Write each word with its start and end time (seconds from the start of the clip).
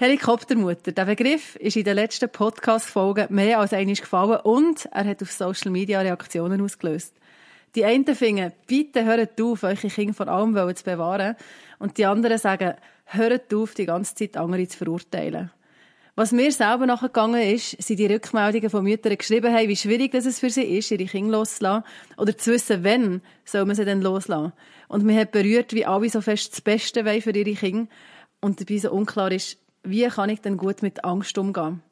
Helikoptermutter. 0.00 0.92
Der 0.92 1.04
Begriff 1.04 1.56
ist 1.56 1.76
in 1.76 1.84
den 1.84 1.94
letzten 1.94 2.30
Podcast-Folgen 2.30 3.26
mehr 3.28 3.58
als 3.58 3.74
einmal 3.74 3.96
gefallen 3.96 4.40
und 4.44 4.86
er 4.86 5.04
hat 5.04 5.20
auf 5.20 5.30
Social 5.30 5.70
Media 5.70 6.00
Reaktionen 6.00 6.62
ausgelöst. 6.62 7.12
Die 7.74 7.84
einen 7.84 8.06
finden, 8.14 8.50
bitte 8.66 9.04
hört 9.04 9.38
auf, 9.38 9.62
eure 9.62 9.76
Kinder 9.76 10.14
vor 10.14 10.28
allem 10.28 10.74
zu 10.74 10.84
bewahren. 10.84 11.36
Und 11.78 11.98
die 11.98 12.06
anderen 12.06 12.38
sagen, 12.38 12.76
hört 13.04 13.52
auf, 13.52 13.74
die 13.74 13.84
ganze 13.84 14.14
Zeit 14.14 14.38
andere 14.38 14.66
zu 14.66 14.78
verurteilen. 14.78 15.50
Was 16.14 16.32
mir 16.32 16.50
selber 16.50 16.86
nachgegangen 16.86 17.42
ist, 17.42 17.72
sind 17.82 17.98
die 17.98 18.06
Rückmeldungen 18.06 18.70
von 18.70 18.82
Müttern 18.82 19.18
geschrieben 19.18 19.52
haben, 19.52 19.68
wie 19.68 19.76
schwierig 19.76 20.12
das 20.12 20.38
für 20.38 20.48
sie 20.48 20.78
ist, 20.78 20.90
ihre 20.90 21.04
Kinder 21.04 21.36
loszulassen. 21.36 21.84
Oder 22.16 22.38
zu 22.38 22.52
wissen, 22.52 22.84
wann 22.84 23.20
soll 23.44 23.66
man 23.66 23.76
sie 23.76 23.84
denn 23.84 24.00
loslassen. 24.00 24.54
Und 24.88 25.04
mir 25.04 25.20
hat 25.20 25.32
berührt, 25.32 25.74
wie 25.74 25.84
alle 25.84 26.08
so 26.08 26.22
fest 26.22 26.52
das 26.52 26.62
Beste 26.62 27.04
wollen 27.04 27.20
für 27.20 27.36
ihre 27.36 27.52
Kinder. 27.52 27.86
Und 28.40 28.58
dabei 28.58 28.78
so 28.78 28.90
unklar 28.90 29.30
ist, 29.32 29.58
wie 29.82 30.06
kann 30.08 30.30
ich 30.30 30.40
denn 30.40 30.56
gut 30.56 30.82
mit 30.82 31.04
Angst 31.04 31.36
umgehen. 31.38 31.82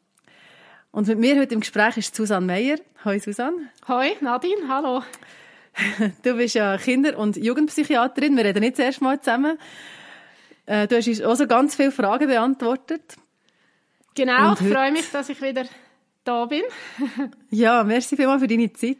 Und 0.90 1.06
mit 1.06 1.18
mir 1.18 1.38
heute 1.38 1.54
im 1.54 1.60
Gespräch 1.60 1.96
ist 1.96 2.14
Susanne 2.14 2.46
Meyer. 2.46 2.78
Hallo 3.04 3.18
Susanne. 3.18 3.68
Hoi 3.86 4.16
Nadine, 4.20 4.68
hallo. 4.68 5.02
Du 6.22 6.34
bist 6.34 6.54
ja 6.54 6.76
Kinder- 6.76 7.16
und 7.16 7.36
Jugendpsychiaterin. 7.36 8.36
Wir 8.36 8.44
reden 8.44 8.60
nicht 8.60 8.78
das 8.78 8.86
erste 8.86 9.04
Mal 9.04 9.20
zusammen. 9.20 9.58
Äh, 10.66 10.88
du 10.88 10.96
hast 10.96 11.06
uns 11.06 11.22
auch 11.22 11.36
so 11.36 11.46
ganz 11.46 11.76
viele 11.76 11.92
Fragen 11.92 12.26
beantwortet. 12.26 13.16
Genau, 14.14 14.50
und 14.50 14.60
ich 14.60 14.72
freue 14.72 14.90
mich, 14.90 15.08
dass 15.12 15.28
ich 15.28 15.40
wieder 15.40 15.64
da 16.24 16.46
bin. 16.46 16.62
ja, 17.50 17.84
merci 17.84 18.16
vielmals 18.16 18.42
für 18.42 18.48
deine 18.48 18.72
Zeit. 18.72 18.98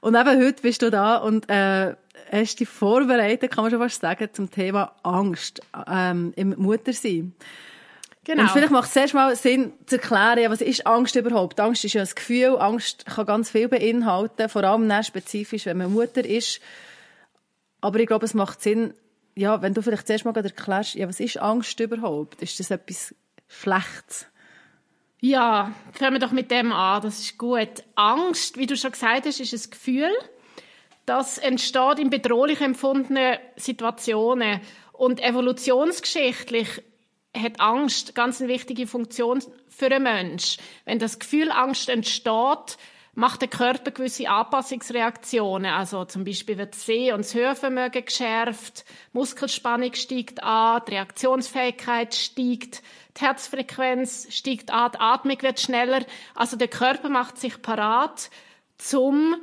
Und 0.00 0.14
eben 0.14 0.42
heute 0.42 0.62
bist 0.62 0.80
du 0.80 0.90
da 0.90 1.16
und 1.16 1.50
äh, 1.50 1.94
hast 2.32 2.60
dich 2.60 2.68
vorbereitet, 2.68 3.50
kann 3.50 3.64
man 3.64 3.70
schon 3.70 3.80
fast 3.80 4.00
sagen, 4.00 4.28
zum 4.32 4.50
Thema 4.50 4.94
Angst 5.02 5.60
ähm, 5.86 6.32
im 6.36 6.54
Muttersein. 6.56 7.34
Genau. 8.28 8.42
Und 8.42 8.50
vielleicht 8.50 8.72
macht 8.72 8.88
es 8.88 8.92
zuerst 8.92 9.14
mal 9.14 9.34
Sinn 9.36 9.72
zu 9.86 9.96
erklären, 9.96 10.52
was 10.52 10.60
ist 10.60 10.86
Angst 10.86 11.16
überhaupt? 11.16 11.58
Angst 11.60 11.86
ist 11.86 11.94
ja 11.94 12.02
ein 12.02 12.08
Gefühl, 12.14 12.58
Angst 12.58 13.06
kann 13.06 13.24
ganz 13.24 13.50
viel 13.50 13.68
beinhalten, 13.68 14.50
vor 14.50 14.64
allem 14.64 14.86
dann 14.86 15.02
spezifisch, 15.02 15.64
wenn 15.64 15.78
man 15.78 15.90
Mutter 15.90 16.22
ist. 16.22 16.60
Aber 17.80 17.98
ich 18.00 18.06
glaube, 18.06 18.26
es 18.26 18.34
macht 18.34 18.60
Sinn, 18.60 18.92
ja, 19.34 19.62
wenn 19.62 19.72
du 19.72 19.80
vielleicht 19.80 20.06
zuerst 20.06 20.26
mal 20.26 20.36
erklärst, 20.36 20.94
ja, 20.94 21.08
was 21.08 21.20
ist 21.20 21.38
Angst 21.38 21.80
überhaupt? 21.80 22.42
Ist 22.42 22.60
das 22.60 22.70
etwas 22.70 23.14
Schlechtes? 23.46 24.26
Ja, 25.22 25.72
fangen 25.94 26.12
wir 26.12 26.20
doch 26.20 26.32
mit 26.32 26.50
dem 26.50 26.70
an, 26.70 27.00
das 27.00 27.20
ist 27.20 27.38
gut. 27.38 27.82
Angst, 27.94 28.58
wie 28.58 28.66
du 28.66 28.76
schon 28.76 28.92
gesagt 28.92 29.24
hast, 29.24 29.40
ist 29.40 29.54
ein 29.54 29.70
Gefühl, 29.70 30.12
das 31.06 31.38
entsteht 31.38 31.98
in 31.98 32.10
bedrohlich 32.10 32.60
empfundenen 32.60 33.38
Situationen. 33.56 34.60
Und 34.92 35.22
evolutionsgeschichtlich 35.22 36.82
hat 37.36 37.60
Angst 37.60 38.14
ganz 38.14 38.40
eine 38.40 38.48
wichtige 38.48 38.86
Funktion 38.86 39.42
für 39.68 39.86
einen 39.86 40.02
Menschen. 40.02 40.62
Wenn 40.84 40.98
das 40.98 41.18
Gefühl 41.18 41.50
Angst 41.50 41.88
entsteht, 41.88 42.78
macht 43.18 43.40
der 43.40 43.48
Körper 43.48 43.90
gewisse 43.90 44.28
Anpassungsreaktionen. 44.28 45.72
Also 45.72 46.04
zum 46.04 46.24
Beispiel 46.24 46.56
wird 46.56 46.74
das 46.74 46.86
Seh- 46.86 47.12
und 47.12 47.24
das 47.24 47.34
Hörvermögen 47.34 48.04
geschärft, 48.04 48.84
Muskelspannung 49.12 49.92
steigt 49.94 50.42
an, 50.42 50.82
die 50.86 50.92
Reaktionsfähigkeit 50.92 52.14
steigt, 52.14 52.82
die 53.16 53.24
Herzfrequenz 53.24 54.28
steigt 54.30 54.70
an, 54.70 54.92
die 54.92 55.00
Atmung 55.00 55.42
wird 55.42 55.58
schneller. 55.58 56.04
Also 56.36 56.56
der 56.56 56.68
Körper 56.68 57.08
macht 57.08 57.38
sich 57.38 57.60
parat, 57.60 58.30
zum 58.78 59.34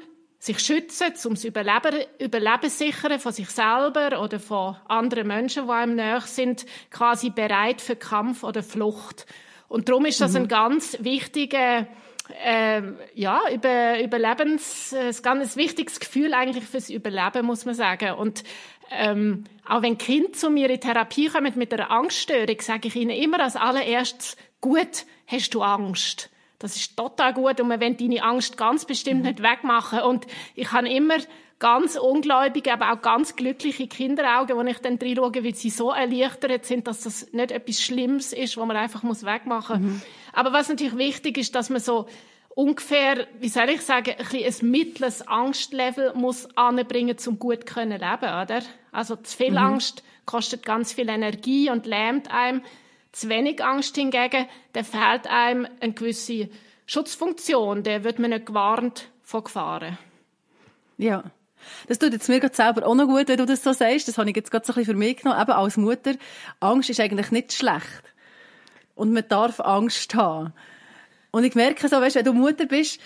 sich 0.45 0.59
schützen, 0.59 1.13
um 1.25 1.33
das 1.33 1.43
Überleben, 1.43 2.05
Überleben 2.19 2.69
sichern 2.69 3.19
von 3.19 3.31
sich 3.31 3.49
selber 3.49 4.21
oder 4.21 4.39
von 4.39 4.75
anderen 4.87 5.27
Menschen, 5.27 5.65
die 5.65 5.71
einem 5.71 5.95
näher 5.95 6.21
sind, 6.21 6.65
quasi 6.91 7.29
bereit 7.31 7.81
für 7.81 7.95
Kampf 7.95 8.43
oder 8.43 8.61
Flucht. 8.61 9.25
Und 9.67 9.89
darum 9.89 10.05
ist 10.05 10.21
das 10.21 10.33
mhm. 10.33 10.43
ein 10.43 10.47
ganz 10.47 10.97
wichtiger 11.01 11.87
äh, 12.43 12.81
ja, 13.13 13.41
über, 13.51 14.01
Überlebens, 14.01 14.93
äh, 14.93 15.09
ein 15.09 15.21
ganz 15.21 15.55
wichtiges 15.55 15.99
Gefühl 15.99 16.33
eigentlich 16.33 16.65
fürs 16.65 16.89
Überleben, 16.89 17.45
muss 17.45 17.65
man 17.65 17.75
sagen. 17.75 18.13
Und 18.13 18.43
ähm, 18.91 19.45
auch 19.67 19.81
wenn 19.81 19.97
Kinder 19.97 20.33
zu 20.33 20.49
mir 20.49 20.69
in 20.69 20.79
Therapie 20.79 21.27
kommen 21.27 21.53
mit 21.55 21.73
einer 21.73 21.89
Angststörung, 21.91 22.61
sage 22.61 22.87
ich 22.87 22.95
ihnen 22.95 23.11
immer 23.11 23.39
als 23.39 23.55
allererstes, 23.55 24.37
gut, 24.61 25.05
hast 25.27 25.53
du 25.53 25.63
Angst? 25.63 26.29
Das 26.59 26.75
ist 26.75 26.95
total 26.95 27.33
gut 27.33 27.59
und 27.59 27.67
man 27.67 27.79
will 27.79 27.95
deine 27.95 28.23
Angst 28.23 28.57
ganz 28.57 28.85
bestimmt 28.85 29.21
mhm. 29.21 29.27
nicht 29.27 29.43
wegmachen. 29.43 29.99
Und 29.99 30.25
ich 30.55 30.71
habe 30.71 30.89
immer 30.89 31.17
ganz 31.59 31.95
ungläubige, 31.95 32.73
aber 32.73 32.91
auch 32.91 33.01
ganz 33.01 33.35
glückliche 33.35 33.87
Kinderaugen, 33.87 34.57
wo 34.57 34.61
ich 34.61 34.79
dann 34.79 34.97
reinschaue, 34.97 35.43
weil 35.43 35.55
sie 35.55 35.69
so 35.69 35.91
erleichtert 35.91 36.65
sind, 36.65 36.87
dass 36.87 37.01
das 37.01 37.31
nicht 37.33 37.51
etwas 37.51 37.81
Schlimmes 37.81 38.33
ist, 38.33 38.57
wo 38.57 38.65
man 38.65 38.77
einfach 38.77 39.03
muss 39.03 39.25
wegmachen 39.25 39.81
muss. 39.81 39.91
Mhm. 39.93 40.01
Aber 40.33 40.53
was 40.53 40.69
natürlich 40.69 40.97
wichtig 40.97 41.37
ist, 41.37 41.55
dass 41.55 41.69
man 41.69 41.79
so 41.79 42.07
ungefähr, 42.49 43.27
wie 43.39 43.49
soll 43.49 43.69
ich 43.69 43.81
sagen, 43.81 44.11
ein, 44.11 44.25
bisschen 44.25 44.67
ein 44.67 44.71
mittleres 44.71 45.27
Angstlevel 45.27 46.13
muss 46.15 46.47
anbringen, 46.57 47.15
um 47.25 47.39
gut 47.39 47.65
können 47.65 47.99
leben, 47.99 48.41
oder? 48.41 48.61
Also 48.91 49.15
zu 49.15 49.37
viel 49.37 49.51
mhm. 49.51 49.57
Angst 49.57 50.03
kostet 50.25 50.65
ganz 50.65 50.93
viel 50.93 51.09
Energie 51.09 51.69
und 51.69 51.85
lähmt 51.85 52.31
einem. 52.31 52.61
Zu 53.15 53.29
wenig 53.29 53.63
Angst 53.63 53.95
hingegen, 53.95 54.45
der 54.73 54.83
fehlt 54.83 55.27
einem 55.27 55.65
eine 55.79 55.93
gewisse 55.93 56.49
Schutzfunktion, 56.85 57.81
der 57.81 58.03
wird 58.03 58.19
man 58.19 58.31
nicht 58.31 58.45
gewarnt 58.45 59.09
vor 59.23 59.45
Gefahren. 59.45 59.97
Ja. 60.97 61.23
Das 61.87 61.97
tut 61.97 62.11
jetzt 62.11 62.27
mir 62.27 62.41
gerade 62.41 62.53
selber 62.53 62.85
auch 62.85 62.93
noch 62.93 63.07
gut, 63.07 63.29
wenn 63.29 63.37
du 63.37 63.45
das 63.45 63.63
so 63.63 63.71
sagst. 63.71 64.09
Das 64.09 64.17
habe 64.17 64.29
ich 64.29 64.35
jetzt 64.35 64.51
gerade 64.51 64.65
so 64.65 64.73
ein 64.73 64.75
bisschen 64.75 64.95
für 64.95 64.99
mich 64.99 65.15
genommen. 65.15 65.41
Eben 65.41 65.51
als 65.53 65.77
Mutter, 65.77 66.15
Angst 66.59 66.89
ist 66.89 66.99
eigentlich 66.99 67.31
nicht 67.31 67.53
schlecht. 67.53 68.03
Und 68.95 69.13
man 69.13 69.25
darf 69.29 69.61
Angst 69.61 70.13
haben. 70.13 70.53
Und 71.31 71.45
ich 71.45 71.55
merke 71.55 71.87
so, 71.87 71.95
weißt, 71.95 72.17
wenn 72.17 72.25
du 72.25 72.33
Mutter 72.33 72.65
bist, 72.65 72.99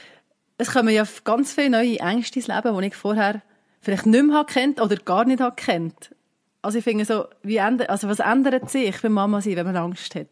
es 0.57 0.73
kommen 0.73 0.89
ja 0.89 1.03
ganz 1.23 1.53
viele 1.53 1.69
neue 1.69 1.99
Ängste 1.99 2.39
ins 2.39 2.47
Leben, 2.47 2.75
die 2.81 2.87
ich 2.87 2.95
vorher 2.95 3.43
vielleicht 3.79 4.07
nicht 4.07 4.25
mehr 4.25 4.43
kennt 4.43 4.81
oder 4.81 4.95
gar 4.95 5.25
nicht 5.25 5.43
kennt. 5.55 6.15
Also 6.61 6.79
ich 6.79 6.83
finde 6.83 7.05
so, 7.05 7.25
wie 7.41 7.57
ändert, 7.57 7.89
also 7.89 8.09
was 8.09 8.19
ändert 8.19 8.69
sich 8.69 9.01
bei 9.01 9.09
Mama 9.09 9.41
sein, 9.41 9.55
wenn 9.55 9.65
man 9.65 9.77
Angst 9.77 10.15
hat? 10.15 10.27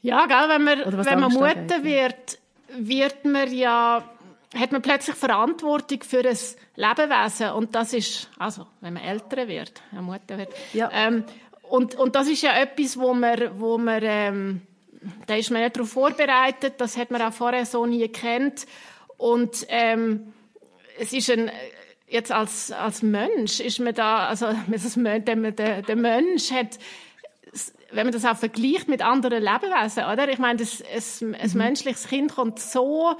Ja, 0.00 0.26
gell, 0.26 0.48
wenn 0.48 0.64
man, 0.64 1.06
wenn 1.06 1.20
man 1.20 1.32
Mutter 1.32 1.84
wird, 1.84 2.38
wird 2.78 3.24
man 3.26 3.52
ja, 3.52 4.02
hat 4.56 4.72
man 4.72 4.80
plötzlich 4.80 5.16
Verantwortung 5.16 6.02
für 6.02 6.20
ein 6.20 6.38
Lebewesen. 6.76 7.50
Und 7.50 7.74
das 7.74 7.92
ist, 7.92 8.30
also 8.38 8.66
wenn 8.80 8.94
man 8.94 9.02
älter 9.02 9.46
wird, 9.46 9.82
eine 9.92 10.02
Mutter 10.02 10.38
wird, 10.38 10.48
ja. 10.72 10.90
Ähm, 10.92 11.24
und, 11.62 11.94
und 11.94 12.16
das 12.16 12.28
ist 12.28 12.42
ja 12.42 12.52
etwas, 12.58 12.98
wo 12.98 13.12
man, 13.12 13.60
wo 13.60 13.78
man 13.78 14.00
ähm, 14.02 14.62
da 15.26 15.34
ist 15.34 15.50
man 15.50 15.62
nicht 15.62 15.76
darauf 15.76 15.90
vorbereitet, 15.90 16.74
das 16.78 16.96
hat 16.96 17.10
man 17.10 17.22
auch 17.22 17.32
vorher 17.32 17.64
so 17.66 17.86
nie 17.86 18.08
kennt 18.08 18.66
und 19.16 19.66
ähm, 19.68 20.32
es 20.98 21.12
ist 21.12 21.30
ein 21.30 21.50
jetzt 22.10 22.32
als, 22.32 22.72
als 22.72 23.02
Mensch 23.02 23.60
ist 23.60 23.78
man 23.78 23.94
da, 23.94 24.26
also 24.26 24.46
der, 24.66 25.20
der, 25.52 25.82
der 25.82 25.96
Mensch 25.96 26.50
hat, 26.50 26.78
wenn 27.92 28.06
man 28.06 28.12
das 28.12 28.24
auch 28.24 28.36
vergleicht 28.36 28.88
mit 28.88 29.02
anderen 29.02 29.42
Lebewesen, 29.42 30.04
oder? 30.04 30.28
Ich 30.28 30.38
meine, 30.38 30.58
das, 30.58 30.82
ein 31.22 31.30
mhm. 31.30 31.58
menschliches 31.58 32.08
Kind 32.08 32.34
kommt 32.34 32.58
so 32.58 33.16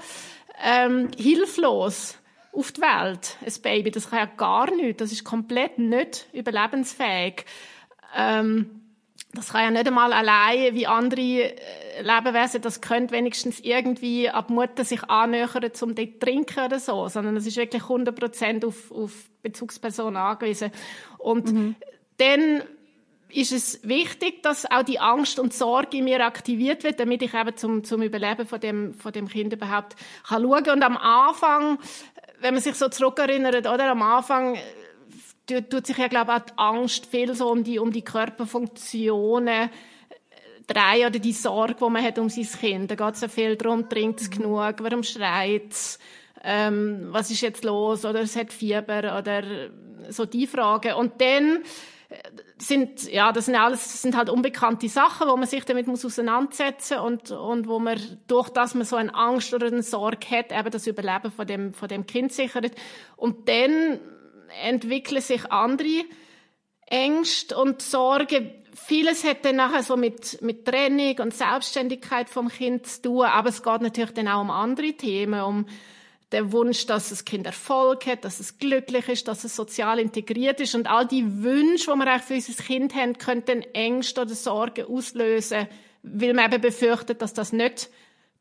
ähm, 0.63 1.09
hilflos 1.17 2.17
auf 2.53 2.71
die 2.73 2.81
Welt, 2.81 3.37
ein 3.45 3.61
Baby, 3.61 3.91
das 3.91 4.09
kann 4.09 4.19
ja 4.19 4.25
gar 4.25 4.69
nichts, 4.75 4.99
das 4.99 5.11
ist 5.11 5.23
komplett 5.23 5.77
nicht 5.79 6.27
überlebensfähig. 6.33 7.45
Ähm, 8.15 8.80
das 9.33 9.49
kann 9.49 9.63
ja 9.63 9.71
nicht 9.71 9.87
einmal 9.87 10.11
allein 10.13 10.75
wie 10.75 10.87
andere 10.87 11.21
äh, 11.21 12.01
Lebewesen, 12.01 12.61
das 12.61 12.81
könnte 12.81 13.13
wenigstens 13.13 13.59
irgendwie 13.59 14.29
ab 14.29 14.49
Mutter 14.49 14.83
sich 14.83 15.03
annähern, 15.05 15.49
um 15.53 15.61
dort 15.61 15.77
zu 15.77 16.19
trinken 16.19 16.65
oder 16.65 16.79
so, 16.79 17.07
sondern 17.07 17.37
es 17.37 17.47
ist 17.47 17.57
wirklich 17.57 17.83
100% 17.83 18.65
auf, 18.65 18.91
auf 18.91 19.11
Bezugspersonen 19.41 20.17
angewiesen. 20.17 20.71
Und 21.17 21.51
mhm. 21.51 21.75
dann 22.17 22.63
ist 23.33 23.51
es 23.51 23.87
wichtig, 23.87 24.43
dass 24.43 24.69
auch 24.69 24.83
die 24.83 24.99
Angst 24.99 25.39
und 25.39 25.53
Sorge 25.53 25.97
in 25.97 26.03
mir 26.03 26.25
aktiviert 26.25 26.83
wird, 26.83 26.99
damit 26.99 27.21
ich 27.21 27.33
eben 27.33 27.55
zum, 27.55 27.83
zum 27.83 28.01
Überleben 28.01 28.45
von 28.45 28.59
dem, 28.59 28.93
von 28.93 29.11
dem 29.11 29.27
Kind 29.27 29.53
überhaupt 29.53 29.95
kann 30.27 30.43
schauen. 30.43 30.69
Und 30.69 30.83
am 30.83 30.97
Anfang, 30.97 31.79
wenn 32.41 32.53
man 32.53 32.61
sich 32.61 32.75
so 32.75 32.89
zurückerinnert, 32.89 33.67
oder, 33.67 33.91
am 33.91 34.01
Anfang 34.01 34.57
tut 35.59 35.87
sich 35.87 35.97
ja, 35.97 36.07
glaube 36.07 36.31
ich, 36.31 36.41
auch 36.41 36.45
die 36.45 36.53
Angst 36.57 37.05
viel 37.05 37.33
so 37.35 37.49
um 37.49 37.63
die, 37.63 37.79
um 37.79 37.91
die 37.91 38.03
Körperfunktionen 38.03 39.69
Streit 40.71 41.05
oder 41.05 41.19
die 41.19 41.33
Sorge, 41.33 41.75
die 41.75 41.89
man 41.89 42.03
hat 42.03 42.19
um 42.19 42.29
sein 42.29 42.47
Kind. 42.59 42.91
Da 42.91 42.95
geht 42.95 43.15
es 43.15 43.21
ja 43.21 43.27
viel 43.27 43.55
darum, 43.55 43.89
trinkt 43.89 44.21
es 44.21 44.29
genug, 44.29 44.75
warum 44.79 45.03
schreit 45.03 45.71
es, 45.71 45.99
ähm, 46.43 47.07
was 47.09 47.29
ist 47.31 47.41
jetzt 47.41 47.63
los, 47.63 48.05
oder 48.05 48.21
es 48.21 48.35
hat 48.35 48.51
Fieber, 48.51 49.17
oder 49.17 49.43
so 50.09 50.25
die 50.25 50.47
Fragen. 50.47 50.93
Und 50.93 51.21
dann 51.21 51.59
sind, 52.57 53.11
ja, 53.11 53.31
das 53.31 53.45
sind 53.45 53.55
alles, 53.55 53.83
das 53.83 54.01
sind 54.01 54.17
halt 54.17 54.29
unbekannte 54.29 54.89
Sachen, 54.89 55.27
wo 55.27 55.37
man 55.37 55.47
sich 55.47 55.63
damit 55.63 55.87
muss 55.87 56.05
auseinandersetzen 56.05 56.99
und, 56.99 57.31
und 57.31 57.67
wo 57.67 57.79
man, 57.79 57.99
durch 58.27 58.49
das 58.49 58.75
man 58.75 58.85
so 58.85 58.97
eine 58.97 59.13
Angst 59.15 59.53
oder 59.53 59.67
eine 59.67 59.83
Sorge 59.83 60.29
hat, 60.29 60.51
eben 60.51 60.71
das 60.71 60.87
Überleben 60.87 61.31
von 61.31 61.47
dem, 61.47 61.73
von 61.73 61.87
dem 61.87 62.05
Kind 62.05 62.33
sichert. 62.33 62.75
Und 63.15 63.47
dann 63.47 63.99
entwickeln 64.63 65.21
sich 65.21 65.51
andere 65.51 66.05
Ängste 66.87 67.57
und 67.57 67.81
Sorgen. 67.81 68.51
Vieles 68.73 69.23
hat 69.23 69.45
dann 69.45 69.57
nachher 69.57 69.83
so 69.83 69.97
mit, 69.97 70.41
mit 70.41 70.65
Trennung 70.65 71.19
und 71.19 71.33
Selbstständigkeit 71.33 72.29
vom 72.29 72.49
Kind 72.49 72.87
zu 72.87 73.01
tun, 73.01 73.25
aber 73.25 73.49
es 73.49 73.63
geht 73.63 73.81
natürlich 73.81 74.11
dann 74.11 74.27
auch 74.27 74.41
um 74.41 74.49
andere 74.49 74.93
Themen, 74.93 75.41
um, 75.41 75.65
der 76.31 76.51
Wunsch, 76.51 76.85
dass 76.85 77.09
das 77.09 77.25
Kind 77.25 77.45
Erfolg 77.45 78.05
hat, 78.05 78.23
dass 78.23 78.39
es 78.39 78.57
glücklich 78.57 79.09
ist, 79.09 79.27
dass 79.27 79.43
es 79.43 79.55
sozial 79.55 79.99
integriert 79.99 80.61
ist 80.61 80.75
und 80.75 80.87
all 80.87 81.05
die 81.05 81.43
Wünsche, 81.43 81.91
die 81.91 81.97
wir 81.97 82.07
eigentlich 82.07 82.23
für 82.23 82.51
unser 82.51 82.63
Kind 82.63 82.95
haben, 82.95 83.17
könnten 83.17 83.61
Ängste 83.73 84.21
oder 84.21 84.33
Sorgen 84.33 84.85
auslösen, 84.85 85.67
weil 86.03 86.33
man 86.33 86.51
eben 86.51 86.61
befürchtet, 86.61 87.21
dass 87.21 87.33
das 87.33 87.51
nicht 87.51 87.89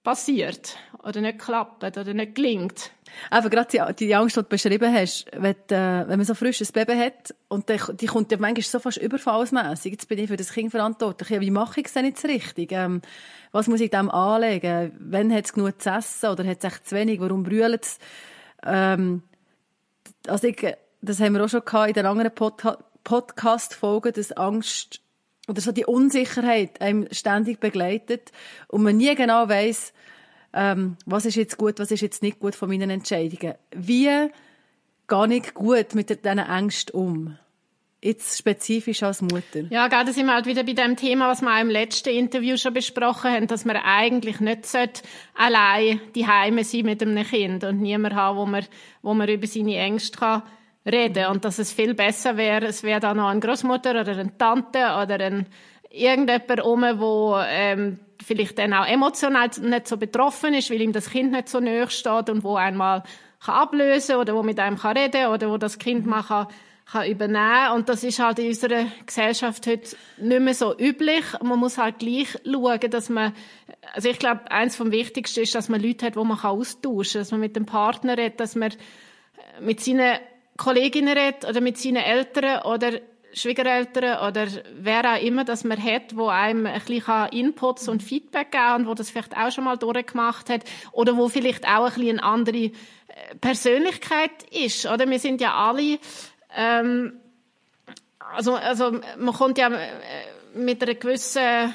passiert 0.03 0.77
oder 1.03 1.21
nicht 1.21 1.39
klappt 1.39 1.83
oder 1.85 2.15
nicht 2.15 2.35
gelingt. 2.35 2.93
Einfach 3.31 3.51
gerade 3.51 3.95
die, 3.97 4.07
die 4.07 4.15
Angst, 4.15 4.37
die 4.37 4.41
du 4.41 4.47
beschrieben 4.47 4.93
hast, 4.93 5.27
wenn, 5.33 5.55
äh, 5.71 6.09
wenn 6.09 6.19
man 6.19 6.25
so 6.25 6.35
frisch 6.35 6.61
ein 6.61 6.69
Baby 6.73 6.97
hat 6.97 7.35
und 7.49 7.69
die, 7.69 7.79
die 7.95 8.07
kommt 8.07 8.33
ja 8.33 8.39
manchmal 8.39 8.63
so 8.63 8.79
fast 8.79 8.99
überfallsmässig. 8.99 9.93
Jetzt 9.93 10.09
bin 10.09 10.19
ich 10.19 10.29
für 10.29 10.37
das 10.37 10.53
Kind 10.53 10.71
verantwortlich. 10.71 11.29
Ja, 11.31 11.41
wie 11.41 11.51
mache 11.51 11.81
ich 11.81 11.87
es 11.87 11.93
denn 11.93 12.07
jetzt 12.07 12.25
richtig? 12.25 12.73
Ähm, 12.73 13.03
was 13.53 13.69
muss 13.69 13.81
ich 13.81 13.91
dem 13.91 14.11
anlegen? 14.11 14.93
Wann 14.99 15.33
hat 15.33 15.45
es 15.45 15.53
genug 15.53 15.81
zu 15.81 15.91
essen 15.91 16.31
oder 16.31 16.45
hat 16.45 16.59
es 16.59 16.65
echt 16.65 16.89
zu 16.89 16.97
wenig? 16.97 17.21
Warum 17.21 17.43
brüllt 17.43 17.85
es? 17.85 17.99
Ähm, 18.65 19.23
also 20.27 20.47
ich, 20.47 20.67
das 21.03 21.21
haben 21.21 21.35
wir 21.35 21.45
auch 21.45 21.49
schon 21.49 21.65
gehabt 21.65 21.89
in 21.89 21.95
den 21.95 22.07
anderen 22.07 22.35
Pod 22.35 22.63
Podcast-Folgen, 23.03 24.13
dass 24.13 24.33
Angst 24.33 25.01
oder 25.49 25.61
so 25.61 25.73
die 25.73 25.87
Unsicherheit 25.87 26.81
einem 26.81 27.09
ständig 27.11 27.59
begleitet 27.59 28.31
und 28.69 28.83
man 28.83 28.99
nie 28.99 29.15
genau 29.15 29.49
weiß, 29.49 29.93
ähm, 30.53 30.97
was 31.07 31.27
ist 31.27 31.37
jetzt 31.37 31.57
gut, 31.57 31.79
was 31.79 31.91
ist 31.91 32.01
jetzt 32.01 32.23
nicht 32.23 32.41
gut 32.41 32.55
von 32.55 32.69
meinen 32.69 32.91
Entscheidungen. 32.91 33.55
Wie 33.75 34.09
gehe 35.09 35.35
ich 35.35 35.55
gut 35.55 35.95
mit 35.95 36.11
diesen 36.11 36.39
Ängsten 36.39 36.95
um? 36.95 37.39
Jetzt 38.03 38.39
spezifisch 38.39 39.03
als 39.03 39.21
Mutter. 39.21 39.65
Ja, 39.69 39.89
gerade 39.89 40.07
da 40.07 40.13
sind 40.13 40.25
wir 40.25 40.33
halt 40.33 40.47
wieder 40.47 40.65
bei 40.65 40.73
dem 40.73 40.97
Thema, 40.97 41.29
was 41.29 41.43
wir 41.43 41.55
auch 41.55 41.61
im 41.61 41.69
letzten 41.69 42.09
Interview 42.09 42.57
schon 42.57 42.73
besprochen 42.73 43.31
haben, 43.31 43.47
dass 43.47 43.67
man 43.67 43.77
eigentlich 43.77 44.41
nicht 44.41 44.67
allein 45.35 46.01
die 46.15 46.27
Heime 46.27 46.65
sein 46.65 46.87
mit 46.87 47.03
einem 47.03 47.27
Kind 47.27 47.63
und 47.63 47.83
niemand 47.83 48.15
haben, 48.15 48.39
wo 48.39 48.47
man, 48.47 48.65
wo 49.03 49.13
man 49.13 49.29
über 49.29 49.47
seine 49.47 49.77
Ängste 49.77 50.19
kann 50.19 50.43
reden 50.91 51.27
und 51.27 51.45
dass 51.45 51.59
es 51.59 51.73
viel 51.73 51.93
besser 51.93 52.39
wäre, 52.39 52.67
es 52.67 52.83
wäre 52.83 53.01
da 53.01 53.13
noch 53.13 53.29
eine 53.29 53.41
Großmutter 53.41 53.91
oder 53.91 54.13
eine 54.13 54.37
Tante 54.39 54.79
oder 54.79 55.21
ein 55.21 55.47
irgendjemand 55.91 56.63
um, 56.63 56.83
wo 56.99 57.37
ähm, 57.47 57.99
vielleicht 58.25 58.59
dann 58.59 58.75
auch 58.75 58.87
emotional 58.87 59.51
nicht 59.61 59.89
so 59.89 59.97
betroffen 59.97 60.55
ist, 60.55 60.71
weil 60.71 60.81
ihm 60.81 60.93
das 60.93 61.11
Kind 61.11 61.33
nicht 61.33 61.49
so 61.49 61.61
nahe 61.61 61.89
steht 61.91 62.31
und 62.31 62.45
wo 62.45 62.57
einmal 62.57 63.03
kann 63.45 63.55
ablösen 63.55 64.17
oder 64.17 64.35
wo 64.35 64.43
mit 64.43 64.59
einem 64.59 64.79
kann 64.79 64.97
reden 64.97 65.27
oder 65.29 65.51
wo 65.51 65.57
das 65.57 65.79
Kind 65.79 66.07
mal 66.07 66.23
kann 66.23 66.49
kann 66.91 67.09
übernehmen. 67.09 67.73
Und 67.75 67.89
das 67.89 68.03
ist 68.03 68.19
halt 68.19 68.39
in 68.39 68.49
unserer 68.49 68.87
Gesellschaft 69.07 69.67
heute 69.67 69.97
nicht 70.19 70.41
mehr 70.41 70.55
so 70.55 70.77
üblich. 70.77 71.25
Man 71.43 71.59
muss 71.59 71.79
halt 71.79 71.99
gleich 71.99 72.29
schauen, 72.45 72.91
dass 72.91 73.09
man, 73.09 73.33
also 73.95 74.09
ich 74.09 74.19
glaube, 74.19 74.51
eins 74.51 74.77
vom 74.77 74.91
Wichtigsten 74.91 75.41
ist, 75.41 75.55
dass 75.55 75.69
man 75.69 75.81
Leute 75.81 76.07
hat, 76.07 76.17
wo 76.17 76.25
man 76.25 76.39
austauschen 76.39 77.13
kann, 77.13 77.21
dass 77.21 77.31
man 77.31 77.41
mit 77.41 77.57
dem 77.57 77.67
Partner 77.67 78.19
redet, 78.19 78.41
dass 78.41 78.57
man 78.57 78.73
mit 79.61 79.81
seinen 79.81 80.19
Kolleginnen 80.57 81.17
redet 81.17 81.49
oder 81.49 81.61
mit 81.61 81.79
seinen 81.79 81.97
Eltern 81.97 82.63
oder 82.63 83.01
Schwiegereltern 83.33 84.29
oder 84.29 84.47
wer 84.75 85.15
auch 85.15 85.23
immer, 85.23 85.45
dass 85.45 85.65
man 85.65 85.83
hat, 85.83 86.17
wo 86.17 86.29
einem 86.29 86.67
ein 86.67 86.81
bisschen 86.81 87.29
Inputs 87.33 87.89
und 87.89 88.03
Feedback 88.03 88.51
geben 88.51 88.63
kann 88.63 88.81
und 88.83 88.89
wo 88.89 88.95
das 88.95 89.11
vielleicht 89.11 89.37
auch 89.37 89.51
schon 89.53 89.65
mal 89.65 89.77
durchgemacht 89.77 90.51
hat 90.51 90.63
oder 90.93 91.17
wo 91.17 91.29
vielleicht 91.29 91.67
auch 91.67 91.85
ein 91.87 91.95
bisschen 91.95 92.19
eine 92.19 92.23
andere 92.23 92.71
Persönlichkeit 93.41 94.43
ist, 94.51 94.87
oder? 94.87 95.09
Wir 95.09 95.19
sind 95.19 95.41
ja 95.41 95.55
alle 95.55 95.99
ähm, 96.57 97.21
also, 98.35 98.55
also 98.55 99.01
man 99.19 99.35
kommt 99.35 99.59
ja 99.59 99.69
äh, 99.69 99.89
mit 100.55 100.83
einer 100.83 100.95
gewissen, 100.95 101.43
äh, 101.43 101.69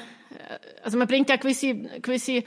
also 0.82 0.98
man 0.98 1.08
bringt 1.08 1.28
ja 1.28 1.36
gewisse, 1.36 1.74
gewisse 1.74 2.42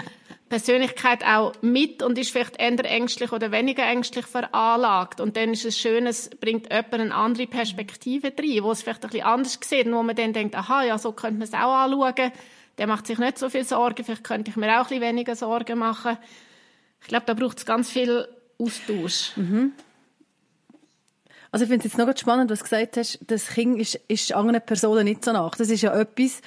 Persönlichkeit 0.49 1.23
auch 1.23 1.53
mit 1.61 2.01
und 2.01 2.17
ist 2.17 2.31
vielleicht 2.31 2.59
eher 2.59 2.83
ängstlich 2.83 3.31
oder 3.31 3.51
weniger 3.51 3.83
ängstlich 3.83 4.25
veranlagt. 4.25 5.21
Und 5.21 5.37
dann 5.37 5.53
ist 5.53 5.65
es 5.65 5.77
schön, 5.77 6.07
es 6.07 6.29
bringt 6.29 6.71
jemand 6.71 6.93
eine 6.93 7.15
andere 7.15 7.47
Perspektive 7.47 8.33
rein, 8.37 8.63
wo 8.63 8.71
es 8.71 8.81
vielleicht 8.81 9.03
ein 9.03 9.11
bisschen 9.11 9.25
anders 9.25 9.59
sieht 9.63 9.85
und 9.85 9.93
wo 9.93 10.03
man 10.03 10.15
dann 10.15 10.33
denkt, 10.33 10.55
aha, 10.55 10.83
ja, 10.83 10.97
so 10.97 11.11
könnte 11.11 11.39
man 11.39 11.47
es 11.47 11.53
auch 11.53 11.73
anschauen. 11.73 12.31
Der 12.77 12.87
macht 12.87 13.07
sich 13.07 13.19
nicht 13.19 13.37
so 13.37 13.49
viel 13.49 13.63
Sorgen, 13.63 14.03
vielleicht 14.03 14.23
könnte 14.23 14.49
ich 14.51 14.57
mir 14.57 14.81
auch 14.81 14.89
ein 14.89 15.01
weniger 15.01 15.35
Sorgen 15.35 15.79
machen. 15.79 16.17
Ich 17.01 17.07
glaube, 17.07 17.25
da 17.25 17.33
braucht 17.33 17.59
es 17.59 17.65
ganz 17.65 17.89
viel 17.89 18.27
Austausch. 18.57 19.33
Mhm. 19.35 19.73
Also 21.51 21.63
ich 21.63 21.69
finde 21.69 21.87
es 21.87 21.93
jetzt 21.93 21.97
noch 21.97 22.15
spannend, 22.15 22.51
was 22.51 22.59
du 22.59 22.63
gesagt 22.63 22.97
hast, 22.97 23.19
das 23.27 23.47
Kind 23.49 23.79
ist, 23.79 23.95
ist 24.07 24.33
anderen 24.33 24.61
Personen 24.61 25.05
nicht 25.05 25.25
so 25.25 25.31
nach. 25.31 25.55
Das 25.55 25.69
ist 25.69 25.81
ja 25.81 25.99
etwas, 25.99 26.41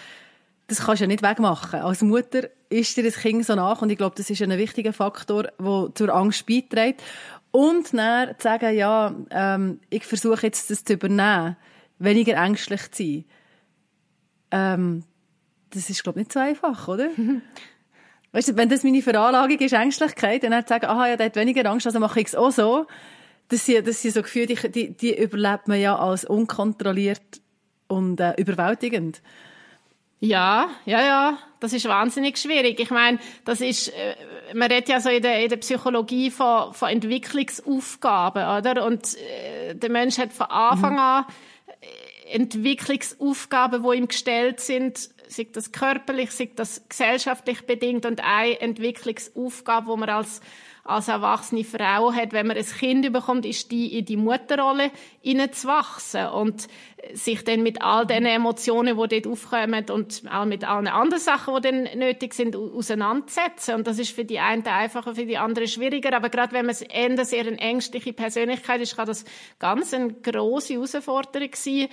das 0.66 0.84
kannst 0.84 1.00
du 1.00 1.04
ja 1.04 1.08
nicht 1.08 1.22
wegmachen. 1.22 1.80
Als 1.80 2.02
Mutter 2.02 2.48
ist 2.68 2.96
dir 2.96 3.04
das 3.04 3.16
Kind 3.16 3.44
so 3.44 3.54
nach 3.54 3.82
und 3.82 3.90
ich 3.90 3.98
glaube, 3.98 4.14
das 4.16 4.30
ist 4.30 4.40
ein 4.42 4.56
wichtiger 4.56 4.92
Faktor, 4.92 5.48
der 5.58 5.88
zur 5.94 6.14
Angst 6.14 6.46
beiträgt. 6.46 7.02
Und 7.50 7.92
dann 7.92 8.30
zu 8.38 8.42
sagen, 8.42 8.74
ja, 8.74 9.14
ähm, 9.30 9.80
ich 9.90 10.04
versuche 10.04 10.46
jetzt 10.46 10.70
das 10.70 10.84
zu 10.84 10.94
übernehmen, 10.94 11.56
weniger 11.98 12.34
ängstlich 12.42 12.90
zu 12.92 13.02
sein. 13.02 13.24
Ähm, 14.50 15.04
das 15.70 15.90
ist, 15.90 16.02
glaube 16.02 16.20
ich, 16.20 16.26
nicht 16.26 16.32
so 16.32 16.40
einfach, 16.40 16.88
oder? 16.88 17.08
weißt 18.32 18.48
du, 18.48 18.56
wenn 18.56 18.70
das 18.70 18.84
meine 18.84 19.02
Veranlagung 19.02 19.58
ist, 19.58 19.72
Ängstlichkeit, 19.72 20.44
dann 20.44 20.62
zu 20.62 20.68
sagen, 20.68 20.86
aha, 20.86 21.08
ja, 21.08 21.16
der 21.16 21.26
hat 21.26 21.36
weniger 21.36 21.68
Angst, 21.70 21.86
also 21.86 22.00
mache 22.00 22.20
ich 22.20 22.28
es 22.28 22.34
auch 22.34 22.50
so 22.50 22.86
das 23.52 23.66
sind, 23.66 23.86
das 23.86 24.00
sind 24.00 24.14
so 24.14 24.22
Gefühle, 24.22 24.46
die, 24.46 24.70
die, 24.70 24.96
die 24.96 25.18
überlebt 25.18 25.68
man 25.68 25.78
ja 25.78 25.96
als 25.96 26.24
unkontrolliert 26.24 27.42
und 27.86 28.18
äh, 28.18 28.32
überwältigend. 28.38 29.22
Ja, 30.24 30.70
ja, 30.86 31.02
ja, 31.02 31.38
das 31.58 31.72
ist 31.72 31.88
wahnsinnig 31.88 32.38
schwierig. 32.38 32.78
Ich 32.78 32.90
meine, 32.90 33.18
das 33.44 33.60
ist, 33.60 33.88
äh, 33.88 34.14
man 34.54 34.70
redet 34.70 34.88
ja 34.88 35.00
so 35.00 35.08
in 35.08 35.20
der, 35.20 35.42
in 35.42 35.48
der 35.48 35.56
Psychologie 35.56 36.30
von, 36.30 36.72
von 36.74 36.90
Entwicklungsaufgaben, 36.90 38.44
oder? 38.44 38.86
Und 38.86 39.16
äh, 39.16 39.74
der 39.74 39.90
Mensch 39.90 40.18
hat 40.18 40.32
von 40.32 40.46
Anfang 40.46 40.92
mhm. 40.92 40.98
an 41.00 41.24
äh, 41.80 42.34
Entwicklungsaufgaben, 42.34 43.82
wo 43.82 43.92
ihm 43.92 44.06
gestellt 44.06 44.60
sind, 44.60 45.10
sei 45.26 45.48
das 45.52 45.72
körperlich, 45.72 46.30
sei 46.30 46.50
das 46.54 46.88
gesellschaftlich 46.88 47.66
bedingt 47.66 48.06
und 48.06 48.22
eine 48.22 48.60
Entwicklungsaufgabe, 48.60 49.88
wo 49.88 49.96
man 49.96 50.08
als 50.08 50.40
als 50.84 51.06
erwachsene 51.06 51.64
Frau 51.64 52.12
hat, 52.12 52.32
wenn 52.32 52.48
man 52.48 52.56
ein 52.56 52.64
Kind 52.64 53.12
bekommt, 53.12 53.46
ist 53.46 53.70
die 53.70 53.98
in 53.98 54.04
die 54.04 54.16
Mutterrolle 54.16 54.90
hineinzuwachsen 55.20 56.26
und 56.26 56.66
sich 57.14 57.44
dann 57.44 57.62
mit 57.62 57.82
all 57.82 58.06
den 58.06 58.26
Emotionen, 58.26 58.98
die 58.98 59.20
dort 59.20 59.26
aufkommen 59.26 59.84
und 59.90 60.22
auch 60.30 60.44
mit 60.44 60.64
allen 60.64 60.88
anderen 60.88 61.22
Sachen, 61.22 61.54
die 61.56 61.60
dann 61.60 61.98
nötig 61.98 62.34
sind, 62.34 62.56
auseinandersetzen. 62.56 63.76
Und 63.76 63.86
das 63.86 63.98
ist 63.98 64.12
für 64.12 64.24
die 64.24 64.38
einen 64.38 64.66
einfacher, 64.66 65.14
für 65.14 65.26
die 65.26 65.38
anderen 65.38 65.68
schwieriger. 65.68 66.16
Aber 66.16 66.30
gerade 66.30 66.52
wenn 66.52 66.66
man 66.66 66.76
eher 66.76 67.46
eine 67.46 67.58
ängstliche 67.58 68.12
Persönlichkeit 68.12 68.80
ist, 68.80 68.96
kann 68.96 69.06
das 69.06 69.24
ganz 69.58 69.94
eine 69.94 70.12
grosse 70.12 70.74
Herausforderung 70.74 71.50
sein, 71.54 71.88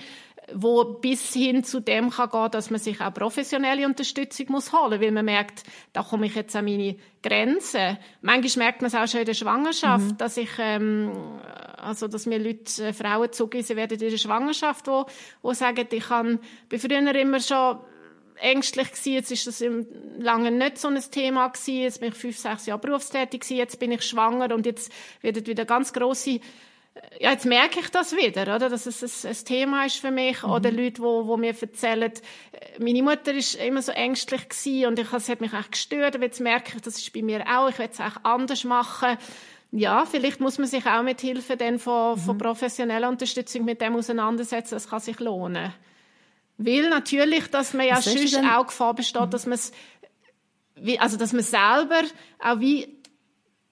wo 0.54 0.84
bis 0.84 1.32
hin 1.32 1.64
zu 1.64 1.80
dem 1.80 2.10
kann 2.10 2.30
gehen, 2.30 2.50
dass 2.50 2.70
man 2.70 2.80
sich 2.80 3.00
auch 3.00 3.12
professionelle 3.12 3.86
Unterstützung 3.86 4.46
muss 4.50 4.72
holen, 4.72 5.00
weil 5.00 5.12
man 5.12 5.24
merkt, 5.24 5.62
da 5.92 6.02
komme 6.02 6.26
ich 6.26 6.34
jetzt 6.34 6.54
an 6.56 6.64
meine 6.64 6.96
Grenzen. 7.22 7.98
Manchmal 8.22 8.66
merkt 8.66 8.82
man 8.82 8.88
es 8.88 8.94
auch 8.94 9.06
schon 9.06 9.20
in 9.20 9.26
der 9.26 9.34
Schwangerschaft, 9.34 10.12
mhm. 10.12 10.16
dass 10.16 10.36
ich 10.36 10.50
ähm, 10.58 11.12
also 11.80 12.08
dass 12.08 12.26
mir 12.26 12.38
Leute, 12.38 12.84
äh, 12.84 12.92
Frauen 12.92 13.32
zugewiesen 13.32 13.76
werden 13.76 14.00
in 14.00 14.10
der 14.10 14.18
Schwangerschaft, 14.18 14.86
wo, 14.86 15.06
wo 15.42 15.52
sagen, 15.52 15.86
ich 15.90 16.04
kann, 16.04 16.38
bin 16.68 16.78
früher 16.78 17.14
immer 17.14 17.40
schon 17.40 17.78
ängstlich 18.40 18.90
gewesen, 18.90 19.12
jetzt 19.12 19.30
ist 19.32 19.46
das 19.46 19.60
im 19.60 19.86
lange 20.18 20.50
nicht 20.50 20.78
so 20.78 20.88
ein 20.88 20.98
Thema 21.10 21.48
gewesen, 21.48 21.82
jetzt 21.82 22.00
bin 22.00 22.10
ich 22.10 22.14
fünf, 22.14 22.38
sechs 22.38 22.66
Jahre 22.66 22.80
berufstätig 22.80 23.40
gewesen, 23.40 23.56
jetzt 23.56 23.78
bin 23.78 23.92
ich 23.92 24.02
schwanger 24.02 24.54
und 24.54 24.66
jetzt 24.66 24.90
wird 25.20 25.46
wieder 25.46 25.64
ganz 25.64 25.92
große 25.92 26.40
ja, 27.20 27.30
jetzt 27.30 27.46
merke 27.46 27.80
ich 27.80 27.88
das 27.90 28.12
wieder, 28.16 28.42
oder? 28.42 28.68
Dass 28.68 28.86
es 28.86 29.24
ein, 29.24 29.30
ein 29.30 29.44
Thema 29.44 29.86
ist 29.86 29.96
für 29.96 30.10
mich. 30.10 30.42
Mhm. 30.42 30.50
Oder 30.50 30.72
Leute, 30.72 31.02
wo, 31.02 31.26
wo 31.26 31.36
mir 31.36 31.54
erzählen, 31.58 32.12
äh, 32.12 32.12
meine 32.78 33.02
Mutter 33.02 33.32
ist 33.32 33.54
immer 33.54 33.82
so 33.82 33.92
ängstlich 33.92 34.48
gewesen 34.48 34.86
und 34.86 34.98
ich, 34.98 35.12
es 35.12 35.28
hat 35.28 35.40
mich 35.40 35.52
echt 35.52 35.72
gestört. 35.72 36.16
Aber 36.16 36.24
jetzt 36.24 36.40
merke 36.40 36.76
ich, 36.76 36.82
das 36.82 36.98
ist 36.98 37.12
bei 37.12 37.22
mir 37.22 37.44
auch. 37.46 37.68
Ich 37.68 37.78
will 37.78 37.88
es 37.90 38.00
auch 38.00 38.24
anders 38.24 38.64
machen. 38.64 39.16
Ja, 39.72 40.04
vielleicht 40.04 40.40
muss 40.40 40.58
man 40.58 40.66
sich 40.66 40.84
auch 40.86 41.02
mit 41.02 41.20
Hilfe 41.20 41.56
dann 41.56 41.78
von, 41.78 42.18
mhm. 42.18 42.22
von 42.22 42.38
professioneller 42.38 43.08
Unterstützung 43.08 43.64
mit 43.64 43.80
dem 43.80 43.94
auseinandersetzen. 43.94 44.74
Das 44.74 44.88
kann 44.88 45.00
sich 45.00 45.20
lohnen. 45.20 45.72
Weil 46.58 46.90
natürlich, 46.90 47.46
dass 47.48 47.72
man 47.72 47.86
ja 47.86 48.02
sonst 48.02 48.36
auch 48.38 48.66
Gefahr 48.66 48.94
besteht, 48.94 49.26
mhm. 49.26 49.30
dass 49.30 49.46
man 49.46 49.58
also 50.98 51.16
dass 51.18 51.32
man 51.32 51.42
selber 51.42 52.02
auch 52.38 52.60
wie 52.60 52.99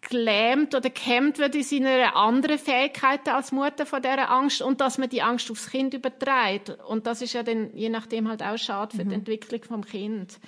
gelähmt 0.00 0.74
oder 0.74 0.90
gehemmt 0.90 1.38
wird 1.38 1.54
in 1.54 1.64
seiner 1.64 2.14
anderen 2.14 2.58
Fähigkeiten 2.58 3.30
als 3.30 3.52
Mutter 3.52 3.84
von 3.84 4.00
dieser 4.00 4.30
Angst 4.30 4.62
und 4.62 4.80
dass 4.80 4.98
man 4.98 5.08
die 5.08 5.22
Angst 5.22 5.50
aufs 5.50 5.70
Kind 5.70 5.92
überträgt. 5.94 6.70
Und 6.86 7.06
das 7.06 7.20
ist 7.20 7.32
ja 7.32 7.42
dann 7.42 7.74
je 7.74 7.88
nachdem 7.88 8.28
halt 8.28 8.42
auch 8.42 8.56
schade 8.56 8.96
für 8.96 9.04
mhm. 9.04 9.08
die 9.08 9.14
Entwicklung 9.16 9.62
vom 9.64 9.84
Kind. 9.84 10.38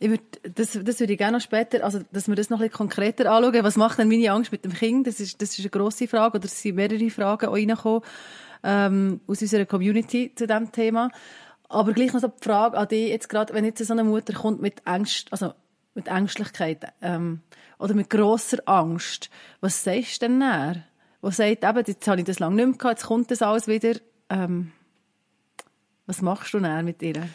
Ich 0.00 0.10
würd, 0.10 0.20
das, 0.42 0.78
das 0.80 1.00
würde 1.00 1.12
ich 1.12 1.18
gerne 1.18 1.38
noch 1.38 1.42
später, 1.42 1.82
also, 1.82 2.00
dass 2.12 2.28
wir 2.28 2.36
das 2.36 2.50
noch 2.50 2.58
ein 2.60 2.68
bisschen 2.68 2.78
konkreter 2.78 3.32
anschauen. 3.32 3.64
Was 3.64 3.76
macht 3.76 3.98
denn 3.98 4.08
meine 4.08 4.30
Angst 4.30 4.52
mit 4.52 4.64
dem 4.64 4.72
Kind? 4.72 5.08
Das 5.08 5.18
ist, 5.18 5.42
das 5.42 5.58
ist 5.58 5.60
eine 5.60 5.70
grosse 5.70 6.06
Frage, 6.06 6.38
oder 6.38 6.44
es 6.44 6.62
sind 6.62 6.76
mehrere 6.76 7.10
Fragen 7.10 7.48
auch 7.48 7.54
reingekommen, 7.54 8.02
ähm, 8.62 9.20
aus 9.26 9.42
unserer 9.42 9.66
Community 9.66 10.32
zu 10.36 10.46
diesem 10.46 10.70
Thema. 10.70 11.10
Aber 11.68 11.92
gleich 11.92 12.12
noch 12.12 12.20
so 12.20 12.28
die 12.28 12.44
Frage 12.44 12.78
an 12.78 12.86
dich, 12.86 13.08
jetzt 13.08 13.28
gerade, 13.28 13.52
wenn 13.52 13.64
jetzt 13.64 13.84
so 13.84 13.92
eine 13.92 14.04
Mutter 14.04 14.34
kommt 14.34 14.62
mit 14.62 14.82
Angst, 14.84 15.32
also, 15.32 15.52
mit 15.98 16.06
Ängstlichkeit, 16.06 16.84
ähm, 17.02 17.40
oder 17.78 17.94
mit 17.94 18.08
grosser 18.08 18.58
Angst, 18.66 19.30
was 19.60 19.82
sagst 19.82 20.22
du 20.22 20.26
denn 20.26 20.38
näher? 20.38 20.84
Was 21.20 21.36
sagt 21.36 21.64
eben, 21.64 21.84
jetzt 21.86 22.06
habe 22.06 22.20
ich 22.20 22.24
das 22.24 22.38
lange 22.38 22.56
nicht 22.56 22.66
mehr 22.66 22.76
gehabt, 22.78 22.98
jetzt 22.98 23.06
kommt 23.06 23.30
das 23.30 23.42
alles 23.42 23.66
wieder, 23.66 23.98
ähm, 24.30 24.72
was 26.06 26.22
machst 26.22 26.54
du 26.54 26.60
näher 26.60 26.82
mit 26.84 27.02
ihr? 27.02 27.28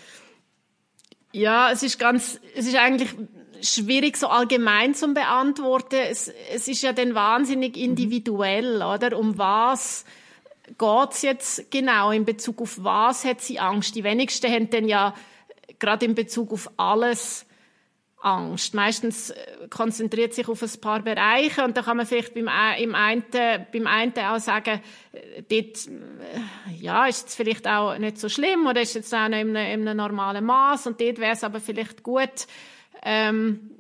Ja, 1.34 1.72
es 1.72 1.84
ist 1.84 2.00
ganz, 2.00 2.40
es 2.56 2.68
ist 2.68 2.76
eigentlich 2.76 3.14
schwierig 3.62 4.18
so 4.18 4.28
allgemein 4.28 4.94
zu 4.96 5.14
beantworten. 5.14 6.00
Es, 6.10 6.32
es 6.54 6.68
ist 6.68 6.84
ja 6.84 6.94
dann 6.94 7.16
wahnsinnig 7.16 7.76
individuell, 7.76 8.78
mhm. 8.78 8.82
oder? 8.82 9.18
Um 9.18 9.38
was 9.38 10.06
geht's 10.78 11.22
jetzt 11.22 11.70
genau? 11.70 12.12
In 12.12 12.26
Bezug 12.26 12.62
auf 12.62 12.84
was 12.84 13.26
hat 13.26 13.42
sie 13.42 13.60
Angst? 13.60 13.96
Die 13.96 14.04
wenigsten 14.04 14.52
haben 14.52 14.70
dann 14.70 14.88
ja 14.88 15.14
gerade 15.80 16.06
in 16.06 16.16
Bezug 16.16 16.52
auf 16.54 16.72
alles 16.78 17.46
Angst. 18.24 18.74
Meistens 18.74 19.32
äh, 19.32 19.68
konzentriert 19.70 20.34
sich 20.34 20.48
auf 20.48 20.62
ein 20.64 20.82
paar 20.82 21.02
Bereiche 21.02 21.64
und 21.64 21.76
da 21.76 21.82
kann 21.82 21.98
man 21.98 22.06
vielleicht 22.06 22.34
beim, 22.34 22.50
im 22.80 22.96
einen, 22.96 23.24
beim 23.32 23.88
einen 23.88 24.18
auch 24.18 24.40
sagen, 24.40 24.82
äh, 25.12 25.42
dort, 25.42 25.88
äh, 25.88 26.74
ja, 26.80 27.06
ist 27.06 27.28
es 27.28 27.36
vielleicht 27.36 27.68
auch 27.68 27.98
nicht 27.98 28.18
so 28.18 28.30
schlimm 28.30 28.66
oder 28.66 28.82
ist 28.82 28.96
jetzt 28.96 29.14
auch 29.14 29.28
noch 29.28 29.38
in 29.38 29.56
einem, 29.56 29.82
in 29.82 29.88
einem 29.88 29.98
normalen 29.98 30.46
Maß 30.46 30.88
und 30.88 31.02
dort 31.02 31.20
wäre 31.20 31.34
es 31.34 31.44
aber 31.44 31.60
vielleicht 31.60 32.04
gut, 32.04 32.48
ähm, 33.04 33.72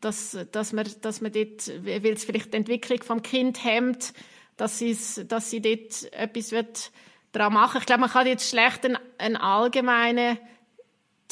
dass, 0.00 0.36
dass 0.50 0.72
man, 0.72 0.86
dass 1.02 1.20
man 1.20 1.32
dort, 1.32 1.70
weil 1.84 2.12
es 2.12 2.24
vielleicht 2.24 2.52
die 2.52 2.56
Entwicklung 2.56 3.02
vom 3.02 3.22
Kind 3.22 3.62
hemmt, 3.62 4.14
dass, 4.56 4.82
dass 5.28 5.50
sie 5.50 5.60
dort 5.60 6.12
etwas 6.12 6.52
wird 6.52 6.90
daran 7.32 7.52
machen. 7.52 7.78
Ich 7.78 7.86
glaube, 7.86 8.00
man 8.00 8.10
kann 8.10 8.26
jetzt 8.26 8.48
schlecht 8.48 8.84
einen, 8.84 8.98
einen 9.18 9.36
allgemeinen 9.36 10.38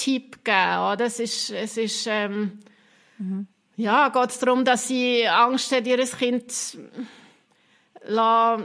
Tipp 0.01 0.45
geben. 0.45 0.93
Oder? 0.93 1.03
Es 1.03 1.21
ist, 1.21 1.51
es 1.51 1.77
ist 1.77 2.07
ähm, 2.09 2.59
mhm. 3.19 3.47
ja, 3.77 4.09
geht 4.09 4.31
es 4.31 4.39
darum, 4.39 4.65
dass 4.65 4.89
sie 4.89 5.27
Angst 5.29 5.73
hat, 5.73 5.87
ihr 5.87 6.05
Kind 6.07 6.53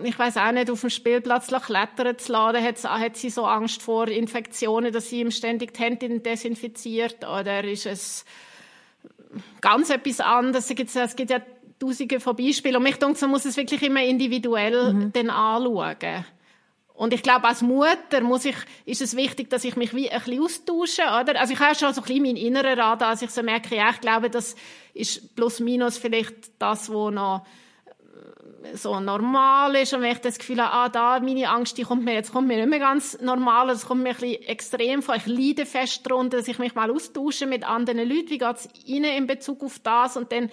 ich 0.03 0.17
weiß 0.17 0.37
auch 0.37 0.51
nicht, 0.53 0.71
auf 0.71 0.79
dem 0.79 0.89
Spielplatz 0.89 1.47
klettern 1.47 2.17
zu 2.17 2.31
lassen, 2.31 2.63
hat, 2.63 2.83
hat 2.83 3.17
sie 3.17 3.29
so 3.29 3.45
Angst 3.45 3.81
vor 3.81 4.07
Infektionen, 4.07 4.93
dass 4.93 5.09
sie 5.09 5.19
ihm 5.19 5.29
ständig 5.29 5.73
die 5.73 5.83
Hände 5.83 6.19
desinfiziert, 6.21 7.27
oder 7.27 7.63
ist 7.65 7.85
es 7.85 8.25
ganz 9.59 9.89
etwas 9.89 10.21
anderes? 10.21 10.69
Es 10.69 10.75
gibt, 10.75 10.95
es 10.95 11.15
gibt 11.17 11.31
ja 11.31 11.41
tausende 11.79 12.21
von 12.21 12.35
Beispielen 12.35 12.77
und 12.77 12.83
mich 12.83 12.95
denke, 12.95 13.19
man 13.21 13.31
muss 13.31 13.45
es 13.45 13.57
wirklich 13.57 13.83
immer 13.83 14.03
individuell 14.03 14.93
mhm. 14.93 15.29
anschauen. 15.29 16.25
Und 16.95 17.13
ich 17.13 17.23
glaube, 17.23 17.45
als 17.47 17.61
Mutter 17.61 18.21
muss 18.21 18.45
ich, 18.45 18.55
ist 18.85 19.01
es 19.01 19.17
wichtig, 19.17 19.49
dass 19.49 19.65
ich 19.65 19.75
mich 19.75 19.93
wie 19.93 20.09
ein 20.09 20.21
bisschen 20.21 20.41
austausche, 20.41 21.01
oder? 21.01 21.39
Also 21.39 21.53
ich 21.53 21.59
habe 21.59 21.75
schon 21.75 21.93
so 21.93 22.01
ein 22.01 22.07
bisschen 22.07 22.23
meinen 22.23 22.37
inneren 22.37 22.79
Radar, 22.79 23.09
als 23.09 23.21
ich 23.21 23.31
so 23.31 23.43
merke, 23.43 23.75
ja, 23.75 23.89
ich 23.89 23.99
glaube, 23.99 24.29
das 24.29 24.55
ist 24.93 25.35
plus 25.35 25.59
minus 25.59 25.97
vielleicht 25.97 26.33
das, 26.57 26.89
was 26.89 27.13
noch 27.13 27.45
äh, 28.63 28.77
so 28.77 28.97
normal 29.01 29.75
ist. 29.75 29.93
Und 29.93 30.03
wenn 30.03 30.13
ich 30.13 30.19
das 30.19 30.39
Gefühl 30.39 30.63
habe, 30.63 30.71
ah, 30.73 30.87
da, 30.87 31.19
meine 31.19 31.49
Angst, 31.49 31.77
die 31.77 31.83
kommt 31.83 32.05
mir, 32.05 32.13
jetzt 32.13 32.31
kommt 32.31 32.47
mir 32.47 32.55
nicht 32.55 32.69
mehr 32.69 32.79
ganz 32.79 33.19
normal, 33.19 33.69
es 33.71 33.85
kommt 33.85 34.03
mir 34.03 34.11
ein 34.11 34.15
bisschen 34.15 34.43
extrem 34.43 35.01
vor, 35.01 35.15
ich 35.15 35.25
leide 35.25 35.65
fest 35.65 36.01
darunter, 36.05 36.37
dass 36.37 36.47
ich 36.47 36.59
mich 36.59 36.75
mal 36.75 36.89
austausche 36.89 37.45
mit 37.45 37.67
anderen 37.67 38.07
Leuten, 38.07 38.29
wie 38.29 38.37
geht's 38.37 38.69
ihnen 38.85 39.11
in 39.17 39.27
Bezug 39.27 39.63
auf 39.63 39.79
das? 39.79 40.15
Und 40.15 40.31
dann 40.31 40.45
äh, 40.45 40.49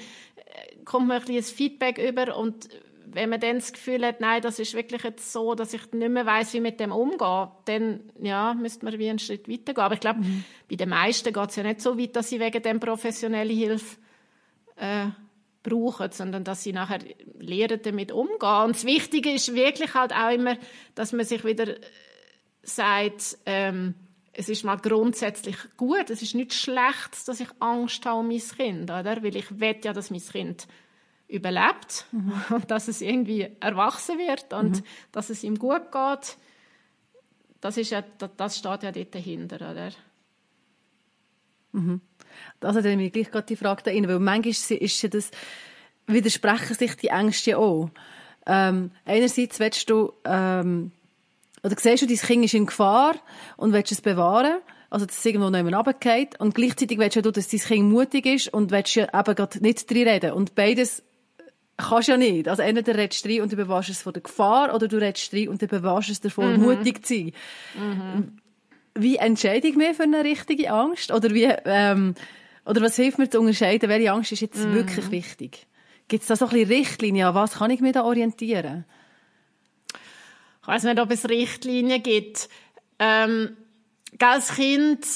kommt 0.85 1.07
mir 1.07 1.15
ein 1.15 1.25
bisschen 1.25 1.57
Feedback 1.57 1.99
über 1.99 2.37
und 2.37 2.69
wenn 3.14 3.31
man 3.31 3.40
dann 3.40 3.57
das 3.57 3.73
Gefühl 3.73 4.04
hat, 4.04 4.21
nein, 4.21 4.42
das 4.42 4.59
ist 4.59 4.75
wirklich 4.75 5.02
jetzt 5.02 5.33
so, 5.33 5.54
dass 5.54 5.75
ich 5.75 5.92
nicht 5.92 6.11
mehr 6.11 6.26
weiß, 6.26 6.54
wie 6.54 6.61
mit 6.61 6.81
dem 6.81 6.92
umgehen, 6.92 7.49
dann 7.64 8.00
ja, 8.21 8.54
müsste 8.54 8.85
man 8.85 8.99
wie 8.99 9.09
einen 9.09 9.19
Schritt 9.19 9.49
weitergehen. 9.49 9.85
Aber 9.85 9.95
ich 9.95 10.00
glaube, 10.00 10.21
mhm. 10.21 10.45
bei 10.69 10.76
den 10.76 10.88
meisten 10.88 11.33
geht 11.33 11.50
es 11.50 11.57
ja 11.57 11.62
nicht 11.62 11.81
so 11.81 11.99
weit, 11.99 12.16
dass 12.16 12.28
sie 12.28 12.40
wegen 12.40 12.62
dem 12.62 12.81
professionelle 12.81 13.52
Hilfe 13.52 13.97
äh, 14.76 15.07
brauchen, 15.62 16.11
sondern 16.11 16.45
dass 16.45 16.62
sie 16.62 16.73
nachher 16.73 17.00
lernen, 17.38 17.81
damit 17.83 18.12
umgehen. 18.12 18.64
Und 18.64 18.76
das 18.76 18.85
Wichtige 18.85 19.33
ist 19.33 19.54
wirklich 19.54 19.95
halt 19.95 20.12
auch 20.12 20.31
immer, 20.31 20.57
dass 20.95 21.12
man 21.12 21.25
sich 21.25 21.45
wieder 21.45 21.75
sagt, 22.62 23.38
ähm, 23.47 23.95
es 24.33 24.49
ist 24.49 24.64
mal 24.64 24.76
grundsätzlich 24.76 25.57
gut, 25.76 26.09
es 26.09 26.23
ist 26.23 26.35
nichts 26.35 26.57
Schlechtes, 26.57 27.25
dass 27.25 27.40
ich 27.40 27.49
Angst 27.61 28.07
habe 28.07 28.21
um 28.21 28.28
mein 28.28 28.38
Kind, 28.38 28.85
oder? 28.85 29.23
Weil 29.23 29.37
ich 29.37 29.61
will 29.61 29.76
ja, 29.85 29.92
dass 29.92 30.11
mein 30.11 30.23
Kind 30.23 30.66
überlebt 31.33 32.07
mhm. 32.12 32.33
und 32.51 32.71
dass 32.71 32.89
es 32.89 33.01
irgendwie 33.01 33.49
erwachsen 33.61 34.19
wird 34.19 34.53
und 34.53 34.77
mhm. 34.77 34.85
dass 35.11 35.31
es 35.31 35.43
ihm 35.43 35.59
gut 35.59 35.91
geht. 35.91 36.37
Das, 37.61 37.77
ist 37.77 37.91
ja, 37.91 38.03
das 38.37 38.59
steht 38.59 38.83
ja 38.83 38.93
dort 38.93 39.15
dahinter, 39.15 39.57
oder? 39.57 39.91
Mhm. 41.73 42.01
Also 42.61 42.81
dann 42.81 42.97
mir 42.97 43.11
gleich 43.11 43.31
gerade 43.31 43.47
die 43.47 43.57
Frage 43.57 43.83
da 43.85 43.91
rein, 43.91 44.09
weil 44.09 44.19
manchmal 44.19 44.79
ist 44.79 45.03
ja 45.03 45.09
das, 45.09 45.31
widersprechen 46.07 46.75
sich 46.75 46.97
die 46.97 47.09
Ängste 47.09 47.59
auch. 47.59 47.91
Ähm, 48.47 48.91
einerseits 49.05 49.61
willst 49.61 49.89
du, 49.89 50.12
ähm, 50.25 50.93
oder 51.62 51.77
siehst 51.79 52.03
du, 52.03 52.07
dein 52.07 52.17
Kind 52.17 52.45
ist 52.45 52.55
in 52.55 52.67
Gefahr 52.67 53.15
und 53.57 53.73
willst 53.73 53.93
es 53.93 54.01
bewahren, 54.01 54.61
also 54.91 55.07
dass 55.07 55.19
es 55.19 55.25
irgendwo 55.25 55.49
noch 55.49 55.57
jemand 55.57 55.77
runtergeht 55.77 56.41
und 56.41 56.55
gleichzeitig 56.55 56.99
willst 56.99 57.17
du, 57.17 57.31
dass 57.31 57.49
dein 57.49 57.61
Kind 57.61 57.91
mutig 57.91 58.27
ist 58.27 58.53
und 58.53 58.71
willst 58.71 58.97
ja 58.97 59.05
eben 59.05 59.35
gerade 59.35 59.62
nicht 59.62 59.89
drin 59.89 60.09
reden 60.09 60.33
und 60.33 60.55
beides 60.55 61.03
kannst 61.83 62.09
ja 62.09 62.17
nicht. 62.17 62.49
Also 62.49 62.62
entweder 62.62 62.97
redest 62.97 63.25
du 63.25 63.29
rein 63.29 63.43
und 63.43 63.53
du 63.53 63.57
bewahrst 63.57 63.91
es 63.91 64.03
von 64.03 64.12
der 64.12 64.23
Gefahr 64.23 64.75
oder 64.75 64.89
du 64.89 64.97
redest 64.97 65.33
rein 65.33 65.49
und 65.49 65.62
du 65.62 65.67
bewahrst 65.67 66.11
es 66.11 66.21
davon, 66.21 66.57
mhm. 66.57 66.62
mutig 66.62 67.05
zu 67.05 67.15
sein. 67.15 67.33
Mhm. 67.75 68.39
Wie 68.95 69.17
entscheide 69.17 69.69
ich 69.69 69.77
mich 69.77 69.97
für 69.97 70.03
eine 70.03 70.25
richtige 70.25 70.71
Angst? 70.73 71.12
Oder 71.12 71.31
wie, 71.31 71.45
ähm, 71.65 72.15
oder 72.65 72.81
was 72.83 72.97
hilft 72.97 73.19
mir 73.19 73.29
zu 73.29 73.41
unterscheiden, 73.41 73.89
welche 73.89 74.12
Angst 74.12 74.33
ist 74.33 74.41
jetzt 74.41 74.65
mhm. 74.65 74.75
wirklich 74.75 75.11
wichtig? 75.11 75.67
Gibt 76.09 76.23
es 76.23 76.29
da 76.29 76.37
so 76.37 76.47
ein 76.47 76.51
bisschen 76.51 76.69
Richtlinien? 76.69 77.27
An 77.29 77.35
was 77.35 77.55
kann 77.55 77.71
ich 77.71 77.81
mich 77.81 77.93
da 77.93 78.05
orientieren? 78.05 78.85
Ich 80.62 80.69
weiß 80.69 80.85
nicht, 80.85 81.01
ob 81.01 81.11
es 81.11 81.29
Richtlinien 81.29 82.03
gibt. 82.03 82.49
Ähm, 82.99 83.57
als 84.21 84.55
Kind 84.55 85.07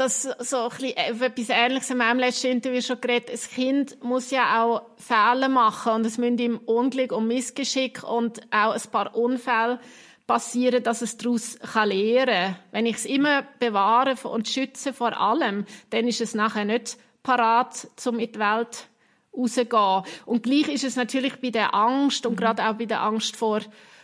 das 0.00 0.22
so 0.22 0.62
ein 0.62 0.68
bisschen, 0.70 0.96
äh, 0.96 1.26
etwas 1.26 1.48
Ähnliches 1.50 1.90
in 1.90 1.98
meinem 1.98 2.18
letzten 2.18 2.48
Interview 2.48 2.80
schon 2.80 3.00
geredet. 3.00 3.30
Ein 3.30 3.54
Kind 3.54 4.02
muss 4.02 4.30
ja 4.30 4.64
auch 4.64 4.82
Fehler 4.96 5.48
machen 5.48 5.92
und 5.92 6.06
es 6.06 6.18
müssen 6.18 6.38
ihm 6.38 6.56
Unglück 6.58 7.12
und 7.12 7.28
Missgeschick 7.28 8.02
und 8.02 8.40
auch 8.50 8.72
ein 8.72 8.90
paar 8.90 9.14
Unfälle 9.14 9.78
passieren, 10.26 10.82
dass 10.82 11.02
es 11.02 11.16
daraus 11.16 11.58
lernen 11.74 12.26
kann. 12.26 12.56
Wenn 12.70 12.86
ich 12.86 12.96
es 12.96 13.04
immer 13.04 13.42
bewahre 13.58 14.14
und 14.28 14.48
schütze 14.48 14.92
vor 14.92 15.20
allem, 15.20 15.66
dann 15.90 16.08
ist 16.08 16.20
es 16.20 16.34
nachher 16.34 16.64
nicht 16.64 16.96
parat, 17.22 17.88
um 18.06 18.18
in 18.18 18.32
die 18.32 18.38
Welt 18.38 18.88
rauszugehen. 19.36 20.02
Und 20.24 20.42
gleich 20.42 20.68
ist 20.68 20.84
es 20.84 20.96
natürlich 20.96 21.40
bei 21.40 21.50
der 21.50 21.74
Angst 21.74 22.26
und 22.26 22.34
mhm. 22.34 22.36
gerade 22.36 22.64
auch 22.68 22.74
bei 22.74 22.86
der 22.86 23.02
Angst 23.02 23.36
vor, 23.36 23.60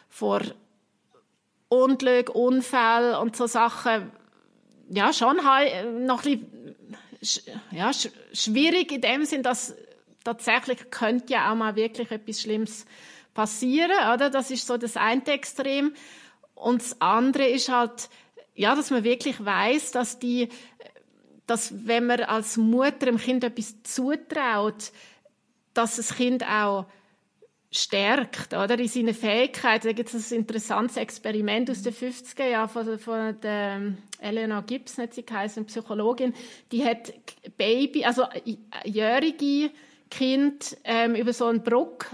vor 0.08 0.42
Unglück, 1.68 2.34
Unfällen 2.34 3.16
und 3.16 3.36
so 3.36 3.46
Sachen, 3.46 4.10
ja, 4.88 5.12
schon 5.12 5.44
halt 5.44 6.00
noch 6.00 6.24
ein 6.24 6.46
bisschen, 7.20 7.60
ja, 7.70 7.90
schwierig 8.32 8.92
in 8.92 9.00
dem 9.00 9.24
Sinn, 9.24 9.42
dass 9.42 9.74
tatsächlich 10.24 10.90
könnte 10.90 11.32
ja 11.32 11.50
auch 11.50 11.56
mal 11.56 11.76
wirklich 11.76 12.10
etwas 12.10 12.40
Schlimmes 12.40 12.86
passieren, 13.34 14.14
oder? 14.14 14.30
Das 14.30 14.50
ist 14.50 14.66
so 14.66 14.76
das 14.76 14.96
eine 14.96 15.24
Extrem. 15.26 15.94
Und 16.54 16.82
das 16.82 17.00
andere 17.00 17.46
ist 17.46 17.68
halt, 17.68 18.08
ja, 18.54 18.74
dass 18.74 18.90
man 18.90 19.04
wirklich 19.04 19.44
weiß, 19.44 19.92
dass 19.92 20.18
die, 20.18 20.48
dass 21.46 21.86
wenn 21.86 22.06
man 22.06 22.22
als 22.22 22.56
Mutter 22.56 23.06
dem 23.06 23.18
Kind 23.18 23.44
etwas 23.44 23.82
zutraut, 23.82 24.90
dass 25.74 25.96
das 25.96 26.14
Kind 26.14 26.42
auch 26.44 26.86
stärkt, 27.76 28.54
oder? 28.54 28.78
In 28.78 28.88
seinen 28.88 29.14
Fähigkeiten. 29.14 29.88
Da 29.88 29.92
gibt 29.92 30.12
es 30.12 30.32
ein 30.32 30.38
interessantes 30.38 30.96
Experiment 30.96 31.70
aus 31.70 31.82
den 31.82 31.92
50er 31.92 32.48
Jahren 32.48 32.68
von, 32.68 32.98
von 32.98 33.40
der 33.40 33.76
ähm, 33.76 33.98
Eleanor 34.20 34.62
Gibbs, 34.62 34.98
hat 34.98 35.14
sie 35.14 35.24
geheißen, 35.24 35.66
Psychologin. 35.66 36.34
Die 36.72 36.84
hat 36.84 37.12
Baby, 37.56 38.04
also 38.04 38.24
Jährige 38.84 39.70
Kind 40.10 40.76
ähm, 40.84 41.14
über 41.14 41.32
so 41.32 41.46
einen 41.46 41.62
Bruck 41.62 42.06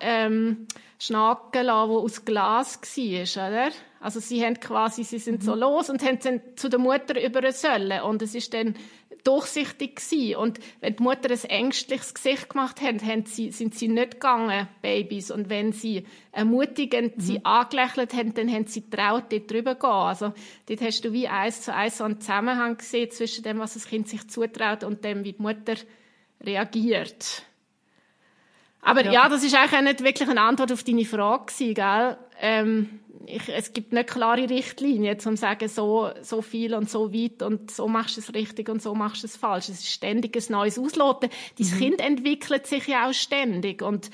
ähm, 0.00 0.66
schnacken 1.02 1.66
lassen, 1.66 1.90
wo 1.90 1.98
aus 1.98 2.24
Glas 2.24 2.80
war, 2.80 3.48
oder? 3.48 3.70
Also 4.00 4.20
sie 4.20 4.44
haben 4.44 4.60
quasi, 4.60 5.02
sie 5.02 5.18
sind 5.18 5.40
mhm. 5.40 5.44
so 5.44 5.54
los 5.54 5.90
und 5.90 6.02
haben 6.04 6.18
dann 6.22 6.40
zu 6.56 6.68
der 6.68 6.78
Mutter 6.78 7.20
über 7.24 7.50
sollen 7.52 8.02
und 8.02 8.22
es 8.22 8.34
ist 8.34 8.54
dann 8.54 8.76
durchsichtig 9.24 9.96
gewesen. 9.96 10.36
Und 10.36 10.60
wenn 10.80 10.96
die 10.96 11.02
Mutter 11.02 11.30
ein 11.30 11.44
ängstliches 11.50 12.14
Gesicht 12.14 12.50
gemacht 12.50 12.80
hat, 12.80 13.02
haben 13.02 13.24
sie, 13.26 13.50
sind 13.50 13.74
sie 13.74 13.88
nicht 13.88 14.12
gegangen, 14.12 14.68
Babys. 14.80 15.30
Und 15.30 15.48
wenn 15.48 15.72
sie 15.72 16.06
ermutigend 16.32 17.16
mhm. 17.16 17.20
sie 17.20 17.44
angelächelt 17.44 18.14
haben, 18.14 18.34
dann 18.34 18.52
haben 18.52 18.66
sie 18.66 18.88
traut, 18.88 19.32
dort 19.32 19.50
drüber 19.50 19.74
zu 19.74 19.86
gehen. 19.86 19.90
Also 19.90 20.32
dort 20.66 20.80
hast 20.80 21.04
du 21.04 21.12
wie 21.12 21.28
eins 21.28 21.62
zu 21.62 21.74
eins 21.74 21.98
so 21.98 22.04
einen 22.04 22.20
Zusammenhang 22.20 22.76
gesehen 22.76 23.10
zwischen 23.10 23.44
dem, 23.44 23.58
was 23.58 23.74
das 23.74 23.86
Kind 23.86 24.08
sich 24.08 24.28
zutraut 24.28 24.84
und 24.84 25.04
dem, 25.04 25.24
wie 25.24 25.32
die 25.32 25.42
Mutter 25.42 25.74
reagiert. 26.40 27.44
Aber 28.82 29.04
ja, 29.04 29.12
ja 29.12 29.28
das 29.28 29.44
ist 29.44 29.54
eigentlich 29.54 29.78
auch 29.78 29.82
nicht 29.82 30.04
wirklich 30.04 30.28
eine 30.28 30.40
Antwort 30.40 30.72
auf 30.72 30.82
deine 30.82 31.04
Frage 31.04 31.46
gewesen, 31.46 31.74
gell? 31.74 32.16
Ähm, 32.40 33.00
ich, 33.26 33.48
es 33.48 33.72
gibt 33.72 33.92
nicht 33.92 34.08
klare 34.10 34.50
Richtlinien, 34.50 35.14
um 35.14 35.20
zu 35.20 35.36
sagen, 35.36 35.68
so, 35.68 36.10
so 36.22 36.42
viel 36.42 36.74
und 36.74 36.90
so 36.90 37.14
weit 37.14 37.42
und 37.42 37.70
so 37.70 37.86
machst 37.86 38.16
du 38.16 38.20
es 38.20 38.34
richtig 38.34 38.68
und 38.68 38.82
so 38.82 38.94
machst 38.96 39.22
du 39.22 39.28
es 39.28 39.36
falsch. 39.36 39.68
Es 39.68 39.80
ist 39.80 39.92
ständig 39.92 40.36
ein 40.36 40.52
neues 40.52 40.78
Ausloten. 40.78 41.30
Dein 41.56 41.66
mhm. 41.68 41.78
Kind 41.78 42.00
entwickelt 42.00 42.66
sich 42.66 42.88
ja 42.88 43.08
auch 43.08 43.14
ständig 43.14 43.80
und 43.80 44.10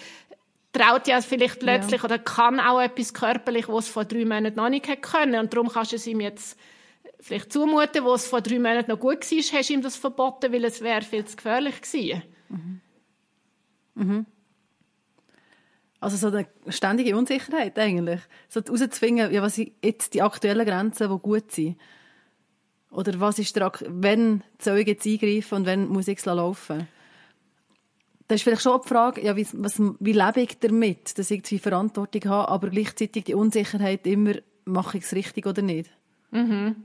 traut 0.72 1.08
ja 1.08 1.20
vielleicht 1.22 1.60
plötzlich 1.60 2.02
ja. 2.02 2.04
oder 2.04 2.18
kann 2.18 2.60
auch 2.60 2.80
etwas 2.80 3.14
körperlich, 3.14 3.68
was 3.68 3.86
es 3.86 3.90
vor 3.90 4.04
drei 4.04 4.26
Monaten 4.26 4.56
noch 4.56 4.68
nicht 4.68 4.86
hätte 4.88 5.00
können. 5.00 5.40
Und 5.40 5.52
darum 5.54 5.68
kannst 5.68 5.92
du 5.92 5.96
es 5.96 6.06
ihm 6.06 6.20
jetzt 6.20 6.58
vielleicht 7.20 7.52
zumuten, 7.52 8.04
wo 8.04 8.12
es 8.12 8.26
vor 8.26 8.42
drei 8.42 8.58
Monaten 8.58 8.90
noch 8.90 9.00
gut 9.00 9.20
war, 9.30 9.58
hast 9.58 9.70
du 9.70 9.72
ihm 9.72 9.82
das 9.82 9.96
verboten, 9.96 10.52
weil 10.52 10.64
es 10.64 10.82
wäre 10.82 11.02
viel 11.02 11.24
zu 11.24 11.36
gefährlich 11.36 11.80
gewesen. 11.80 12.22
Mhm. 12.50 12.80
Mhm. 13.94 14.26
Also 16.00 16.16
so 16.16 16.28
eine 16.28 16.46
ständige 16.68 17.16
Unsicherheit 17.16 17.78
eigentlich. 17.78 18.20
So 18.48 18.60
herauszufinden, 18.60 19.32
ja, 19.32 19.42
was 19.42 19.56
sind 19.56 19.72
jetzt 19.82 20.14
die 20.14 20.22
aktuellen 20.22 20.66
Grenzen, 20.66 21.10
die 21.10 21.18
gut 21.18 21.50
sind. 21.50 21.76
Oder 22.90 23.18
was 23.20 23.38
ist 23.38 23.54
der, 23.56 23.72
wenn 23.88 24.42
soll 24.60 24.78
ich 24.78 24.86
jetzt 24.86 25.06
eingreifen 25.06 25.56
und 25.56 25.66
wenn 25.66 25.88
muss 25.88 26.08
ich 26.08 26.18
es 26.18 26.24
laufen 26.24 26.88
Das 28.26 28.36
ist 28.36 28.42
vielleicht 28.42 28.62
schon 28.62 28.80
die 28.82 28.88
Frage, 28.88 29.22
ja, 29.22 29.36
wie, 29.36 29.46
was, 29.54 29.80
wie 30.00 30.12
lebe 30.12 30.40
ich 30.40 30.58
damit, 30.58 31.18
dass 31.18 31.30
ich 31.30 31.42
die 31.42 31.58
Verantwortung 31.58 32.24
habe, 32.30 32.48
aber 32.48 32.70
gleichzeitig 32.70 33.24
die 33.24 33.34
Unsicherheit 33.34 34.06
immer, 34.06 34.34
mache 34.64 34.98
ich 34.98 35.04
es 35.04 35.14
richtig 35.14 35.46
oder 35.46 35.62
nicht? 35.62 35.90
Mhm. 36.30 36.76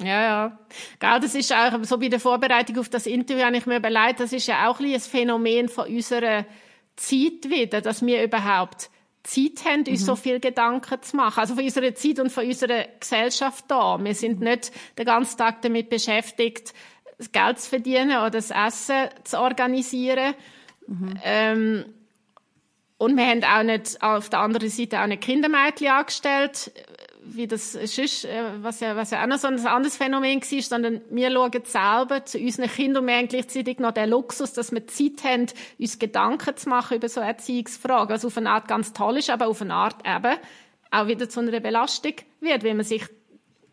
Ja, 0.00 0.22
ja. 0.22 0.58
Gell, 1.00 1.20
das 1.20 1.34
ist 1.34 1.52
auch, 1.52 1.82
so 1.82 1.98
bei 1.98 2.08
der 2.08 2.20
Vorbereitung 2.20 2.78
auf 2.78 2.88
das 2.88 3.06
Interview 3.06 3.42
habe 3.42 3.56
ich 3.56 3.66
mir 3.66 3.78
überlegt, 3.78 4.20
das 4.20 4.32
ist 4.32 4.46
ja 4.46 4.70
auch 4.70 4.78
ein, 4.78 4.94
ein 4.94 5.00
Phänomen 5.00 5.68
von 5.68 5.88
unserer 5.88 6.46
Zeit 6.98 7.48
wieder, 7.48 7.80
dass 7.80 8.04
wir 8.04 8.22
überhaupt 8.22 8.90
Zeit 9.22 9.64
haben, 9.64 9.80
uns 9.80 10.00
mhm. 10.00 10.06
so 10.06 10.16
viel 10.16 10.40
Gedanken 10.40 11.02
zu 11.02 11.16
machen. 11.16 11.40
Also 11.40 11.54
von 11.54 11.64
unserer 11.64 11.94
Zeit 11.94 12.18
und 12.18 12.30
von 12.30 12.46
unserer 12.46 12.84
Gesellschaft 12.98 13.64
da. 13.68 14.02
Wir 14.02 14.14
sind 14.14 14.40
nicht 14.40 14.72
den 14.96 15.06
ganzen 15.06 15.38
Tag 15.38 15.62
damit 15.62 15.90
beschäftigt, 15.90 16.72
das 17.18 17.32
Geld 17.32 17.58
zu 17.58 17.68
verdienen 17.68 18.10
oder 18.10 18.30
das 18.30 18.50
Essen 18.50 19.08
zu 19.24 19.38
organisieren. 19.40 20.34
Mhm. 20.86 21.20
Ähm, 21.22 21.84
und 22.96 23.16
wir 23.16 23.26
haben 23.26 23.44
auch 23.44 23.62
nicht 23.62 24.02
auf 24.02 24.28
der 24.28 24.40
anderen 24.40 24.68
Seite 24.70 25.00
auch 25.00 25.06
nicht 25.06 25.22
Kindermädchen 25.22 25.88
angestellt, 25.88 26.72
wie 27.34 27.46
das 27.46 27.74
ist, 27.74 28.24
äh, 28.24 28.62
was 28.62 28.80
ja, 28.80 28.96
was 28.96 29.10
ja 29.10 29.22
auch 29.22 29.26
noch 29.26 29.38
so 29.38 29.48
ein 29.48 29.58
anderes 29.66 29.96
Phänomen 29.96 30.40
war, 30.40 30.62
sondern 30.62 31.00
wir 31.10 31.30
schauen 31.30 31.64
selber 31.64 32.24
zu 32.24 32.38
unseren 32.38 32.68
Kindern 32.68 33.02
und 33.02 33.08
wir 33.08 33.16
haben 33.16 33.28
gleichzeitig 33.28 33.78
noch 33.78 33.92
den 33.92 34.10
Luxus, 34.10 34.52
dass 34.52 34.72
wir 34.72 34.86
Zeit 34.86 35.24
haben, 35.24 35.46
uns 35.78 35.98
Gedanken 35.98 36.56
zu 36.56 36.68
machen 36.68 36.96
über 36.96 37.08
so 37.08 37.20
Erziehungsfragen. 37.20 38.14
Was 38.14 38.24
auf 38.24 38.36
eine 38.36 38.50
Art 38.50 38.68
ganz 38.68 38.92
toll 38.92 39.18
ist, 39.18 39.30
aber 39.30 39.48
auf 39.48 39.62
eine 39.62 39.74
Art 39.74 39.96
eben 40.06 40.36
auch 40.90 41.06
wieder 41.06 41.28
zu 41.28 41.40
einer 41.40 41.60
Belastung 41.60 42.14
wird, 42.40 42.62
wenn 42.62 42.76
man 42.76 42.86
sich 42.86 43.04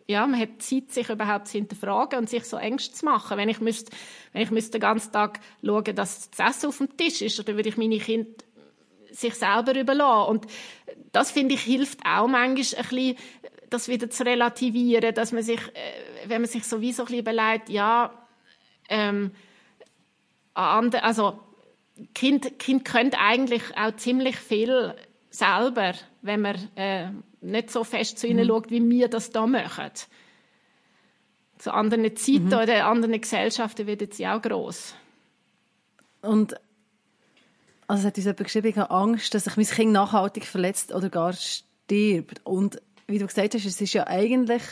ja, 0.07 0.27
man 0.27 0.39
hat 0.39 0.61
Zeit, 0.61 0.91
sich 0.91 1.09
überhaupt 1.09 1.47
zu 1.47 1.57
hinterfragen 1.57 2.19
und 2.19 2.29
sich 2.29 2.43
so 2.43 2.57
Ängste 2.57 2.93
zu 2.93 3.05
machen. 3.05 3.37
Wenn 3.37 3.49
ich 3.49 3.59
müsste, 3.59 3.91
wenn 4.33 4.43
ich 4.43 4.51
müsste 4.51 4.73
den 4.73 4.81
ganzen 4.81 5.11
Tag 5.11 5.39
schauen, 5.63 5.95
dass 5.95 6.29
das 6.29 6.57
Essen 6.57 6.67
auf 6.67 6.77
dem 6.77 6.95
Tisch 6.95 7.23
ist, 7.23 7.39
oder 7.39 7.55
würde 7.55 7.69
ich 7.69 7.77
meine 7.77 7.97
Kinder 7.97 8.29
sich 9.15 9.35
selber 9.35 9.75
überlassen. 9.75 10.29
Und 10.29 10.47
das, 11.11 11.31
finde 11.31 11.55
ich, 11.55 11.61
hilft 11.61 11.99
auch 12.05 12.27
manchmal 12.27 12.83
ein 12.83 12.89
bisschen, 12.89 13.17
das 13.69 13.87
wieder 13.87 14.09
zu 14.09 14.25
relativieren, 14.25 15.13
dass 15.13 15.31
man 15.31 15.43
sich, 15.43 15.59
äh, 15.59 16.27
wenn 16.29 16.41
man 16.41 16.49
sich 16.49 16.63
sowieso 16.65 17.03
ein 17.03 17.05
bisschen 17.07 17.19
überlegt, 17.21 17.69
ja, 17.69 18.11
ähm, 18.89 19.31
also, 20.53 21.39
Kind, 22.13 22.59
kind 22.59 22.83
können 22.83 23.13
eigentlich 23.13 23.63
auch 23.77 23.95
ziemlich 23.95 24.35
viel 24.35 24.95
selber, 25.29 25.93
wenn 26.21 26.41
man 26.41 26.55
äh, 26.75 27.09
nicht 27.39 27.71
so 27.71 27.83
fest 27.83 28.19
zu 28.19 28.27
ihnen 28.27 28.45
mhm. 28.45 28.49
schaut, 28.49 28.71
wie 28.71 28.89
wir 28.89 29.07
das 29.07 29.29
da 29.29 29.47
machen. 29.47 29.91
Zu 31.57 31.73
anderen 31.73 32.15
Zeiten 32.17 32.47
mhm. 32.47 32.53
oder 32.53 32.85
anderen 32.85 33.21
Gesellschaften 33.21 33.87
wird 33.87 34.13
sie 34.13 34.27
auch 34.27 34.41
groß. 34.41 34.93
Und 36.21 36.55
also 37.87 38.01
es 38.01 38.05
hat 38.07 38.17
uns 38.17 38.25
jemand 38.25 38.43
geschrieben, 38.43 38.67
ich 38.67 38.77
habe 38.77 38.91
Angst, 38.91 39.33
dass 39.33 39.43
sich 39.43 39.57
mein 39.57 39.65
Kind 39.65 39.91
nachhaltig 39.91 40.45
verletzt 40.45 40.93
oder 40.93 41.09
gar 41.09 41.33
stirbt. 41.33 42.41
Und 42.43 42.81
wie 43.07 43.19
du 43.19 43.27
gesagt 43.27 43.53
hast, 43.53 43.65
es 43.65 43.79
ist 43.79 43.93
ja 43.93 44.07
eigentlich 44.07 44.63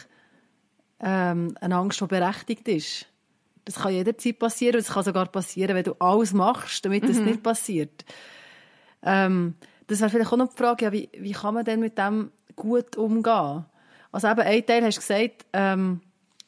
ähm, 1.00 1.56
eine 1.62 1.76
Angst, 1.76 2.02
die 2.02 2.06
berechtigt 2.06 2.68
ist. 2.68 3.06
Das 3.66 3.76
kann 3.76 3.94
jederzeit 3.94 4.40
passieren. 4.40 4.80
Es 4.80 4.90
kann 4.90 5.04
sogar 5.04 5.28
passieren, 5.28 5.76
wenn 5.76 5.84
du 5.84 5.94
alles 6.00 6.34
machst, 6.34 6.84
damit 6.86 7.04
das 7.08 7.18
mhm. 7.18 7.26
nicht 7.26 7.44
passiert. 7.44 8.04
Ähm, 9.04 9.56
das 9.88 10.00
wäre 10.00 10.10
vielleicht 10.10 10.32
auch 10.32 10.38
noch 10.38 10.50
die 10.50 10.58
Frage, 10.58 10.86
ja, 10.86 10.92
wie, 10.92 11.10
wie 11.18 11.32
kann 11.34 11.54
man 11.54 11.66
denn 11.66 11.80
mit 11.80 11.98
dem 11.98 12.32
gut 12.56 12.98
umgehen? 12.98 13.66
Also 14.12 14.28
eben, 14.28 14.42
ein 14.42 14.66
Teil 14.66 14.84
hast 14.84 14.98
du 14.98 15.02
gesagt, 15.02 15.46
ähm, 15.54 16.02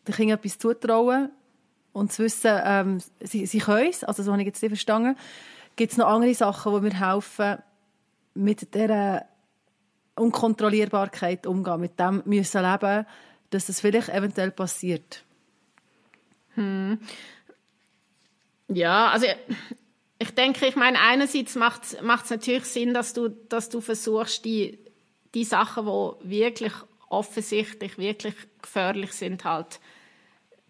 den 0.08 0.16
Kindern 0.16 0.38
etwas 0.38 0.58
zutrauen 0.58 1.30
und 1.94 2.12
zu 2.12 2.24
wissen, 2.24 2.60
ähm, 2.64 3.00
sie, 3.22 3.46
sie 3.46 3.60
können 3.60 3.90
es, 3.90 4.04
also 4.04 4.24
so 4.24 4.32
habe 4.32 4.42
ich 4.42 4.48
jetzt 4.48 4.62
nicht 4.62 4.72
verstanden. 4.72 5.18
Gibt 5.76 5.92
es 5.92 5.98
noch 5.98 6.08
andere 6.08 6.34
Sachen, 6.34 6.74
die 6.76 6.82
mir 6.82 7.00
helfen, 7.00 7.58
mit 8.34 8.74
dieser 8.74 9.26
Unkontrollierbarkeit 10.16 11.46
umgehen, 11.46 11.82
mit 11.82 12.00
dem 12.00 12.22
müssen 12.26 12.62
leben, 12.62 13.06
dass 13.50 13.66
das 13.68 13.82
vielleicht 13.82 14.10
eventuell 14.10 14.52
passiert? 14.52 15.24
Hm. 16.56 17.00
Ja, 18.68 19.10
also 19.10 19.28
ich 20.18 20.32
denke, 20.32 20.66
ich 20.66 20.76
meine, 20.76 21.00
einerseits 21.00 21.56
macht 21.56 21.84
es 21.84 22.30
natürlich 22.30 22.66
Sinn, 22.66 22.94
dass 22.94 23.14
du, 23.14 23.30
dass 23.30 23.70
du 23.70 23.82
versuchst, 23.82 24.46
die, 24.46 24.80
die 25.34 25.44
Sachen, 25.44 25.86
die 25.86 26.30
wirklich 26.30 26.74
offensichtlich, 27.10 27.98
wirklich 27.98 28.36
gefährlich 28.62 29.12
sind, 29.12 29.44
halt 29.44 29.80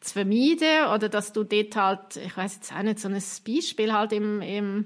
zu 0.05 0.13
vermeiden 0.13 0.87
oder 0.93 1.09
dass 1.09 1.33
du 1.33 1.43
dort 1.43 1.75
halt, 1.75 2.15
ich 2.15 2.35
weiß 2.35 2.55
jetzt 2.55 2.73
auch 2.73 2.83
nicht, 2.83 2.99
so 2.99 3.07
ein 3.07 3.21
Beispiel 3.45 3.93
halt 3.93 4.13
im, 4.13 4.41
im 4.41 4.85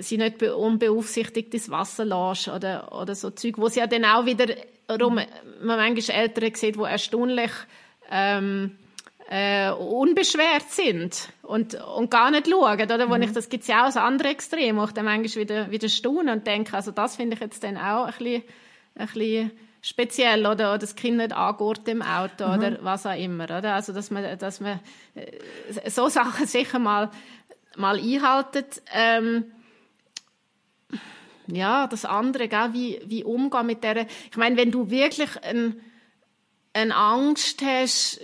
sie 0.00 0.16
nicht 0.16 0.42
unbeaufsichtigtes 0.42 1.70
Wasser 1.70 2.04
lässt 2.04 2.48
oder, 2.48 2.92
oder 2.92 3.14
so 3.14 3.30
Zeug, 3.30 3.58
wo 3.58 3.68
sie 3.68 3.80
ja 3.80 3.86
dann 3.86 4.04
auch 4.04 4.26
wieder, 4.26 4.54
rum, 4.90 5.14
man 5.14 5.26
manchmal 5.62 6.16
Eltern 6.20 6.54
sieht, 6.54 6.76
die 6.76 6.80
erstaunlich 6.80 7.50
ähm, 8.10 8.76
äh, 9.28 9.70
unbeschwert 9.70 10.68
sind 10.68 11.30
und, 11.42 11.74
und 11.74 12.10
gar 12.10 12.30
nicht 12.30 12.48
schauen, 12.48 12.80
oder? 12.80 13.08
Wo 13.08 13.16
mhm. 13.16 13.22
ich, 13.22 13.32
das 13.32 13.48
gibt 13.48 13.66
ja 13.66 13.82
auch 13.82 13.86
das 13.86 13.96
andere 13.96 14.28
Extrem, 14.28 14.76
wo 14.76 14.84
ich 14.84 14.92
dann 14.92 15.04
manchmal 15.04 15.42
wieder, 15.42 15.70
wieder 15.70 15.88
staune 15.88 16.32
und 16.32 16.46
denke, 16.46 16.74
also 16.74 16.90
das 16.90 17.16
finde 17.16 17.34
ich 17.34 17.40
jetzt 17.40 17.64
dann 17.64 17.76
auch 17.76 18.06
ein 18.06 18.14
bisschen, 18.18 18.42
ein 18.94 19.06
bisschen 19.06 19.50
speziell 19.82 20.46
oder, 20.46 20.70
oder 20.70 20.78
das 20.78 20.94
Kind 20.94 21.18
nicht 21.18 21.32
angurt 21.32 21.86
im 21.88 22.00
Auto 22.02 22.46
mhm. 22.46 22.54
oder 22.54 22.78
was 22.84 23.04
auch 23.04 23.18
immer, 23.18 23.44
oder? 23.44 23.74
Also, 23.74 23.92
dass 23.92 24.10
man, 24.10 24.38
dass 24.38 24.60
man 24.60 24.80
äh, 25.14 25.90
so 25.90 26.08
Sachen 26.08 26.46
sicher 26.46 26.78
mal, 26.78 27.10
mal 27.76 27.98
einhaltet. 27.98 28.80
Ähm, 28.94 29.52
ja, 31.48 31.88
das 31.88 32.04
andere, 32.04 32.48
gell, 32.48 32.72
wie, 32.72 33.00
wie 33.04 33.24
umgehen 33.24 33.66
mit 33.66 33.82
der, 33.82 34.06
ich 34.30 34.36
meine, 34.36 34.56
wenn 34.56 34.70
du 34.70 34.88
wirklich 34.88 35.42
ein, 35.42 35.80
eine 36.72 36.94
Angst 36.94 37.60
hast, 37.62 38.20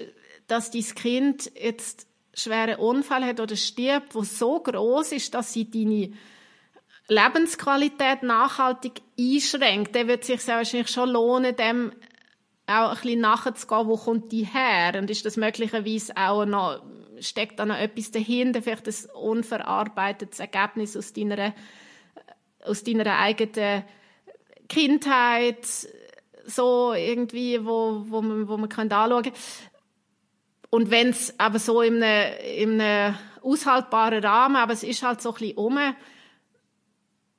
dass 0.47 0.71
dein 0.71 0.85
Kind 0.95 1.51
jetzt 1.61 2.07
schweren 2.33 2.77
Unfall 2.77 3.25
hat 3.25 3.41
oder 3.41 3.57
stirbt, 3.57 4.15
wo 4.15 4.23
so 4.23 4.61
groß 4.61 5.11
ist, 5.13 5.35
dass 5.35 5.53
sie 5.53 5.69
deine 5.69 6.13
Lebensqualität 7.09 8.23
nachhaltig 8.23 9.01
einschränkt, 9.19 9.95
dann 9.95 10.09
wird 10.09 10.23
es 10.23 10.27
sich 10.27 10.47
wahrscheinlich 10.47 10.89
schon 10.89 11.11
lohnen, 11.11 11.57
dem 11.57 11.93
auch 12.67 12.91
ein 12.91 12.95
bisschen 12.97 13.21
nachzugehen, 13.21 13.89
wo 13.89 13.97
kommt 13.97 14.31
die 14.31 14.45
her? 14.45 14.99
Und 14.99 15.11
ist 15.11 15.25
das 15.25 15.39
möglicherweise 15.39 16.15
auch 16.17 16.45
noch, 16.45 16.83
steckt 17.19 17.59
da 17.59 17.65
noch 17.65 17.79
etwas 17.79 18.11
dahinter, 18.11 18.63
vielleicht 18.63 18.87
ein 18.87 19.11
unverarbeitetes 19.15 20.39
Ergebnis 20.39 20.97
aus 20.97 21.15
deiner, 21.15 21.55
aus 22.63 22.85
deiner 22.85 23.19
eigenen 23.19 23.85
Kindheit, 24.69 25.67
so 26.45 26.93
irgendwie, 26.93 27.65
wo, 27.65 28.05
wo 28.07 28.21
man, 28.21 28.49
wo 28.49 28.59
man 28.59 28.69
kann 28.69 28.93
anschauen 28.93 29.25
kann. 29.25 29.33
Und 30.71 30.91
wenn 30.91 31.09
es 31.09 31.35
aber 31.41 31.59
so 31.59 31.81
in 31.81 32.03
einem, 32.03 32.35
in 32.55 32.81
einem 32.81 33.15
aushaltbaren 33.43 34.23
Rahmen, 34.23 34.57
aber 34.57 34.75
es 34.75 34.83
ist 34.83 35.03
halt 35.03 35.23
so 35.23 35.31
ein 35.31 35.39
bisschen 35.39 35.57
um. 35.57 35.79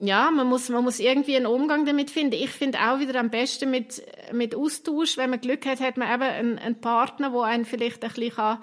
Ja, 0.02 0.32
man 0.32 0.48
muss, 0.48 0.70
man 0.70 0.86
muss 0.86 1.00
irgendwie 1.00 1.36
einen 1.36 1.46
Umgang 1.46 1.86
damit 1.86 2.10
finden. 2.10 2.36
Ich 2.36 2.52
finde 2.52 2.80
auch 2.80 3.00
wieder 3.00 3.20
am 3.20 3.30
besten 3.30 3.70
mit, 3.70 4.02
mit 4.32 4.56
Austausch. 4.56 5.18
Wenn 5.18 5.30
man 5.30 5.42
Glück 5.42 5.66
hat, 5.66 5.82
hat 5.82 5.98
man 5.98 6.14
eben 6.14 6.24
einen, 6.24 6.60
einen 6.60 6.80
Partner, 6.80 7.32
der 7.32 7.42
einen 7.42 7.66
vielleicht 7.66 8.04
ein 8.04 8.10
bisschen 8.10 8.32
kann, 8.32 8.60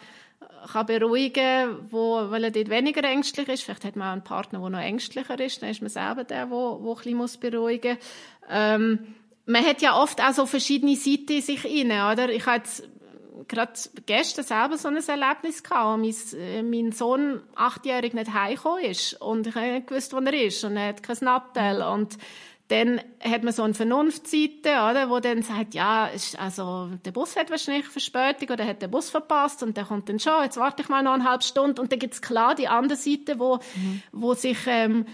kann 0.73 0.87
beruhigen 0.87 1.79
wo, 1.91 2.31
weil 2.31 2.45
er 2.45 2.51
dort 2.51 2.71
weniger 2.71 3.05
ängstlich 3.05 3.49
ist. 3.49 3.65
Vielleicht 3.65 3.85
hat 3.85 3.97
man 3.97 4.09
auch 4.09 4.13
einen 4.13 4.25
Partner, 4.25 4.61
der 4.61 4.71
noch 4.71 4.79
ängstlicher 4.79 5.39
ist. 5.39 5.61
Dann 5.61 5.69
ist 5.69 5.83
man 5.83 5.91
selber 5.91 6.25
der, 6.25 6.47
der, 6.47 6.49
der 6.49 6.57
ein 6.57 6.95
bisschen 6.95 7.15
muss 7.15 7.37
beruhigen 7.37 7.99
muss. 7.99 8.49
Ähm, 8.49 9.15
man 9.45 9.65
hat 9.65 9.83
ja 9.83 9.95
oft 10.01 10.21
auch 10.21 10.33
so 10.33 10.47
verschiedene 10.47 10.97
Seiten 10.97 11.33
in 11.33 11.43
sich 11.43 11.65
inne, 11.65 12.11
oder? 12.11 12.31
Ich 12.31 12.47
habe 12.47 12.59
jetzt 12.59 12.89
gerade 13.49 13.73
gestern 14.07 14.45
selber 14.45 14.79
so 14.79 14.89
ein 14.89 14.97
Erlebnis 14.97 15.63
gehabt, 15.63 15.87
wo 15.87 15.97
mein, 15.97 16.41
äh, 16.41 16.63
mein 16.63 16.93
Sohn 16.93 17.43
achtjährig 17.55 18.15
nicht 18.15 18.33
heimgekommen 18.33 18.85
ist 18.85 19.21
und 19.21 19.47
ich 19.47 19.55
habe 19.55 19.73
nicht 19.73 19.87
gewusst, 19.87 20.13
wo 20.13 20.19
er 20.19 20.35
ist 20.35 20.65
und 20.65 20.77
er 20.77 20.89
hat 20.89 21.03
kein 21.03 21.17
Nattel 21.21 21.83
und 21.83 22.19
dann 22.69 23.01
hat 23.21 23.45
man 23.45 23.53
so 23.53 23.63
eine 23.63 23.75
Vernunftseite, 23.75 24.71
oder, 24.71 25.09
wo 25.09 25.21
dann 25.21 25.43
sagt, 25.43 25.75
ja, 25.75 26.07
ist, 26.07 26.37
also, 26.39 26.91
der 27.05 27.13
Bus 27.13 27.37
hat 27.37 27.49
wahrscheinlich 27.51 27.87
Verspätung 27.87 28.49
oder 28.51 28.67
hat 28.67 28.83
den 28.83 28.91
Bus 28.91 29.09
verpasst 29.09 29.63
und 29.63 29.77
der 29.77 29.85
kommt 29.85 30.09
dann 30.09 30.19
schon, 30.19 30.43
jetzt 30.43 30.57
warte 30.57 30.83
ich 30.83 30.89
mal 30.89 31.03
noch 31.05 31.13
eine 31.13 31.25
halbe 31.25 31.45
Stunde 31.45 31.81
und 31.81 31.93
dann 31.93 32.01
gibt's 32.01 32.21
klar 32.21 32.57
die 32.57 32.67
andere 32.67 32.99
Seite, 32.99 33.39
wo, 33.39 33.57
mhm. 33.77 34.03
wo 34.11 34.35
sich, 34.35 34.59
ähm, 34.67 35.07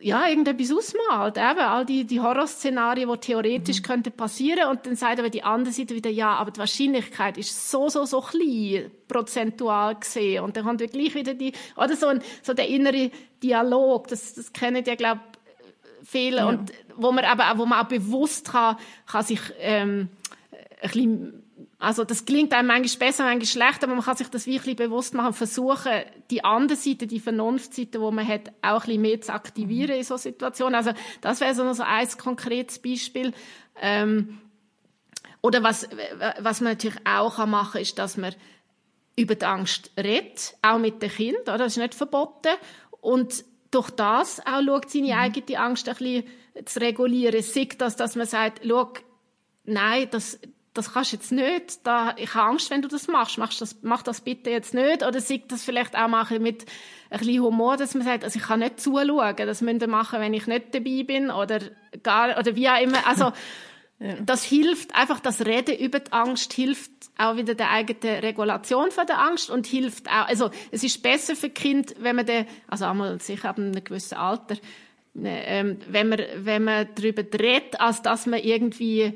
ja, 0.00 0.28
irgendetwas 0.28 0.72
ausmalt. 0.72 1.36
Eben, 1.36 1.60
all 1.60 1.84
die, 1.84 2.04
die 2.04 2.20
Horrorszenarien, 2.20 3.10
die 3.10 3.18
theoretisch 3.18 3.80
mhm. 3.80 3.84
könnten 3.84 4.12
passieren 4.12 4.68
und 4.70 4.86
dann 4.86 4.96
sagt 4.96 5.18
aber 5.18 5.30
die 5.30 5.42
andere 5.42 5.72
Seite 5.72 5.94
wieder, 5.94 6.10
ja, 6.10 6.34
aber 6.34 6.50
die 6.50 6.60
Wahrscheinlichkeit 6.60 7.36
ist 7.38 7.70
so, 7.70 7.88
so, 7.88 8.04
so 8.04 8.20
klein, 8.20 8.90
prozentual 9.08 9.96
gesehen. 9.96 10.44
Und 10.44 10.56
dann 10.56 10.64
kommt 10.64 10.78
gleich 10.78 11.14
wieder 11.14 11.34
die, 11.34 11.52
oder 11.76 11.96
so, 11.96 12.06
ein, 12.06 12.22
so 12.42 12.54
der 12.54 12.68
innere 12.68 13.10
Dialog, 13.42 14.08
das, 14.08 14.34
das 14.34 14.52
kennen 14.52 14.84
ja, 14.86 14.94
glaube 14.94 15.20
viele, 16.04 16.38
ja. 16.38 16.48
und 16.48 16.72
wo 16.96 17.12
man 17.12 17.24
aber, 17.24 17.58
wo 17.58 17.66
man 17.66 17.84
auch 17.84 17.88
bewusst 17.88 18.50
kann, 18.50 18.76
kann 19.06 19.24
sich, 19.24 19.40
ähm, 19.60 20.08
ein 20.80 20.90
bisschen 20.90 21.42
also 21.80 22.02
das 22.02 22.24
klingt 22.24 22.52
einem 22.52 22.66
manchmal 22.66 23.08
besser, 23.08 23.24
manchmal 23.24 23.46
schlechter, 23.46 23.84
aber 23.86 23.94
man 23.94 24.04
kann 24.04 24.16
sich 24.16 24.28
das 24.28 24.46
wirklich 24.46 24.74
bewusst 24.74 25.14
machen, 25.14 25.32
versuchen, 25.32 25.92
die 26.30 26.44
andere 26.44 26.76
Seite, 26.76 27.06
die 27.06 27.20
Vernunftseite, 27.20 27.98
die 27.98 28.10
man 28.10 28.26
hat, 28.26 28.50
auch 28.62 28.80
ein 28.82 28.86
bisschen 28.86 29.02
mehr 29.02 29.20
zu 29.20 29.32
aktivieren 29.32 29.96
in 29.96 30.02
so 30.02 30.16
Situationen. 30.16 30.74
Also 30.74 30.90
das 31.20 31.40
wäre 31.40 31.54
so, 31.54 31.72
so 31.72 31.84
ein 31.84 32.08
konkretes 32.18 32.80
Beispiel. 32.80 33.32
Ähm, 33.80 34.40
oder 35.40 35.62
was, 35.62 35.88
was 36.40 36.60
man 36.60 36.72
natürlich 36.72 36.98
auch 37.06 37.46
machen 37.46 37.72
kann, 37.72 37.82
ist, 37.82 37.96
dass 37.96 38.16
man 38.16 38.34
über 39.14 39.36
die 39.36 39.46
Angst 39.46 39.92
redet, 39.96 40.56
auch 40.62 40.78
mit 40.78 41.00
dem 41.00 41.10
Kind, 41.10 41.40
oder? 41.42 41.58
das 41.58 41.76
ist 41.76 41.78
nicht 41.78 41.94
verboten. 41.94 42.56
Und 43.00 43.44
durch 43.70 43.90
das 43.90 44.40
auch 44.40 44.62
schaut, 44.64 44.90
seine 44.90 45.06
mhm. 45.06 45.12
eigene 45.12 45.60
Angst 45.60 45.88
ein 45.88 45.94
bisschen 45.94 46.24
zu 46.64 46.80
regulieren. 46.80 47.40
Sei 47.42 47.68
das, 47.78 47.94
dass 47.94 48.16
man 48.16 48.26
sagt, 48.26 48.62
schau, 48.66 48.92
nein, 49.64 50.08
das, 50.10 50.40
das 50.74 50.92
kannst 50.92 51.12
du 51.12 51.16
jetzt 51.16 51.32
nicht, 51.32 51.86
da, 51.86 52.14
ich 52.16 52.34
habe 52.34 52.50
Angst, 52.50 52.70
wenn 52.70 52.82
du 52.82 52.88
das 52.88 53.08
machst, 53.08 53.38
mach 53.38 53.52
das, 53.54 53.76
mach 53.82 54.02
das 54.02 54.20
bitte 54.20 54.50
jetzt 54.50 54.74
nicht, 54.74 55.04
oder 55.04 55.20
sieht 55.20 55.50
das 55.50 55.64
vielleicht 55.64 55.96
auch 55.96 56.08
machen 56.08 56.42
mit 56.42 56.66
ein 57.10 57.18
bisschen 57.18 57.42
Humor, 57.42 57.76
dass 57.76 57.94
man 57.94 58.04
sagt, 58.04 58.24
also 58.24 58.38
ich 58.38 58.44
kann 58.44 58.60
nicht 58.60 58.80
zuschauen, 58.80 59.36
das 59.36 59.60
müsst 59.60 59.82
ihr 59.82 59.88
machen, 59.88 60.20
wenn 60.20 60.34
ich 60.34 60.46
nicht 60.46 60.74
dabei 60.74 61.02
bin, 61.04 61.30
oder 61.30 61.60
gar, 62.02 62.38
oder 62.38 62.54
wie 62.54 62.68
auch 62.68 62.80
immer, 62.80 63.06
also, 63.06 63.32
ja. 63.98 64.14
das 64.20 64.44
hilft, 64.44 64.94
einfach 64.94 65.20
das 65.20 65.44
Reden 65.44 65.76
über 65.76 66.00
die 66.00 66.12
Angst 66.12 66.52
hilft 66.52 66.90
auch 67.16 67.36
wieder 67.36 67.54
der 67.54 67.70
eigenen 67.70 68.20
Regulation 68.20 68.92
von 68.92 69.06
der 69.06 69.18
Angst 69.18 69.50
und 69.50 69.66
hilft 69.66 70.08
auch, 70.08 70.28
also, 70.28 70.50
es 70.70 70.84
ist 70.84 71.02
besser 71.02 71.34
für 71.34 71.50
Kind, 71.50 71.94
wenn 71.98 72.14
man 72.14 72.26
den, 72.26 72.46
also 72.68 72.84
einmal 72.84 73.20
sicher 73.20 73.48
ab 73.48 73.58
einem 73.58 73.72
gewissen 73.82 74.16
Alter, 74.16 74.56
ne, 75.14 75.44
ähm, 75.46 75.78
wenn 75.88 76.08
man, 76.08 76.20
wenn 76.36 76.64
man 76.64 76.88
darüber 76.94 77.22
redet, 77.22 77.80
als 77.80 78.02
dass 78.02 78.26
man 78.26 78.40
irgendwie 78.40 79.14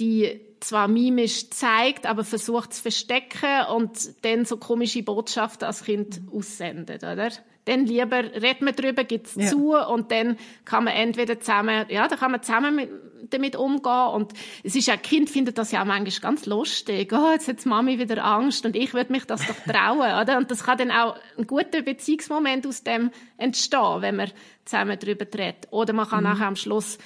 die 0.00 0.40
zwar 0.64 0.88
mimisch 0.88 1.50
zeigt, 1.50 2.06
aber 2.06 2.24
versucht 2.24 2.72
zu 2.72 2.82
verstecken 2.82 3.66
und 3.74 4.24
dann 4.24 4.44
so 4.44 4.56
komische 4.56 5.02
Botschaften 5.02 5.66
als 5.66 5.84
Kind 5.84 6.22
aussendet, 6.32 7.02
oder? 7.02 7.30
Dann 7.66 7.86
lieber 7.86 8.18
redet 8.18 8.60
man 8.60 8.74
drüber, 8.74 9.04
gibt's 9.04 9.36
ja. 9.36 9.46
zu 9.46 9.74
und 9.74 10.10
dann 10.10 10.36
kann 10.64 10.84
man 10.84 10.94
entweder 10.94 11.40
zusammen, 11.40 11.86
ja, 11.88 12.08
da 12.08 12.16
kann 12.16 12.30
man 12.30 12.42
zusammen 12.42 12.76
mit, 12.76 12.90
damit 13.30 13.56
umgehen 13.56 14.08
und 14.12 14.32
es 14.62 14.76
ist 14.76 14.86
ja, 14.86 14.96
Kind 14.96 15.30
findet 15.30 15.56
das 15.56 15.72
ja 15.72 15.82
auch 15.82 15.86
manchmal 15.86 16.20
ganz 16.20 16.44
lustig. 16.44 17.10
Oh, 17.12 17.30
jetzt 17.32 17.48
hat 17.48 17.64
Mami 17.64 17.98
wieder 17.98 18.22
Angst 18.22 18.66
und 18.66 18.76
ich 18.76 18.92
würde 18.92 19.12
mich 19.12 19.24
das 19.24 19.46
doch 19.46 19.54
trauen, 19.72 20.22
oder? 20.22 20.36
Und 20.36 20.50
das 20.50 20.64
kann 20.64 20.78
dann 20.78 20.90
auch 20.90 21.16
ein 21.38 21.46
guter 21.46 21.80
Beziehungsmoment 21.82 22.66
aus 22.66 22.82
dem 22.82 23.10
entstehen, 23.38 24.00
wenn 24.02 24.16
man 24.16 24.30
zusammen 24.66 24.98
drüber 24.98 25.24
redet. 25.24 25.68
Oder 25.70 25.94
man 25.94 26.08
kann 26.08 26.22
mhm. 26.22 26.30
nachher 26.30 26.48
am 26.48 26.56
Schluss 26.56 26.98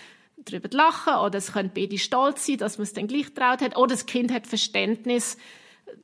darüber 0.51 0.69
lachen 0.71 1.15
oder 1.15 1.39
es 1.39 1.53
können 1.53 1.71
beide 1.75 1.99
stolz 1.99 2.47
sein, 2.47 2.59
dass 2.59 2.79
man 2.79 2.85
es 2.85 2.93
dann 2.93 3.07
gleich 3.07 3.33
traut 3.35 3.61
hat 3.61 3.77
oder 3.77 3.95
das 3.95 4.07
Kind 4.07 4.33
hat 4.33 4.47
Verständnis, 4.47 5.37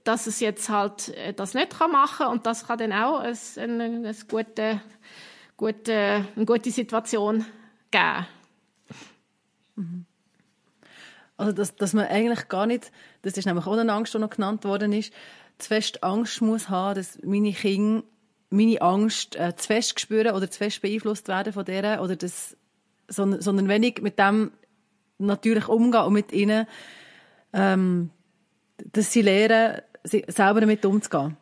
dass 0.05 0.27
es 0.27 0.41
jetzt 0.41 0.69
halt 0.69 1.09
äh, 1.11 1.33
das 1.33 1.55
nicht 1.55 1.79
kann 1.79 1.93
machen 1.93 2.27
und 2.27 2.47
das 2.47 2.67
kann 2.67 2.79
dann 2.79 2.93
auch 2.93 3.21
ein, 3.21 3.37
ein, 3.57 4.07
ein 4.07 4.17
gute, 4.29 4.81
gute, 5.57 6.27
eine 6.37 6.47
gute 6.47 6.71
Situation 6.71 7.45
geben. 7.91 8.27
Mhm. 9.77 10.07
Also 11.37 11.53
dass, 11.53 11.75
dass 11.77 11.93
man 11.93 12.07
eigentlich 12.07 12.49
gar 12.49 12.67
nicht, 12.67 12.93
das 13.23 13.37
ist 13.37 13.47
nämlich 13.47 13.67
auch 13.67 13.77
eine 13.77 13.93
Angst, 13.93 14.15
die 14.15 14.19
noch 14.19 14.31
genannt 14.31 14.65
worden 14.65 14.93
ist, 14.93 15.13
zu 15.59 15.69
fest 15.69 16.03
Angst 16.03 16.43
muss 16.43 16.69
haben, 16.69 16.95
dass 16.97 17.21
meine 17.23 17.53
Kinder 17.53 18.05
meine 18.51 18.81
Angst 18.83 19.37
äh, 19.37 19.57
zu 19.57 19.67
fest 19.67 19.99
spüren 19.99 20.35
oder 20.35 20.51
zu 20.51 20.59
fest 20.59 20.81
beeinflusst 20.81 21.29
werden 21.29 21.53
von 21.53 21.65
der 21.65 22.01
oder 22.01 22.15
dass 22.15 22.57
sondern, 23.09 23.41
sondern 23.41 23.69
wenn 23.69 23.83
ich 23.83 24.01
mit 24.01 24.19
dem 24.19 24.53
natürlich 25.19 25.69
umgehe 25.69 26.05
und 26.05 26.13
mit 26.13 26.33
ihnen, 26.33 26.67
ähm, 27.53 28.11
dass 28.93 29.13
sie 29.13 29.23
lernen, 29.23 29.81
selber 30.05 30.61
damit 30.61 30.85
umzugehen. 30.85 31.37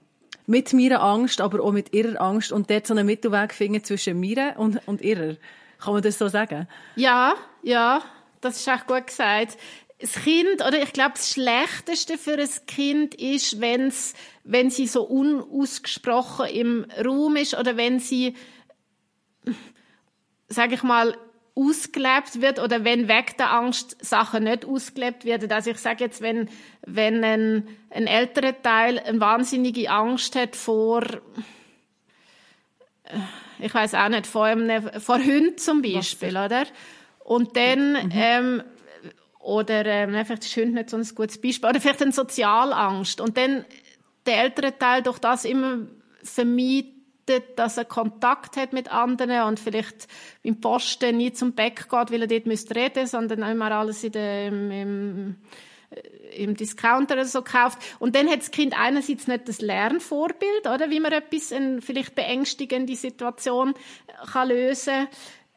Mit 0.46 0.72
meiner 0.72 1.03
Angst, 1.03 1.40
aber 1.40 1.62
auch 1.62 1.72
mit 1.72 1.92
ihrer 1.92 2.20
Angst 2.20 2.53
und 2.53 2.70
dort 2.70 2.87
so 2.87 2.94
einen 2.94 3.07
Mittelweg 3.07 3.55
finden 3.55 3.83
zwischen 3.85 4.18
mir 4.18 4.55
und, 4.57 4.81
und 4.87 5.01
ihrer. 5.01 5.37
Kann 5.79 5.94
man 5.94 6.03
das 6.03 6.18
so 6.18 6.29
sagen? 6.29 6.68
Ja, 6.96 7.35
ja, 7.62 8.03
das 8.40 8.59
ist 8.59 8.68
echt 8.68 8.87
gut 8.87 9.07
gesagt. 9.07 9.57
Das 10.01 10.14
Kind, 10.14 10.61
oder 10.66 10.83
ich 10.83 10.92
glaube, 10.92 11.12
das 11.14 11.31
Schlechteste 11.31 12.18
für 12.18 12.37
ein 12.37 12.51
Kind 12.66 13.14
ist, 13.14 13.61
wenn's, 13.61 14.14
wenn 14.42 14.68
sie 14.68 14.88
so 14.88 15.05
unausgesprochen 15.05 16.46
im 16.46 16.87
Raum 17.05 17.37
ist 17.37 17.57
oder 17.57 17.77
wenn 17.77 18.01
sie, 18.01 18.35
sage 20.48 20.75
ich 20.75 20.83
mal, 20.83 21.16
ausgelebt 21.54 22.40
wird 22.40 22.58
oder 22.58 22.84
wenn 22.84 23.08
weg 23.08 23.36
der 23.36 23.52
Angst 23.52 23.96
Sachen 24.04 24.44
nicht 24.44 24.64
ausgelebt 24.64 25.24
werden. 25.24 25.52
Also 25.52 25.70
ich 25.70 25.78
sage 25.78 26.04
jetzt, 26.04 26.22
wenn, 26.22 26.48
wenn 26.86 27.22
ein, 27.22 27.68
ein 27.90 28.06
älterer 28.06 28.60
Teil 28.62 28.98
eine 28.98 29.20
wahnsinnige 29.20 29.90
Angst 29.90 30.34
hat 30.34 30.56
vor, 30.56 31.02
äh, 31.02 31.18
ich 33.58 33.74
weiß 33.74 33.94
auch 33.94 34.08
nicht, 34.08 34.26
vor, 34.26 34.46
einem, 34.46 34.88
vor 35.00 35.18
Hunden 35.18 35.58
zum 35.58 35.82
Beispiel, 35.82 36.30
oder? 36.30 36.64
Und 37.18 37.56
dann, 37.56 37.92
mhm. 37.92 38.12
ähm, 38.14 38.62
oder 39.38 39.84
ähm, 39.84 40.12
vielleicht 40.24 40.44
ist 40.44 40.56
Hund 40.56 40.74
nicht 40.74 40.90
so 40.90 40.96
ein 40.96 41.06
gutes 41.14 41.40
Beispiel, 41.40 41.68
oder 41.68 41.80
vielleicht 41.80 42.02
eine 42.02 42.12
Sozialangst. 42.12 43.20
Und 43.20 43.36
dann 43.36 43.64
der 44.24 44.42
ältere 44.42 44.78
Teil 44.78 45.02
durch 45.02 45.18
das 45.18 45.44
immer 45.44 45.78
vermeidet, 46.22 47.01
dass 47.40 47.76
er 47.76 47.84
Kontakt 47.84 48.56
hat 48.56 48.72
mit 48.72 48.92
anderen 48.92 49.42
und 49.48 49.60
vielleicht 49.60 50.08
beim 50.44 50.60
Posten 50.60 51.16
nie 51.16 51.32
zum 51.32 51.52
Bäck 51.52 51.88
geht, 51.88 52.10
weil 52.10 52.22
er 52.22 52.26
dort 52.26 52.46
müsste 52.46 52.74
reden, 52.74 53.06
sondern 53.06 53.42
immer 53.42 53.70
alles 53.72 54.04
in 54.04 54.12
der, 54.12 54.48
im, 54.48 54.70
im, 54.70 55.36
äh, 55.90 56.42
im 56.42 56.56
Discounter 56.56 57.14
oder 57.14 57.24
so 57.24 57.42
kauft. 57.42 57.78
Und 57.98 58.14
dann 58.16 58.28
hat 58.28 58.40
das 58.40 58.50
Kind 58.50 58.78
einerseits 58.78 59.26
nicht 59.26 59.48
das 59.48 59.60
Lernvorbild, 59.60 60.66
oder, 60.66 60.90
wie 60.90 61.00
man 61.00 61.12
etwas, 61.12 61.52
eine 61.52 61.80
vielleicht 61.80 62.14
beängstigende 62.14 62.96
Situation 62.96 63.74
kann 64.32 64.48
lösen 64.48 64.94
kann. 64.94 65.08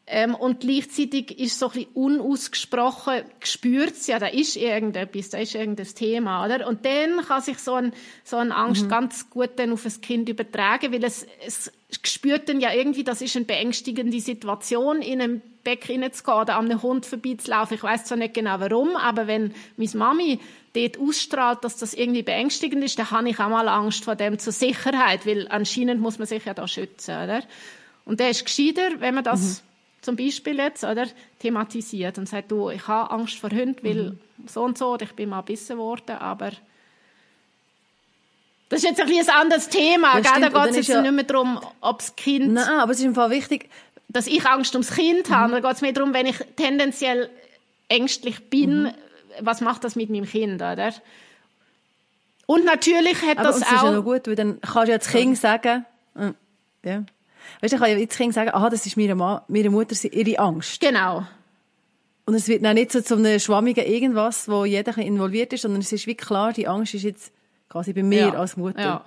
Ähm, 0.08 0.36
und 0.36 0.60
gleichzeitig 0.60 1.40
ist 1.40 1.58
so 1.58 1.68
ein 1.68 1.72
bisschen 1.72 1.92
unausgesprochen, 1.94 3.24
gespürt 3.40 3.94
ja, 4.06 4.20
da 4.20 4.28
ist 4.28 4.56
irgendetwas, 4.56 5.30
da 5.30 5.40
ist 5.40 5.56
irgendein 5.56 5.88
Thema, 5.88 6.46
oder? 6.46 6.68
Und 6.68 6.86
dann 6.86 7.26
kann 7.26 7.42
sich 7.42 7.58
so, 7.58 7.74
ein, 7.74 7.92
so 8.24 8.38
eine 8.38 8.56
Angst 8.56 8.84
mhm. 8.84 8.90
ganz 8.90 9.32
gut 9.32 9.52
dann 9.56 9.72
auf 9.72 9.82
das 9.82 10.02
Kind 10.02 10.30
übertragen, 10.30 10.94
weil 10.94 11.04
es, 11.04 11.26
es 11.44 11.72
spürt 12.04 12.50
dann 12.50 12.60
ja 12.60 12.72
irgendwie, 12.72 13.04
das 13.04 13.22
ist 13.22 13.36
eine 13.36 13.46
beängstigende 13.46 14.20
Situation, 14.20 15.02
in 15.02 15.22
einem 15.22 15.42
Beck 15.64 15.90
reinzugehen 15.90 16.40
oder 16.40 16.58
an 16.58 16.66
einem 16.66 16.84
Hund 16.84 17.08
vorbeizulaufen. 17.08 17.76
Ich 17.76 17.82
weiß 17.82 18.06
zwar 18.06 18.20
nicht 18.20 18.36
genau 18.36 18.60
warum, 18.60 18.96
aber 18.96 19.26
wenn 19.26 19.56
meine 19.76 19.90
Mami 19.96 20.40
dort 20.74 21.00
ausstrahlt, 21.00 21.64
dass 21.64 21.78
das 21.78 21.96
irgendwie 21.96 22.22
beängstigend 22.22 22.84
ist, 22.84 23.00
dann 23.00 23.10
habe 23.10 23.30
ich 23.30 23.40
auch 23.40 23.50
mal 23.50 23.68
Angst 23.68 24.04
vor 24.04 24.16
dem 24.16 24.38
zur 24.38 24.54
Sicherheit, 24.54 25.26
weil 25.26 25.48
anscheinend 25.48 26.00
muss 26.00 26.20
man 26.20 26.28
sich 26.28 26.46
ja 26.46 26.54
da 26.54 26.68
schützen, 26.68 27.16
oder? 27.16 27.42
Und 28.06 28.20
der 28.20 28.30
ist 28.30 28.46
gescheiter, 28.46 29.00
wenn 29.00 29.16
man 29.16 29.24
das 29.24 29.64
mhm 29.64 29.65
zum 30.06 30.16
Beispiel 30.16 30.58
jetzt, 30.58 30.84
oder, 30.84 31.08
thematisiert 31.40 32.18
und 32.18 32.30
sagt, 32.30 32.52
du, 32.52 32.70
ich 32.70 32.88
habe 32.88 33.12
Angst 33.12 33.38
vor 33.38 33.50
Hunden, 33.50 33.78
weil 33.82 34.04
mhm. 34.12 34.20
so 34.48 34.64
und 34.64 34.78
so, 34.78 34.94
oder 34.94 35.04
ich 35.06 35.14
bin 35.14 35.30
mal 35.30 35.42
gebissen 35.42 35.78
worden, 35.78 36.16
aber 36.18 36.52
Das 38.70 38.84
ist 38.84 38.90
jetzt 38.90 39.02
ein, 39.02 39.10
ein 39.10 39.30
anderes 39.30 39.70
Thema, 39.70 40.20
Ja, 40.20 40.40
da 40.40 40.50
geht 40.50 40.70
es 40.72 40.76
jetzt 40.78 40.88
ja- 40.90 41.02
nicht 41.02 41.12
mehr 41.14 41.24
darum, 41.24 41.60
ob 41.82 42.00
das 42.00 42.16
Kind, 42.16 42.54
Nein, 42.54 42.68
aber 42.80 42.92
es 42.92 43.00
ist 43.00 43.06
im 43.06 43.16
Fall 43.16 43.30
wichtig, 43.30 43.70
dass 44.10 44.28
ich 44.28 44.46
Angst 44.46 44.74
ums 44.76 44.92
Kind 44.92 45.30
habe, 45.30 45.52
da 45.54 45.60
geht 45.60 45.76
es 45.76 45.82
mehr 45.82 45.92
darum, 45.92 46.14
wenn 46.14 46.26
ich 46.26 46.38
tendenziell 46.56 47.30
ängstlich 47.90 48.50
bin, 48.50 48.84
Mhm. 48.84 48.92
was 49.42 49.62
macht 49.62 49.84
das 49.84 49.96
mit 49.96 50.10
meinem 50.10 50.26
Kind, 50.26 50.56
oder? 50.62 50.94
Und 52.48 52.64
natürlich 52.66 53.22
hat 53.24 53.38
aber 53.40 53.48
das 53.50 53.56
und 53.58 53.62
es 53.64 53.72
ist 53.72 53.82
ja 53.84 53.92
noch 53.92 54.00
auch... 54.02 54.04
gut, 54.04 54.28
weil 54.28 54.36
dann 54.36 54.62
kannst 54.62 54.88
du 54.88 54.92
ja 54.92 54.98
das 55.00 55.08
Kind 55.10 55.38
sagen, 55.38 55.86
äh, 56.16 56.32
ja. 56.88 57.04
Weißt 57.62 57.74
du, 57.74 57.78
ich 57.78 57.82
kann 57.82 58.00
ja 58.00 58.06
das 58.06 58.18
Kind 58.18 58.34
sagen, 58.34 58.50
aha, 58.54 58.70
das 58.70 58.86
ist 58.86 58.98
meiner, 58.98 59.16
Ma 59.16 59.44
meiner 59.48 59.70
Mutter 59.70 59.96
ihre 60.12 60.40
Angst. 60.40 60.80
Genau. 60.82 61.26
Und 62.26 62.34
es 62.34 62.48
wird 62.48 62.64
dann 62.64 62.76
nicht 62.76 62.92
so 62.92 63.02
zu 63.02 63.16
einem 63.16 63.40
schwammigen 63.40 63.86
Irgendwas, 63.86 64.48
wo 64.50 64.66
jeder 64.66 64.98
involviert 64.98 65.54
ist, 65.54 65.62
sondern 65.62 65.82
es 65.82 65.92
ist 65.92 66.08
wie 66.08 66.16
klar, 66.16 66.54
die 66.54 66.68
Angst 66.68 66.94
ist 66.96 67.04
jetzt 67.04 67.32
quasi 67.70 67.94
bei 67.94 68.04
mir 68.04 68.28
Ja. 68.28 68.34
als 68.34 68.58
Mutter. 68.58 68.80
Ja. 68.82 69.06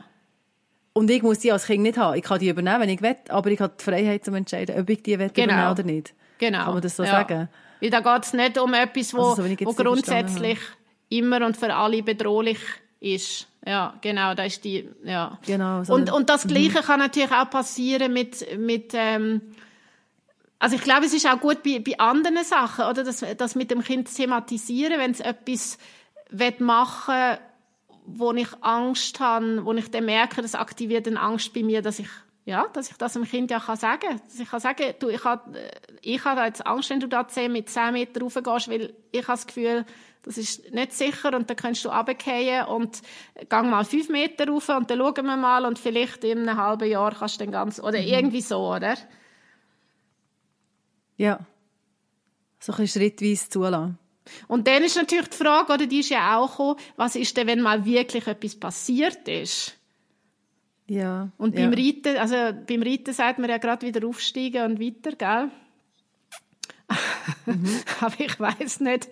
Und 0.92 1.10
ich 1.10 1.22
muss 1.22 1.40
die 1.40 1.50
als 1.52 1.66
Kind 1.66 1.82
nicht 1.82 1.98
haben. 1.98 2.16
Ich 2.16 2.22
kann 2.24 2.38
die 2.38 2.48
übernehmen, 2.48 2.80
wenn 2.82 2.88
ich 2.88 3.02
will, 3.02 3.16
aber 3.28 3.50
ich 3.50 3.60
habe 3.60 3.72
die 3.78 3.84
Freiheit 3.84 4.24
zu 4.24 4.32
entscheiden, 4.32 4.80
ob 4.80 4.88
ich 4.88 5.02
die 5.02 5.18
will 5.18 5.30
Genau. 5.30 5.52
übernehmen 5.52 5.70
oder 5.72 5.82
nicht. 5.82 6.14
Genau. 6.38 6.64
Kann 6.64 6.74
man 6.74 6.82
das 6.82 6.96
so 6.96 7.02
ja. 7.02 7.10
sagen? 7.10 7.48
Weil 7.80 7.90
da 7.90 8.00
geht 8.00 8.24
es 8.24 8.32
nicht 8.32 8.58
um 8.58 8.72
etwas, 8.74 9.14
wo, 9.14 9.30
Also, 9.30 9.42
so 9.42 9.48
jetzt 9.48 9.64
wo 9.66 9.72
grundsätzlich 9.72 10.58
immer 11.08 11.44
und 11.44 11.56
für 11.56 11.74
alle 11.74 12.02
bedrohlich 12.02 12.58
ist. 13.00 13.47
Ja, 13.66 13.94
genau, 14.00 14.34
da 14.34 14.44
ist 14.44 14.64
die, 14.64 14.88
ja. 15.04 15.38
Genau, 15.44 15.84
so 15.84 15.94
und, 15.94 16.12
und 16.12 16.30
das 16.30 16.46
Gleiche 16.46 16.80
kann 16.82 17.00
natürlich 17.00 17.32
auch 17.32 17.50
passieren 17.50 18.12
mit, 18.12 18.58
mit 18.58 18.92
ähm, 18.94 19.42
also 20.58 20.76
ich 20.76 20.82
glaube, 20.82 21.06
es 21.06 21.14
ist 21.14 21.26
auch 21.26 21.40
gut 21.40 21.62
bei, 21.62 21.78
bei 21.78 21.98
anderen 21.98 22.44
Sachen, 22.44 22.86
oder, 22.86 23.04
das, 23.04 23.24
das 23.36 23.54
mit 23.54 23.70
dem 23.70 23.82
Kind 23.82 24.14
thematisieren, 24.14 24.98
wenn 24.98 25.10
es 25.10 25.20
etwas 25.20 25.78
will 26.30 26.54
machen 26.58 27.38
wo 28.10 28.32
ich 28.32 28.48
Angst 28.62 29.20
habe, 29.20 29.64
wo 29.64 29.72
ich 29.74 29.90
dann 29.90 30.06
merke, 30.06 30.40
das 30.40 30.54
aktiviert 30.54 31.06
eine 31.06 31.20
Angst 31.20 31.52
bei 31.52 31.62
mir, 31.62 31.82
dass 31.82 31.98
ich 31.98 32.08
ja, 32.46 32.66
dass 32.72 32.90
ich 32.90 32.96
das 32.96 33.12
dem 33.12 33.24
Kind 33.24 33.50
ja 33.50 33.60
kann 33.60 33.76
sagen, 33.76 34.22
dass 34.24 34.40
ich 34.40 34.48
kann 34.48 34.60
sagen, 34.60 34.94
du, 34.98 35.08
ich 35.08 35.22
habe, 35.22 35.54
ich 36.00 36.24
habe 36.24 36.40
jetzt 36.40 36.66
Angst, 36.66 36.88
wenn 36.88 36.98
du 36.98 37.06
da 37.06 37.28
10 37.28 37.52
mit 37.52 37.68
10 37.68 37.92
Meter 37.92 38.22
raufgehst, 38.22 38.70
weil 38.70 38.94
ich 39.12 39.28
habe 39.28 39.36
das 39.36 39.46
Gefühl, 39.46 39.84
das 40.22 40.38
ist 40.38 40.72
nicht 40.72 40.92
sicher 40.92 41.34
und 41.34 41.48
dann 41.48 41.56
kannst 41.56 41.84
du 41.84 41.88
runterfallen 41.88 42.66
und 42.66 43.02
gang 43.48 43.70
mal 43.70 43.84
5 43.84 44.08
Meter 44.08 44.48
rauf 44.48 44.68
und 44.68 44.90
dann 44.90 44.98
schauen 44.98 45.26
wir 45.26 45.36
mal 45.36 45.64
und 45.64 45.78
vielleicht 45.78 46.24
in 46.24 46.48
einem 46.48 46.56
halben 46.56 46.88
Jahr 46.88 47.14
kannst 47.14 47.40
du 47.40 47.44
dann 47.44 47.52
ganz, 47.52 47.80
oder 47.80 47.98
irgendwie 47.98 48.40
so, 48.40 48.74
oder? 48.74 48.96
Ja. 51.16 51.40
So 52.60 52.72
ein 52.72 52.88
schrittweise 52.88 53.48
zulassen. 53.48 53.98
Und 54.46 54.66
dann 54.66 54.84
ist 54.84 54.96
natürlich 54.96 55.28
die 55.28 55.36
Frage, 55.36 55.72
oder 55.72 55.86
die 55.86 56.00
ist 56.00 56.10
ja 56.10 56.38
auch 56.38 56.50
gekommen, 56.50 56.80
was 56.96 57.16
ist 57.16 57.36
denn, 57.36 57.46
wenn 57.46 57.60
mal 57.60 57.84
wirklich 57.84 58.26
etwas 58.26 58.56
passiert 58.56 59.26
ist? 59.26 59.76
Ja. 60.86 61.30
Und 61.38 61.54
ja. 61.54 61.62
beim 61.62 61.74
Reiten, 61.74 62.16
also 62.16 62.36
beim 62.66 62.82
Reiten 62.82 63.12
sagt 63.12 63.38
man 63.38 63.50
ja 63.50 63.58
gerade 63.58 63.86
wieder 63.86 64.06
aufsteigen 64.06 64.72
und 64.72 64.80
weiter, 64.80 65.16
gell? 65.16 65.50
Mhm. 67.46 67.80
Aber 68.00 68.14
ich 68.18 68.38
weiß 68.40 68.80
nicht. 68.80 69.08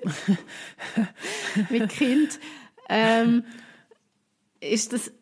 Mit 1.70 1.88
Kind. 1.90 2.38
Ähm, 2.88 3.44
ist 4.60 4.92
das, 4.92 5.12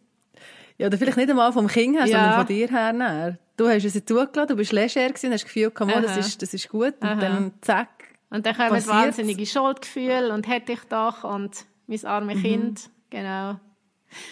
Ja, 0.78 0.86
oder 0.88 0.98
vielleicht 0.98 1.16
nicht 1.16 1.30
einmal 1.30 1.52
vom 1.52 1.66
Kind 1.66 1.96
her, 1.96 2.06
Ja. 2.06 2.18
sondern 2.18 2.34
von 2.34 2.46
dir 2.46 2.68
her. 2.68 2.92
näher. 2.92 3.38
Du 3.56 3.68
hast 3.68 3.84
es 3.84 3.92
zugelassen, 4.04 4.48
du 4.48 4.56
bist 4.56 4.72
leger 4.72 5.08
gewesen, 5.08 5.32
hast 5.32 5.42
das 5.42 5.44
Gefühl, 5.44 5.70
komm, 5.70 5.90
oh, 5.96 6.00
das 6.00 6.16
ist, 6.16 6.42
das 6.42 6.52
ist 6.54 6.68
gut. 6.68 6.94
Und 7.00 7.04
Aha. 7.08 7.20
dann 7.20 7.52
zack. 7.60 7.88
und 8.30 8.44
dann 8.44 8.56
kommen 8.56 8.86
wahnsinnige 8.86 9.46
Schuldgefühle 9.46 10.32
und 10.34 10.48
hätte 10.48 10.72
ich 10.72 10.80
doch 10.88 11.22
und 11.24 11.64
mein 11.86 11.98
Mhm. 12.00 12.06
arme 12.06 12.34
Kind. 12.36 12.90
Genau. 13.10 13.60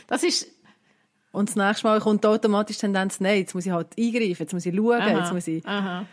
Das 0.09 0.23
ist, 0.25 0.49
Und 1.31 1.49
das 1.49 1.57
nächste 1.57 1.87
Mal 1.87 2.01
kommt 2.01 2.27
automatisch 2.27 2.77
die 2.77 2.81
Tendenz, 2.83 3.21
nein, 3.21 3.39
jetzt 3.39 3.55
muss 3.55 3.65
ich 3.65 3.73
halt 3.73 3.89
eingreifen, 3.99 4.37
jetzt 4.43 4.53
muss 4.53 4.67
ich 4.67 4.75
schauen, 4.75 5.01
aha, 5.01 5.19
jetzt 5.19 5.33
muss 5.33 5.47
ich, 5.47 5.65
aha. 5.67 6.05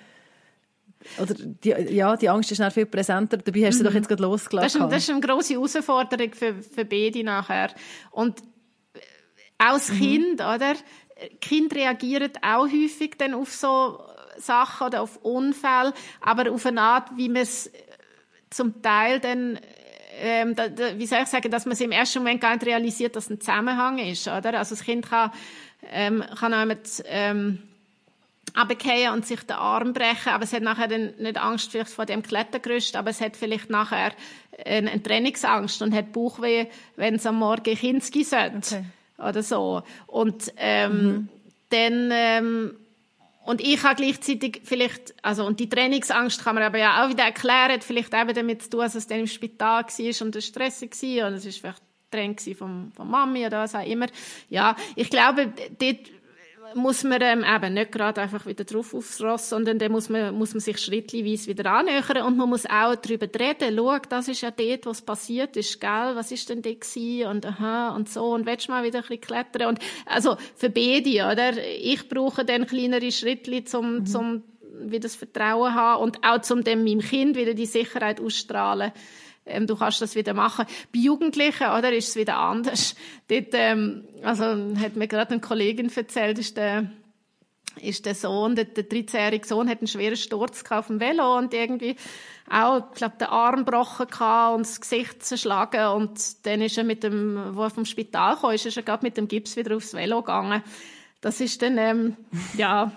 Oder 1.21 1.33
die, 1.35 1.69
ja, 1.69 2.15
die 2.17 2.29
Angst 2.29 2.51
ist 2.51 2.59
dann 2.59 2.71
viel 2.71 2.85
präsenter, 2.85 3.37
dabei 3.37 3.65
hast 3.67 3.79
du 3.79 3.83
doch 3.83 3.93
jetzt 3.93 4.07
gerade 4.09 4.21
Das 4.21 4.29
losgelassen. 4.29 4.67
ist, 4.81 4.83
ein- 4.85 4.89
das 4.89 5.03
ist 5.03 5.09
eine 5.09 5.19
grosse 5.21 5.53
Herausforderung 5.53 6.33
für, 6.33 6.55
für 6.61 6.85
beide 6.85 7.23
nachher. 7.23 7.69
Und 8.11 8.39
äh, 8.93 8.99
auch 9.57 9.73
das 9.73 9.91
Kind, 9.91 10.35
oder? 10.41 10.73
Kind 11.41 11.73
reagieren 11.75 12.31
auch 12.41 12.67
häufig 12.67 13.15
dann 13.17 13.33
auf 13.33 13.53
so 13.53 13.99
Sachen 14.37 14.87
oder 14.87 15.01
auf 15.01 15.17
Unfälle, 15.17 15.93
aber 16.21 16.51
auf 16.51 16.65
eine 16.65 16.81
Art, 16.81 17.09
wie 17.17 17.27
man 17.27 17.41
es 17.41 17.69
zum 18.49 18.81
Teil 18.81 19.19
dann 19.19 19.59
ähm, 20.21 20.53
da, 20.55 20.67
da, 20.67 20.97
wie 20.97 21.05
soll 21.05 21.19
ich 21.23 21.27
sagen, 21.29 21.49
dass 21.51 21.65
man 21.65 21.73
es 21.73 21.81
im 21.81 21.91
ersten 21.91 22.19
Moment 22.19 22.41
gar 22.41 22.53
nicht 22.53 22.65
realisiert, 22.65 23.15
dass 23.15 23.29
ein 23.29 23.39
Zusammenhang 23.39 23.99
ist, 23.99 24.27
oder? 24.27 24.57
Also 24.59 24.75
das 24.75 24.83
Kind 24.83 25.09
kann, 25.09 25.31
ähm, 25.91 26.23
kann 26.37 26.53
auch 26.53 26.65
mit, 26.65 27.01
ähm, 27.05 27.59
runterfallen 28.57 29.13
und 29.13 29.25
sich 29.25 29.41
den 29.41 29.55
Arm 29.55 29.93
brechen, 29.93 30.29
aber 30.29 30.43
es 30.43 30.53
hat 30.53 30.63
nachher 30.63 30.87
dann 30.87 31.13
nicht 31.17 31.37
Angst 31.37 31.71
vielleicht 31.71 31.91
vor 31.91 32.05
dem 32.05 32.21
Klettergerüst, 32.21 32.95
aber 32.95 33.09
es 33.09 33.21
hat 33.21 33.35
vielleicht 33.35 33.69
nachher 33.69 34.13
eine, 34.65 34.91
eine 34.91 35.03
Trainingsangst 35.03 35.81
und 35.81 35.93
hat 35.93 36.11
Bauchweh, 36.11 36.67
wenn 36.95 37.15
es 37.15 37.25
am 37.25 37.37
Morgen 37.37 37.75
Kinski 37.75 38.23
sollte. 38.23 38.57
Okay. 38.57 38.83
Oder 39.17 39.43
so. 39.43 39.83
Und 40.07 40.53
ähm, 40.57 41.27
dann 41.69 42.09
ähm, 42.11 42.75
und 43.45 43.61
ich 43.61 43.83
habe 43.83 43.95
gleichzeitig 43.95 44.61
vielleicht, 44.63 45.15
also, 45.23 45.43
und 45.43 45.59
die 45.59 45.67
Trainingsangst 45.67 46.43
kann 46.43 46.53
man 46.55 46.63
aber 46.63 46.77
ja 46.77 47.03
auch 47.03 47.09
wieder 47.09 47.23
erklären, 47.23 47.81
vielleicht 47.81 48.13
eben 48.13 48.33
damit 48.35 48.61
zu 48.61 48.69
tun, 48.69 48.81
dass 48.81 48.93
es 48.93 49.07
dann 49.07 49.21
im 49.21 49.27
Spital 49.27 49.85
war 49.85 50.21
und 50.25 50.35
es 50.35 50.45
stressig 50.45 50.91
war, 50.91 51.27
und 51.27 51.33
es 51.33 51.45
ist 51.45 51.59
vielleicht 51.59 51.81
Training 52.11 52.37
von, 52.55 52.91
von 52.95 53.09
Mami 53.09 53.45
oder 53.45 53.63
was 53.63 53.75
auch 53.75 53.85
immer. 53.85 54.07
Ja, 54.49 54.75
ich 54.95 55.09
glaube, 55.09 55.51
dort 55.79 55.97
muss 56.75 57.03
man 57.03 57.21
ähm, 57.21 57.43
eben 57.43 57.73
nicht 57.73 57.91
gerade 57.91 58.21
einfach 58.21 58.45
wieder 58.45 58.63
drauf 58.63 58.93
aufs 58.93 59.21
Ross, 59.21 59.49
sondern 59.49 59.79
dann 59.79 59.91
muss 59.91 60.09
man, 60.09 60.33
muss 60.35 60.53
man 60.53 60.61
sich 60.61 60.77
schrittweise 60.77 61.47
wieder 61.47 61.71
annähern 61.71 62.25
und 62.25 62.37
man 62.37 62.49
muss 62.49 62.65
auch 62.65 62.95
darüber 62.95 63.27
reden. 63.27 63.75
Schau, 63.77 63.97
das 64.09 64.27
ist 64.27 64.41
ja 64.41 64.51
dort, 64.51 64.85
was 64.85 65.01
passiert 65.01 65.57
ist, 65.57 65.79
gell? 65.79 66.11
Was 66.13 66.31
ist 66.31 66.49
denn 66.49 66.61
da 66.61 66.71
gewesen? 66.73 67.29
Und 67.29 67.45
aha, 67.45 67.95
und 67.95 68.09
so. 68.09 68.33
Und 68.33 68.45
willst 68.45 68.67
du 68.67 68.71
mal 68.71 68.83
wieder 68.83 68.99
ein 68.99 69.01
bisschen 69.03 69.21
klettern? 69.21 69.69
Und, 69.69 69.79
also, 70.05 70.37
für 70.55 70.69
beide, 70.69 71.31
oder? 71.31 71.53
Ich 71.81 72.07
brauche 72.09 72.45
dann 72.45 72.65
kleinere 72.65 73.11
Schritte, 73.11 73.63
zum, 73.63 74.05
zum 74.05 74.43
wieder 74.81 75.01
das 75.01 75.15
Vertrauen 75.15 75.73
haben 75.73 76.03
und 76.03 76.23
auch 76.23 76.41
zum 76.41 76.63
dem 76.63 76.83
meinem 76.83 77.01
Kind 77.01 77.35
wieder 77.35 77.53
die 77.53 77.65
Sicherheit 77.65 78.21
ausstrahlen. 78.21 78.91
Ähm, 79.49 79.67
du 79.67 79.75
kannst 79.75 80.01
das 80.01 80.15
wieder 80.15 80.33
machen. 80.33 80.65
Bei 80.93 80.99
Jugendlichen, 80.99 81.67
oder, 81.67 81.91
ist 81.91 82.09
es 82.09 82.15
wieder 82.15 82.37
anders. 82.37 82.95
Dort, 83.27 83.49
ähm, 83.53 84.07
also, 84.23 84.43
hat 84.43 84.95
mir 84.95 85.07
gerade 85.07 85.31
eine 85.31 85.41
Kollegin 85.41 85.91
erzählt, 85.93 86.39
ist 86.39 86.57
der, 86.57 86.91
ist 87.81 88.05
der 88.05 88.15
Sohn, 88.15 88.55
der, 88.55 88.65
der 88.65 88.87
13-jährige 88.87 89.47
Sohn, 89.47 89.69
hat 89.69 89.79
einen 89.79 89.87
schweren 89.87 90.17
Sturz 90.17 90.63
auf 90.69 90.87
dem 90.87 90.99
Velo 90.99 91.37
und 91.37 91.53
irgendwie 91.53 91.95
auch, 92.49 92.91
ich 92.91 92.97
glaube, 92.97 93.17
den 93.19 93.27
Arm 93.27 93.65
gebrochen 93.65 94.07
und 94.55 94.65
das 94.65 94.81
Gesicht 94.81 95.23
zerschlagen 95.23 95.87
und 95.87 96.45
dann 96.45 96.61
ist 96.61 96.77
er 96.77 96.83
mit 96.83 97.03
dem, 97.03 97.55
wo 97.55 97.63
er 97.63 97.69
vom 97.69 97.85
Spital 97.85 98.37
kam, 98.37 98.51
ist 98.51 98.65
er 98.65 98.83
gerade 98.83 99.05
mit 99.05 99.17
dem 99.17 99.27
Gips 99.27 99.55
wieder 99.55 99.75
aufs 99.75 99.93
Velo 99.93 100.21
gegangen. 100.21 100.63
Das 101.21 101.41
ist 101.41 101.61
dann, 101.61 101.77
ähm, 101.77 102.17
ja, 102.57 102.91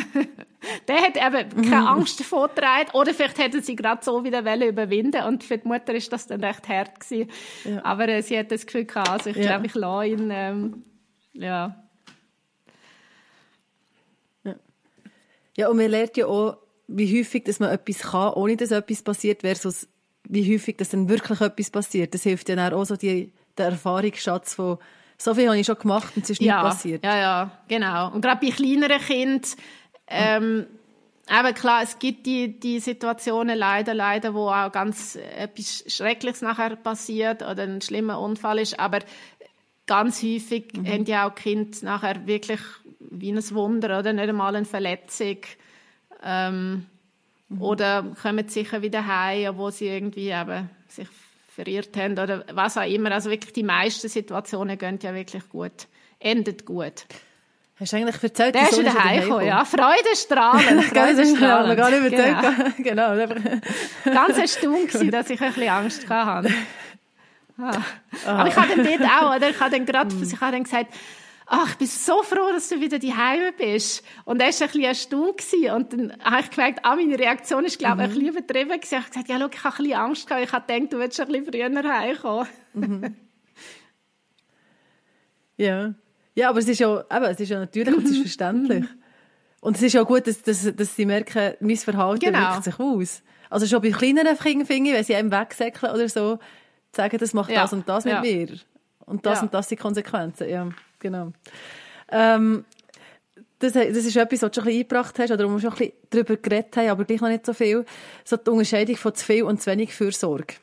der 0.88 0.96
hat 0.96 1.16
eben 1.16 1.62
keine 1.62 1.88
Angst 1.88 2.20
davor 2.20 2.48
getragen. 2.48 2.90
Oder 2.92 3.14
vielleicht 3.14 3.38
hätte 3.38 3.62
sie 3.62 3.76
gerade 3.76 4.04
so 4.04 4.24
wieder 4.24 4.44
Welle 4.44 4.68
überwinden 4.68 5.22
und 5.24 5.44
für 5.44 5.58
die 5.58 5.66
Mutter 5.68 5.94
ist 5.94 6.12
das 6.12 6.26
dann 6.26 6.42
recht 6.42 6.68
hart 6.68 7.00
gewesen. 7.00 7.30
Ja. 7.64 7.84
Aber 7.84 8.08
äh, 8.08 8.22
sie 8.22 8.38
hat 8.38 8.50
das 8.50 8.66
Gefühl 8.66 8.84
gehabt, 8.84 9.08
also 9.08 9.30
ich 9.30 9.36
Ja. 9.36 9.42
glaube, 9.42 9.66
ich 9.66 9.74
lasse 9.74 10.06
ihn, 10.06 10.30
ähm, 10.32 10.84
ja. 11.32 11.76
Ja, 15.54 15.68
und 15.68 15.76
man 15.76 15.90
lernt 15.90 16.16
ja 16.16 16.26
auch, 16.26 16.56
wie 16.88 17.18
häufig 17.20 17.44
dass 17.44 17.60
man 17.60 17.70
etwas 17.70 17.98
kann, 18.10 18.32
ohne 18.34 18.56
dass 18.56 18.70
etwas 18.70 19.02
passiert, 19.02 19.42
versus 19.42 19.86
wie 20.28 20.52
häufig 20.54 20.76
dass 20.78 20.90
dann 20.90 21.08
wirklich 21.08 21.40
etwas 21.40 21.70
passiert. 21.70 22.14
Das 22.14 22.22
hilft 22.22 22.48
ja 22.48 22.56
dann 22.56 22.72
auch 22.72 22.84
so 22.84 22.96
die, 22.96 23.32
der 23.58 23.66
Erfahrungsschatz 23.66 24.54
von, 24.54 24.78
so 25.18 25.34
viel 25.34 25.46
habe 25.48 25.58
ich 25.58 25.66
schon 25.66 25.78
gemacht 25.78 26.12
und 26.16 26.24
es 26.24 26.30
ist 26.30 26.40
nicht 26.40 26.48
ja, 26.48 26.62
passiert. 26.62 27.04
Ja, 27.04 27.16
ja, 27.18 27.50
genau. 27.68 28.12
Und 28.12 28.22
gerade 28.22 28.40
bei 28.44 28.50
kleineren 28.52 28.98
Kindern, 29.00 29.42
ähm, 30.12 30.66
aber 31.26 31.52
klar, 31.52 31.82
es 31.82 31.98
gibt 31.98 32.26
die, 32.26 32.58
die 32.58 32.80
Situationen 32.80 33.56
leider, 33.56 33.94
leider, 33.94 34.34
wo 34.34 34.48
auch 34.48 34.72
ganz 34.72 35.16
etwas 35.16 35.84
Schreckliches 35.86 36.42
nachher 36.42 36.76
passiert 36.76 37.42
oder 37.42 37.62
ein 37.62 37.80
schlimmer 37.80 38.20
Unfall 38.20 38.58
ist, 38.58 38.78
aber 38.78 38.98
ganz 39.86 40.22
häufig 40.22 40.72
haben 40.84 41.04
ja 41.04 41.28
auch 41.28 41.34
Kinder 41.34 41.78
nachher 41.82 42.26
wirklich 42.26 42.60
wie 42.98 43.32
ein 43.32 43.50
Wunder 43.50 43.98
oder 43.98 44.12
nicht 44.12 44.28
einmal 44.28 44.54
eine 44.56 44.64
Verletzung. 44.64 45.38
Ähm, 46.22 46.86
Oder 47.58 48.14
kommen 48.22 48.48
sicher 48.48 48.82
wieder 48.82 49.06
heim, 49.06 49.56
wo 49.56 49.70
sie 49.70 49.88
irgendwie 49.88 50.30
eben 50.30 50.70
sich 50.88 51.08
verirrt 51.48 51.96
haben 51.96 52.12
oder 52.12 52.44
was 52.54 52.78
auch 52.78 52.88
immer. 52.88 53.12
Also 53.12 53.30
wirklich 53.30 53.52
die 53.52 53.62
meisten 53.62 54.08
Situationen 54.08 54.78
gehen 54.78 54.98
ja 55.02 55.14
wirklich 55.14 55.48
gut, 55.50 55.86
endet 56.18 56.64
gut. 56.64 57.04
Hast 57.82 57.92
du 57.92 57.96
eigentlich 57.96 58.22
erzählt, 58.22 58.54
Der 58.54 58.62
ist 58.62 58.78
wieder 58.78 58.90
er 58.90 59.04
heimgekommen, 59.04 59.44
ja. 59.46 59.64
Genau, 61.34 61.66
wir 61.66 61.74
gar 61.74 61.90
nicht 61.90 62.10
Genau. 62.10 62.28
überzeugt. 62.28 62.76
Genau. 62.84 63.10
einfach- 63.10 63.60
Ganz 64.04 64.38
erstaunt 64.38 64.86
gewesen, 64.92 65.10
dass 65.10 65.30
ich 65.30 65.40
ein 65.40 65.52
bisschen 65.52 65.68
Angst 65.68 66.08
hatte. 66.08 66.54
Ah. 67.58 67.72
Aber 68.24 68.48
ich 68.48 68.54
habe 68.54 68.68
dann 68.76 68.86
dort 68.86 69.02
auch, 69.10 69.34
oder? 69.36 69.50
Ich 69.50 69.58
habe 69.58 69.70
dann 69.72 69.84
gerade, 69.84 70.14
ich 70.14 70.40
habe 70.40 70.52
dann 70.52 70.62
gesagt, 70.62 70.94
ach, 71.46 71.70
ich 71.70 71.76
bin 71.78 71.86
so 71.88 72.22
froh, 72.22 72.52
dass 72.52 72.68
du 72.68 72.80
wieder 72.80 73.00
daheim 73.00 73.52
bist. 73.58 74.04
Und 74.26 74.40
er 74.40 74.46
war 74.46 74.52
ein 74.52 74.66
bisschen 74.68 74.82
erstaunt. 74.84 75.42
Und 75.74 75.92
dann 75.92 76.16
habe 76.22 76.42
ich 76.42 76.50
gemerkt, 76.50 76.84
ah, 76.84 76.94
meine 76.94 77.18
Reaktion 77.18 77.64
ist, 77.64 77.80
glaube 77.80 78.04
ich, 78.04 78.10
mhm. 78.10 78.14
ein 78.14 78.20
bisschen 78.20 78.28
übertrieben 78.28 78.80
gewesen. 78.80 78.84
Ich 78.90 78.92
habe 78.96 79.08
gesagt, 79.08 79.28
ja, 79.28 79.38
schau, 79.40 79.48
ich 79.52 79.64
habe 79.64 79.74
ein 79.76 79.82
bisschen 79.82 79.98
Angst 79.98 80.26
gehabt. 80.28 80.44
Ich 80.44 80.52
habe 80.52 80.72
gedacht, 80.72 80.92
du 80.92 80.98
willst 81.00 81.20
ein 81.20 81.26
bisschen 81.26 81.46
früher 81.52 81.92
heimkommen. 81.92 82.46
Mhm. 82.74 83.16
ja. 85.56 85.94
Ja, 86.34 86.48
aber 86.48 86.60
es 86.60 86.68
ist 86.68 86.80
ja, 86.80 87.00
eben, 87.00 87.24
es 87.24 87.40
ist 87.40 87.48
ja 87.48 87.58
natürlich 87.58 87.94
und 87.94 88.04
es 88.04 88.12
ist 88.12 88.18
verständlich. 88.22 88.84
Und 89.60 89.76
es 89.76 89.82
ist 89.82 89.92
ja 89.92 90.02
gut, 90.02 90.26
dass, 90.26 90.42
dass, 90.42 90.74
dass 90.74 90.96
sie 90.96 91.06
merken, 91.06 91.54
mein 91.60 91.76
Verhalten 91.76 92.20
genau. 92.20 92.52
wirkt 92.52 92.64
sich 92.64 92.78
aus. 92.80 93.22
Also 93.48 93.66
schon 93.66 93.82
bei 93.82 93.90
kleineren 93.90 94.36
Kindern, 94.38 94.68
wenn 94.68 95.04
sie 95.04 95.14
einem 95.14 95.30
wegsäckeln 95.30 95.92
oder 95.92 96.08
so, 96.08 96.38
sagen, 96.94 97.18
das 97.18 97.34
macht 97.34 97.50
ja. 97.50 97.62
das 97.62 97.72
und 97.72 97.88
das 97.88 98.04
mit 98.04 98.14
ja. 98.14 98.20
mir. 98.20 98.48
Und 99.06 99.26
das 99.26 99.38
ja. 99.38 99.42
und 99.44 99.54
das 99.54 99.68
sind 99.68 99.80
Konsequenzen. 99.80 100.48
Ja, 100.48 100.68
genau. 100.98 101.32
Ähm, 102.10 102.64
das, 103.58 103.74
das 103.74 103.88
ist 103.88 104.16
etwas, 104.16 104.42
was 104.42 104.50
du 104.50 104.60
schon 104.60 104.64
ein 104.64 104.66
bisschen 104.66 104.80
eingebracht 104.80 105.18
hast, 105.18 105.30
oder 105.30 105.48
wo 105.48 105.52
wir 105.52 105.60
schon 105.60 105.70
ein 105.72 105.76
bisschen 105.76 105.92
darüber 106.10 106.36
geredet 106.36 106.76
haben, 106.76 106.88
aber 106.88 107.04
gleich 107.04 107.20
noch 107.20 107.28
nicht 107.28 107.46
so 107.46 107.52
viel. 107.52 107.84
So 108.24 108.36
die 108.36 108.50
Unterscheidung 108.50 108.96
von 108.96 109.14
zu 109.14 109.24
viel 109.24 109.44
und 109.44 109.62
zu 109.62 109.70
wenig 109.70 109.94
Fürsorge. 109.94 110.54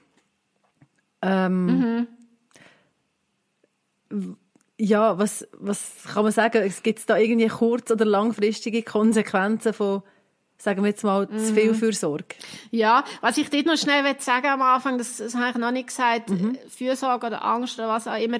Ähm, 1.21 2.07
mhm. 4.09 4.37
Ja, 4.81 5.17
was, 5.17 5.45
was 5.53 5.91
kann 6.13 6.23
man 6.23 6.31
sagen? 6.31 6.63
Es 6.65 6.81
gibt 6.81 7.09
da 7.09 7.17
irgendwie 7.17 7.47
kurz- 7.47 7.91
oder 7.91 8.05
langfristige 8.05 8.81
Konsequenzen 8.81 9.73
von 9.73 10.03
sagen 10.61 10.83
wir 10.83 10.89
jetzt 10.89 11.03
mal, 11.05 11.25
mhm. 11.25 11.39
zu 11.39 11.53
viel 11.53 11.73
Fürsorge. 11.73 12.35
Ja, 12.69 13.05
was 13.21 13.37
ich 13.37 13.49
dort 13.49 13.65
noch 13.65 13.77
schnell 13.77 14.03
sagen 14.19 14.47
am 14.47 14.61
Anfang, 14.61 14.97
das, 14.97 15.17
das 15.17 15.33
habe 15.35 15.51
ich 15.51 15.55
noch 15.55 15.71
nicht 15.71 15.87
gesagt, 15.87 16.29
mhm. 16.29 16.57
Fürsorge 16.67 17.27
oder 17.27 17.45
Angst 17.45 17.79
oder 17.79 17.87
was 17.87 18.07
auch 18.07 18.21
immer, 18.21 18.39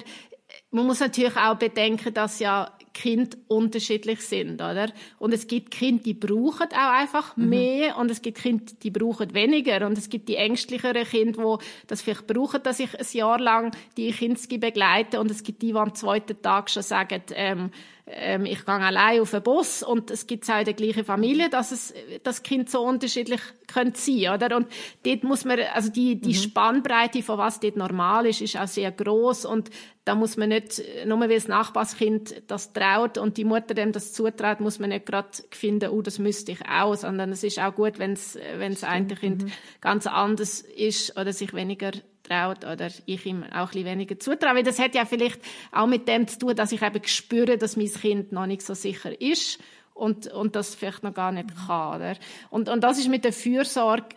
man 0.70 0.86
muss 0.86 1.00
natürlich 1.00 1.36
auch 1.36 1.54
bedenken, 1.54 2.12
dass 2.12 2.38
ja 2.38 2.70
Kinder 2.92 3.36
unterschiedlich 3.48 4.20
sind, 4.20 4.54
oder? 4.54 4.92
Und 5.18 5.32
es 5.32 5.46
gibt 5.46 5.70
Kinder, 5.70 6.02
die 6.02 6.14
brauchen 6.14 6.68
auch 6.72 6.92
einfach 6.92 7.36
mhm. 7.36 7.48
mehr 7.48 7.96
und 7.96 8.10
es 8.10 8.22
gibt 8.22 8.38
Kinder, 8.38 8.64
die 8.82 8.90
brauchen 8.90 9.32
weniger 9.34 9.86
und 9.86 9.96
es 9.96 10.08
gibt 10.08 10.28
die 10.28 10.36
ängstlicheren 10.36 11.04
Kinder, 11.04 11.58
die 11.58 11.64
das 11.86 12.02
vielleicht 12.02 12.26
brauchen, 12.26 12.62
dass 12.62 12.80
ich 12.80 12.98
ein 12.98 13.06
Jahr 13.12 13.38
lang 13.38 13.76
die 13.96 14.12
Kinder 14.12 14.40
begleite 14.58 15.20
und 15.20 15.30
es 15.30 15.42
gibt 15.42 15.62
die, 15.62 15.72
die 15.72 15.78
am 15.78 15.94
zweiten 15.94 16.40
Tag 16.42 16.70
schon 16.70 16.82
sagen, 16.82 17.22
ähm, 17.34 17.70
ähm, 18.12 18.46
ich 18.46 18.64
gehe 18.64 18.74
allein 18.74 19.20
auf 19.20 19.30
den 19.30 19.42
Bus 19.42 19.82
und 19.82 20.10
es 20.10 20.26
gibt 20.26 20.48
auch 20.50 20.58
in 20.58 20.64
der 20.64 20.74
gleichen 20.74 21.04
Familie, 21.04 21.48
dass 21.48 21.72
es 21.72 21.94
das 22.22 22.42
Kind 22.42 22.70
so 22.70 22.80
unterschiedlich 22.82 23.40
könnte 23.66 23.98
sein, 23.98 24.34
oder? 24.34 24.56
Und 24.56 24.68
dort 25.04 25.24
muss 25.24 25.44
man, 25.44 25.60
also 25.74 25.90
die, 25.90 26.20
die 26.20 26.30
mhm. 26.30 26.42
Spannbreite 26.42 27.22
von 27.22 27.38
was 27.38 27.60
dort 27.60 27.76
normal 27.76 28.26
ist, 28.26 28.40
ist 28.40 28.58
auch 28.58 28.66
sehr 28.66 28.90
groß 28.90 29.44
und 29.44 29.70
da 30.04 30.14
muss 30.14 30.36
man 30.36 30.48
nicht, 30.48 30.82
nur 31.06 31.20
weil 31.20 31.28
das 31.28 31.46
Nachbarskind 31.46 32.42
das 32.48 32.72
traut 32.72 33.18
und 33.18 33.36
die 33.36 33.44
Mutter 33.44 33.74
dem 33.74 33.92
das 33.92 34.12
zutraut, 34.12 34.60
muss 34.60 34.78
man 34.78 34.90
nicht 34.90 35.06
gerade 35.06 35.28
finden, 35.50 35.90
oh, 35.90 36.02
das 36.02 36.18
müsste 36.18 36.52
ich 36.52 36.68
auch, 36.68 36.94
sondern 36.96 37.30
es 37.32 37.44
ist 37.44 37.60
auch 37.60 37.74
gut, 37.74 37.98
wenn 37.98 38.14
es, 38.14 38.38
wenn 38.56 38.72
es 38.72 38.82
ein 38.82 39.08
Kind 39.08 39.44
mhm. 39.44 39.52
ganz 39.80 40.06
anders 40.06 40.62
ist 40.62 41.16
oder 41.18 41.32
sich 41.32 41.52
weniger 41.52 41.92
traut 42.30 42.64
oder 42.64 42.88
ich 43.06 43.26
ihm 43.26 43.44
auch 43.52 43.72
ein 43.74 43.84
weniger 43.84 44.18
zutraue. 44.18 44.54
Weil 44.54 44.62
das 44.62 44.78
hat 44.78 44.94
ja 44.94 45.04
vielleicht 45.04 45.40
auch 45.72 45.86
mit 45.86 46.08
dem 46.08 46.28
zu 46.28 46.38
tun, 46.38 46.56
dass 46.56 46.72
ich 46.72 46.82
eben 46.82 47.04
spüre, 47.06 47.58
dass 47.58 47.76
mein 47.76 47.92
Kind 47.92 48.32
noch 48.32 48.46
nicht 48.46 48.62
so 48.62 48.74
sicher 48.74 49.20
ist 49.20 49.58
und, 49.94 50.28
und 50.28 50.56
das 50.56 50.74
vielleicht 50.74 51.02
noch 51.02 51.14
gar 51.14 51.32
nicht 51.32 51.50
kann. 51.66 51.96
Oder? 51.96 52.16
Und, 52.50 52.68
und 52.68 52.82
das 52.82 52.98
ist 52.98 53.08
mit 53.08 53.24
der 53.24 53.32
Fürsorge 53.32 54.16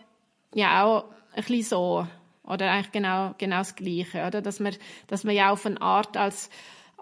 ja 0.54 0.84
auch 0.84 1.04
ein 1.32 1.44
bisschen 1.44 1.62
so. 1.62 2.06
Oder 2.44 2.70
eigentlich 2.70 2.92
genau, 2.92 3.34
genau 3.38 3.58
das 3.58 3.74
Gleiche. 3.74 4.26
Oder? 4.26 4.42
Dass, 4.42 4.60
man, 4.60 4.74
dass 5.08 5.24
man 5.24 5.34
ja 5.34 5.50
auf 5.50 5.66
eine 5.66 5.80
Art 5.80 6.16
als, 6.16 6.50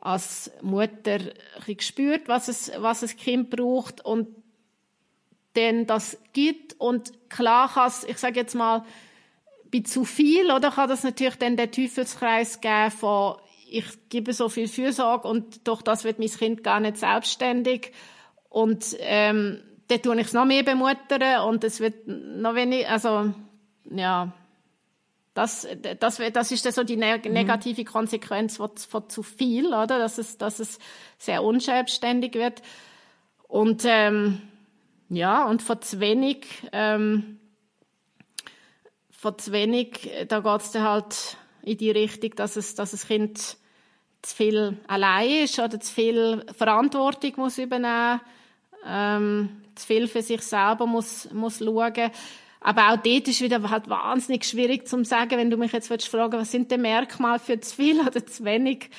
als 0.01 0.51
Mutter 0.63 1.19
ein 1.67 1.81
spürt, 1.81 2.29
was 2.29 2.49
es, 2.49 2.73
was 2.79 3.01
das 3.01 3.17
Kind 3.17 3.51
braucht 3.51 4.05
und 4.05 4.29
dann 5.55 5.87
das 5.87 6.19
gibt. 6.33 6.81
Und 6.81 7.13
klar 7.29 7.71
kann 7.73 7.89
es, 7.89 8.05
ich 8.05 8.19
sage 8.19 8.41
jetzt 8.41 8.55
mal, 8.55 8.85
bei 9.73 9.81
zu 9.81 10.05
viel, 10.05 10.51
oder 10.51 10.71
kann 10.71 10.89
das 10.89 11.03
natürlich 11.03 11.37
dann 11.37 11.57
den 11.57 11.73
Teufelskreis 11.73 12.61
geben 12.61 12.91
von, 12.91 13.37
ich 13.69 13.87
gebe 14.11 14.33
so 14.35 14.49
viel 14.49 14.69
Fürsorge 14.69 15.27
und 15.27 15.67
durch 15.67 15.83
das 15.83 16.05
wird 16.05 16.19
mein 16.19 16.29
Kind 16.29 16.63
gar 16.63 16.81
nicht 16.81 16.99
selbstständig 16.99 17.93
und 18.51 18.97
ähm, 19.01 19.63
dann 19.89 20.03
tue 20.03 20.21
ich 20.21 20.27
es 20.27 20.33
noch 20.33 20.45
mehr 20.45 20.63
bemuttern 20.63 21.49
und 21.49 21.65
es 21.65 21.81
wird 21.81 22.07
noch 22.07 22.55
weniger, 22.55 22.91
also 22.91 23.33
ja, 23.91 24.33
das, 25.35 25.67
das, 25.99 26.21
das 26.33 26.53
ist 26.53 26.67
dann 26.67 26.73
so 26.73 26.85
die 26.85 26.97
mhm. 26.97 27.33
negative 27.33 27.85
Konsequenz 27.85 28.59
von, 28.59 28.77
von 28.77 29.09
zu 29.09 29.23
viel, 29.23 29.69
oder? 29.69 29.99
Dass 29.99 30.19
es, 30.19 30.37
dass 30.37 30.61
es 30.61 30.79
sehr 31.17 31.43
unselbstständig 31.43 32.35
wird. 32.35 32.61
Und 33.49 33.85
ähm, 33.87 34.43
ja, 35.09 35.47
und 35.47 35.63
von 35.63 35.81
zu 35.81 36.01
wenig 36.01 36.47
ähm, 36.73 37.39
von 39.23 39.39
zu 39.39 39.53
wenig, 39.53 40.13
äh, 40.13 40.27
da 40.27 40.41
geht 40.41 40.61
es 40.63 40.73
dann 40.73 40.83
halt 40.83 41.37
in 41.63 41.79
die 41.79 41.93
Richtung, 41.93 42.35
dass 42.35 42.57
es, 42.57 42.75
dass 42.75 42.91
das 42.91 43.07
Kind 43.07 43.39
zu 44.21 44.37
viel 44.37 44.77
allein 44.89 45.45
ist 45.45 45.61
oder 45.61 45.79
zu 45.79 45.95
viel 45.95 46.45
Verantwortung 46.59 47.35
muss 47.37 47.57
übernehmen, 47.57 48.21
ähm, 48.85 49.63
zu 49.77 49.87
viel 49.87 50.09
für 50.09 50.23
sich 50.23 50.43
selber 50.43 50.87
muss, 50.87 51.31
muss 51.33 51.61
schauen. 51.61 52.11
Aber 52.61 52.91
auch 52.91 52.97
dort 52.97 53.29
ist 53.29 53.41
wieder 53.41 53.71
halt 53.71 53.89
wahnsinnig 53.89 54.45
schwierig 54.45 54.89
zu 54.89 55.05
sagen, 55.05 55.39
wenn 55.39 55.51
du 55.51 55.57
mich 55.57 55.71
jetzt 55.71 55.89
willst 55.89 56.09
fragen, 56.09 56.41
was 56.41 56.51
sind 56.51 56.73
die 56.73 56.77
Merkmale 56.77 57.39
für 57.39 57.61
zu 57.61 57.77
viel 57.77 58.01
oder 58.01 58.27
zu 58.27 58.45
wenig? 58.45 58.91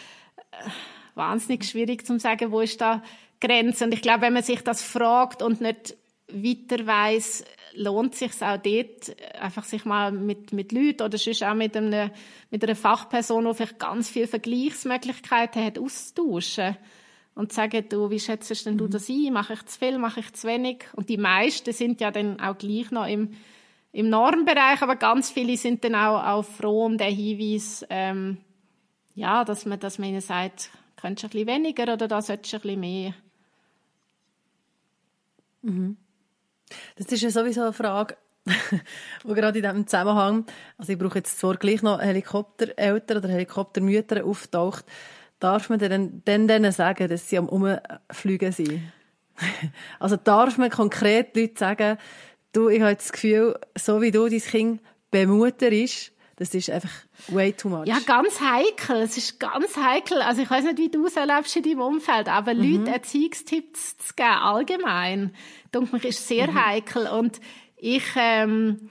Äh, 0.51 0.69
wahnsinnig 1.15 1.65
schwierig 1.65 2.05
zu 2.05 2.17
sagen, 2.17 2.49
wo 2.49 2.61
ist 2.61 2.79
da 2.79 3.03
Grenze. 3.41 3.83
Und 3.83 3.93
ich 3.93 4.01
glaube, 4.01 4.21
wenn 4.21 4.33
man 4.33 4.43
sich 4.43 4.61
das 4.61 4.81
fragt 4.81 5.41
und 5.41 5.59
nicht 5.59 5.97
weiter 6.29 6.87
weiss, 6.87 7.43
lohnt 7.75 8.15
sich 8.15 8.31
auch 8.41 8.57
dort, 8.57 9.15
einfach 9.39 9.63
sich 9.63 9.85
mal 9.85 10.11
mit, 10.11 10.53
mit 10.53 10.71
Leuten 10.71 11.03
oder 11.03 11.17
sonst 11.17 11.43
auch 11.43 11.53
mit, 11.53 11.75
einem, 11.75 12.11
mit 12.49 12.63
einer 12.63 12.75
Fachperson, 12.75 13.45
die 13.45 13.53
vielleicht 13.53 13.79
ganz 13.79 14.09
viele 14.09 14.27
Vergleichsmöglichkeiten 14.27 15.63
hat, 15.63 15.79
auszutauschen. 15.79 16.77
Und 17.35 17.51
zu 17.51 17.55
sagen, 17.55 17.85
du, 17.89 18.11
wie 18.11 18.19
schätzt 18.19 18.65
denn 18.65 18.77
du 18.77 18.85
mhm. 18.85 18.91
das 18.91 19.09
ein? 19.09 19.33
Mache 19.33 19.53
ich 19.53 19.65
zu 19.65 19.79
viel, 19.79 19.97
mache 19.97 20.19
ich 20.19 20.33
zu 20.33 20.47
wenig? 20.47 20.85
Und 20.95 21.09
die 21.09 21.17
meisten 21.17 21.73
sind 21.73 21.99
ja 21.99 22.11
dann 22.11 22.39
auch 22.39 22.57
gleich 22.57 22.91
noch 22.91 23.07
im, 23.07 23.31
im 23.91 24.09
Normbereich, 24.09 24.81
aber 24.81 24.95
ganz 24.97 25.31
viele 25.31 25.57
sind 25.57 25.83
dann 25.83 25.95
auch, 25.95 26.23
auch 26.23 26.43
froh 26.43 26.85
um 26.85 26.97
den 26.97 27.15
Hinweis, 27.15 27.85
ähm, 27.89 28.37
ja, 29.15 29.43
dass 29.43 29.65
man, 29.65 29.79
dass 29.79 29.97
man 29.97 30.09
ihnen 30.09 30.21
sagt, 30.21 30.69
könntest 30.95 31.23
du 31.23 31.27
ein 31.27 31.45
bisschen 31.45 31.63
weniger 31.63 31.93
oder 31.93 32.07
da 32.07 32.21
solltest 32.21 32.53
du 32.53 32.57
ein 32.57 32.61
bisschen 32.61 32.79
mehr. 32.79 33.13
Mhm. 35.63 35.97
Das 36.97 37.07
ist 37.07 37.21
ja 37.21 37.29
sowieso 37.29 37.61
eine 37.61 37.73
Frage, 37.73 38.15
wo 39.23 39.33
gerade 39.33 39.59
in 39.59 39.63
diesem 39.63 39.87
Zusammenhang, 39.87 40.45
also 40.77 40.91
ich 40.91 40.99
brauche 40.99 41.19
jetzt 41.19 41.39
zwar 41.39 41.55
gleich 41.55 41.81
noch 41.81 42.01
Helikoptereltern 42.01 43.17
oder 43.17 43.29
Helikoptermütter 43.29 44.25
auftaucht, 44.25 44.85
darf 45.39 45.69
man 45.69 45.79
denn, 45.79 46.23
denn 46.25 46.47
denen 46.47 46.71
sagen, 46.71 47.07
dass 47.07 47.29
sie 47.29 47.37
am 47.37 47.49
Umfliegen 47.49 48.51
sind? 48.51 48.81
also 49.99 50.15
darf 50.15 50.57
man 50.57 50.69
konkret 50.69 51.35
Leute 51.35 51.57
sagen, 51.57 51.97
du, 52.51 52.69
ich 52.69 52.81
habe 52.81 52.95
das 52.95 53.11
Gefühl, 53.11 53.59
so 53.77 54.01
wie 54.01 54.11
du 54.11 54.27
dein 54.27 54.39
Kind 54.39 54.81
bemutterst, 55.11 56.11
das 56.35 56.53
ist 56.55 56.69
einfach 56.69 56.89
way 57.27 57.53
too 57.53 57.69
much. 57.69 57.85
Ja, 57.85 57.99
ganz 58.05 58.39
heikel. 58.41 58.97
Es 58.97 59.17
ist 59.17 59.39
ganz 59.39 59.77
heikel. 59.77 60.19
Also 60.21 60.41
ich 60.41 60.49
weiß 60.49 60.63
nicht, 60.63 60.79
wie 60.79 60.89
du 60.89 61.05
es 61.05 61.15
erlebst 61.15 61.55
in 61.55 61.63
deinem 61.63 61.81
Umfeld, 61.81 62.27
aber 62.27 62.55
mhm. 62.55 62.61
Leute 62.61 62.91
Erziehungstipps 62.91 63.97
zu 63.97 64.13
geben, 64.15 64.29
allgemein, 64.29 65.35
denke 65.73 65.97
ich, 65.97 66.05
ist 66.05 66.27
sehr 66.27 66.51
mhm. 66.51 66.65
heikel. 66.65 67.07
Und 67.07 67.39
ich, 67.77 68.03
ähm, 68.15 68.89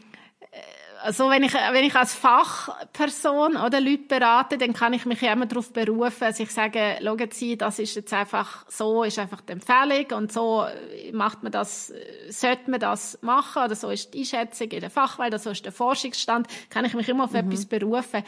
also 1.03 1.29
wenn 1.29 1.43
ich, 1.43 1.53
wenn 1.55 1.85
ich 1.85 1.95
als 1.95 2.15
Fachperson 2.15 3.57
oder 3.57 3.81
Leute 3.81 4.05
berate, 4.09 4.59
dann 4.59 4.73
kann 4.73 4.93
ich 4.93 5.05
mich 5.05 5.21
ja 5.21 5.33
immer 5.33 5.47
darauf 5.47 5.73
berufen, 5.73 6.21
dass 6.21 6.39
ich 6.39 6.51
sage, 6.51 6.99
schauen 7.03 7.31
Sie, 7.31 7.57
das 7.57 7.79
ist 7.79 7.97
jetzt 7.97 8.13
einfach 8.13 8.65
so, 8.69 9.03
ist 9.03 9.19
einfach 9.19 9.41
die 9.41 9.53
Empfehlung 9.53 10.07
und 10.17 10.33
so 10.33 10.67
macht 11.13 11.43
man 11.43 11.51
das, 11.51 11.93
sollte 12.29 12.71
man 12.71 12.81
das 12.81 13.19
machen 13.23 13.65
oder 13.65 13.75
so 13.75 13.91
ist 13.91 14.15
die 14.15 14.21
Einschätzung 14.21 14.71
in 14.71 14.81
der 14.81 14.91
Fachwelt, 14.91 15.33
oder 15.33 15.39
so 15.39 15.51
ist 15.51 15.65
der 15.65 15.73
Forschungsstand, 15.73 16.47
kann 16.71 16.85
ich 16.85 16.95
mich 16.95 17.09
immer 17.09 17.25
auf 17.25 17.33
mhm. 17.33 17.39
etwas 17.39 17.67
berufen. 17.67 18.23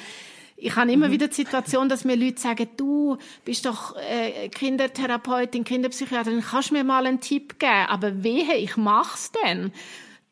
Ich 0.56 0.76
habe 0.76 0.92
immer 0.92 1.08
mhm. 1.08 1.12
wieder 1.12 1.28
die 1.28 1.34
Situation, 1.34 1.88
dass 1.88 2.04
mir 2.04 2.16
Leute 2.16 2.40
sagen, 2.40 2.68
du 2.76 3.18
bist 3.44 3.66
doch 3.66 3.96
äh, 3.96 4.48
Kindertherapeutin, 4.48 5.64
Kinderpsychiaterin, 5.64 6.42
kannst 6.42 6.70
du 6.70 6.74
mir 6.74 6.84
mal 6.84 7.06
einen 7.06 7.20
Tipp 7.20 7.58
geben? 7.58 7.86
Aber 7.88 8.22
wehe, 8.22 8.54
ich 8.54 8.76
mach's 8.76 9.32
denn 9.32 9.72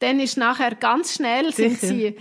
dann 0.02 0.18
ist 0.18 0.36
nachher 0.36 0.74
ganz 0.74 1.14
schnell 1.14 1.52
sind 1.52 1.78
sie 1.78 2.16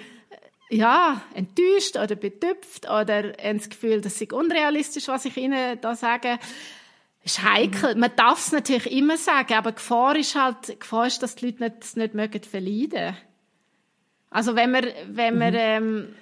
ja, 0.69 1.21
enttäuscht 1.33 1.97
oder 1.97 2.15
betüpft 2.15 2.85
oder 2.85 3.33
haben 3.43 3.57
das 3.57 3.69
Gefühl, 3.69 3.99
das 3.99 4.21
ist 4.21 4.31
unrealistisch, 4.31 5.07
was 5.09 5.25
ich 5.25 5.35
ihnen 5.35 5.81
da 5.81 5.95
sage. 5.95 6.39
Ist 7.23 7.43
heikel. 7.43 7.95
Mhm. 7.95 7.99
Man 7.99 8.11
darf 8.15 8.39
es 8.39 8.51
natürlich 8.51 8.89
immer 8.91 9.17
sagen, 9.17 9.53
aber 9.53 9.73
Gefahr 9.73 10.15
ist 10.15 10.35
halt, 10.35 10.79
Gefahr 10.79 11.07
ist, 11.07 11.21
dass 11.21 11.35
die 11.35 11.47
Leute 11.47 11.63
nicht, 11.63 11.97
nicht 11.97 12.13
mögen 12.13 12.41
verleiden. 12.41 13.15
Also 14.29 14.55
wenn 14.55 14.71
man, 14.71 14.85
wenn 15.07 15.37
man, 15.37 15.53
mhm. 15.53 15.59
ähm, 15.59 16.15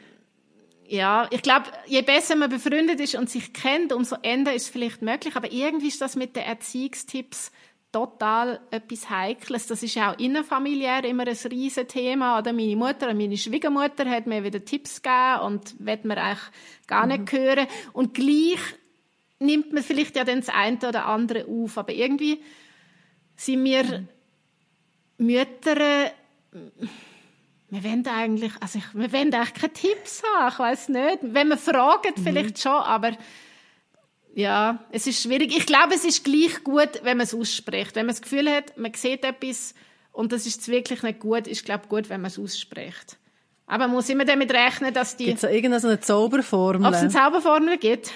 ja, 0.92 1.28
ich 1.30 1.44
glaube, 1.44 1.66
je 1.86 2.02
besser 2.02 2.36
man 2.36 2.50
befreundet 2.50 3.00
ist 3.00 3.14
und 3.14 3.30
sich 3.30 3.54
kennt, 3.54 3.94
umso 3.94 4.16
eher 4.24 4.56
ist 4.56 4.64
es 4.64 4.70
vielleicht 4.70 5.04
möglich. 5.04 5.36
Aber 5.36 5.52
irgendwie 5.52 5.88
ist 5.88 6.02
das 6.02 6.16
mit 6.16 6.36
den 6.36 6.44
Erziehungstipps 6.44 7.52
total 7.92 8.60
etwas 8.72 9.08
Heikles. 9.08 9.68
Das 9.68 9.84
ist 9.84 9.94
ja 9.94 10.12
auch 10.12 10.18
innerfamiliär 10.18 11.04
immer 11.04 11.28
ein 11.28 11.38
riesen 11.52 11.88
Thema. 11.88 12.40
Oder 12.40 12.54
meine 12.54 12.76
Mutter, 12.76 13.14
meine 13.14 13.38
Schwiegermutter 13.38 14.10
hat 14.10 14.26
mir 14.26 14.44
wieder 14.44 14.66
Tipps 14.66 15.04
gegeben 15.04 15.42
und 15.46 15.76
wird 15.86 16.06
mir 16.06 16.18
eigentlich 16.18 16.40
gar 16.88 17.06
nicht 17.06 17.32
mhm. 17.32 17.38
hören. 17.38 17.68
Und 17.94 18.16
gleich 18.16 18.60
nimmt 19.38 19.72
man 19.72 19.84
vielleicht 19.84 20.16
ja 20.16 20.24
dann 20.24 20.40
das 20.40 20.50
eine 20.50 20.78
oder 20.78 21.06
andere 21.06 21.46
auf. 21.46 21.78
Aber 21.78 21.94
irgendwie 21.94 22.42
sind 23.36 23.64
wir 23.64 23.84
mhm. 23.84 24.08
Mütter, 25.20 26.12
wir 27.70 27.84
wollen 27.84 28.08
eigentlich, 28.08 28.52
also 28.60 28.80
ich, 28.80 28.86
wir 28.94 29.12
wollen 29.14 29.34
eigentlich 29.34 29.54
keine 29.54 29.74
Tipps 29.74 30.24
haben, 30.24 30.52
ich 30.52 30.60
weiß 30.60 30.90
nicht. 30.90 31.20
Wenn 31.22 31.50
wir 31.50 31.58
fragen, 31.58 32.14
mhm. 32.16 32.24
vielleicht 32.24 32.60
schon, 32.60 32.72
aber 32.72 33.12
ja, 34.34 34.80
es 34.92 35.08
ist 35.08 35.22
schwierig. 35.22 35.56
Ich 35.56 35.66
glaube, 35.66 35.94
es 35.94 36.06
ist 36.06 36.24
gleich 36.24 36.64
gut, 36.64 37.02
wenn 37.04 37.18
man 37.18 37.26
es 37.26 37.34
ausspricht. 37.34 37.96
Wenn 37.96 38.06
man 38.06 38.16
das 38.16 38.22
Gefühl 38.22 38.50
hat, 38.50 38.78
man 38.78 38.94
sieht 38.94 39.24
etwas 39.24 39.74
und 40.12 40.32
das 40.32 40.46
ist 40.46 40.68
wirklich 40.68 41.04
nicht 41.04 41.20
gut, 41.20 41.48
ist 41.48 41.66
glaube 41.66 41.84
ich 41.84 41.90
gut, 41.90 42.10
wenn 42.10 42.22
man 42.22 42.30
es 42.30 42.40
ausspricht. 42.40 43.18
Aber 43.68 43.86
man 43.86 43.98
muss 43.98 44.10
immer 44.10 44.26
damit 44.26 44.52
rechnen, 44.52 44.94
dass 44.94 45.16
die... 45.16 45.26
Gibt 45.26 45.44
es 45.44 45.50
irgendeine 45.50 46.00
Zauberformel? 46.00 46.88
Ob 46.88 46.94
es 46.94 47.02
eine 47.02 47.10
Zauberformel 47.10 47.78
gibt? 47.78 48.12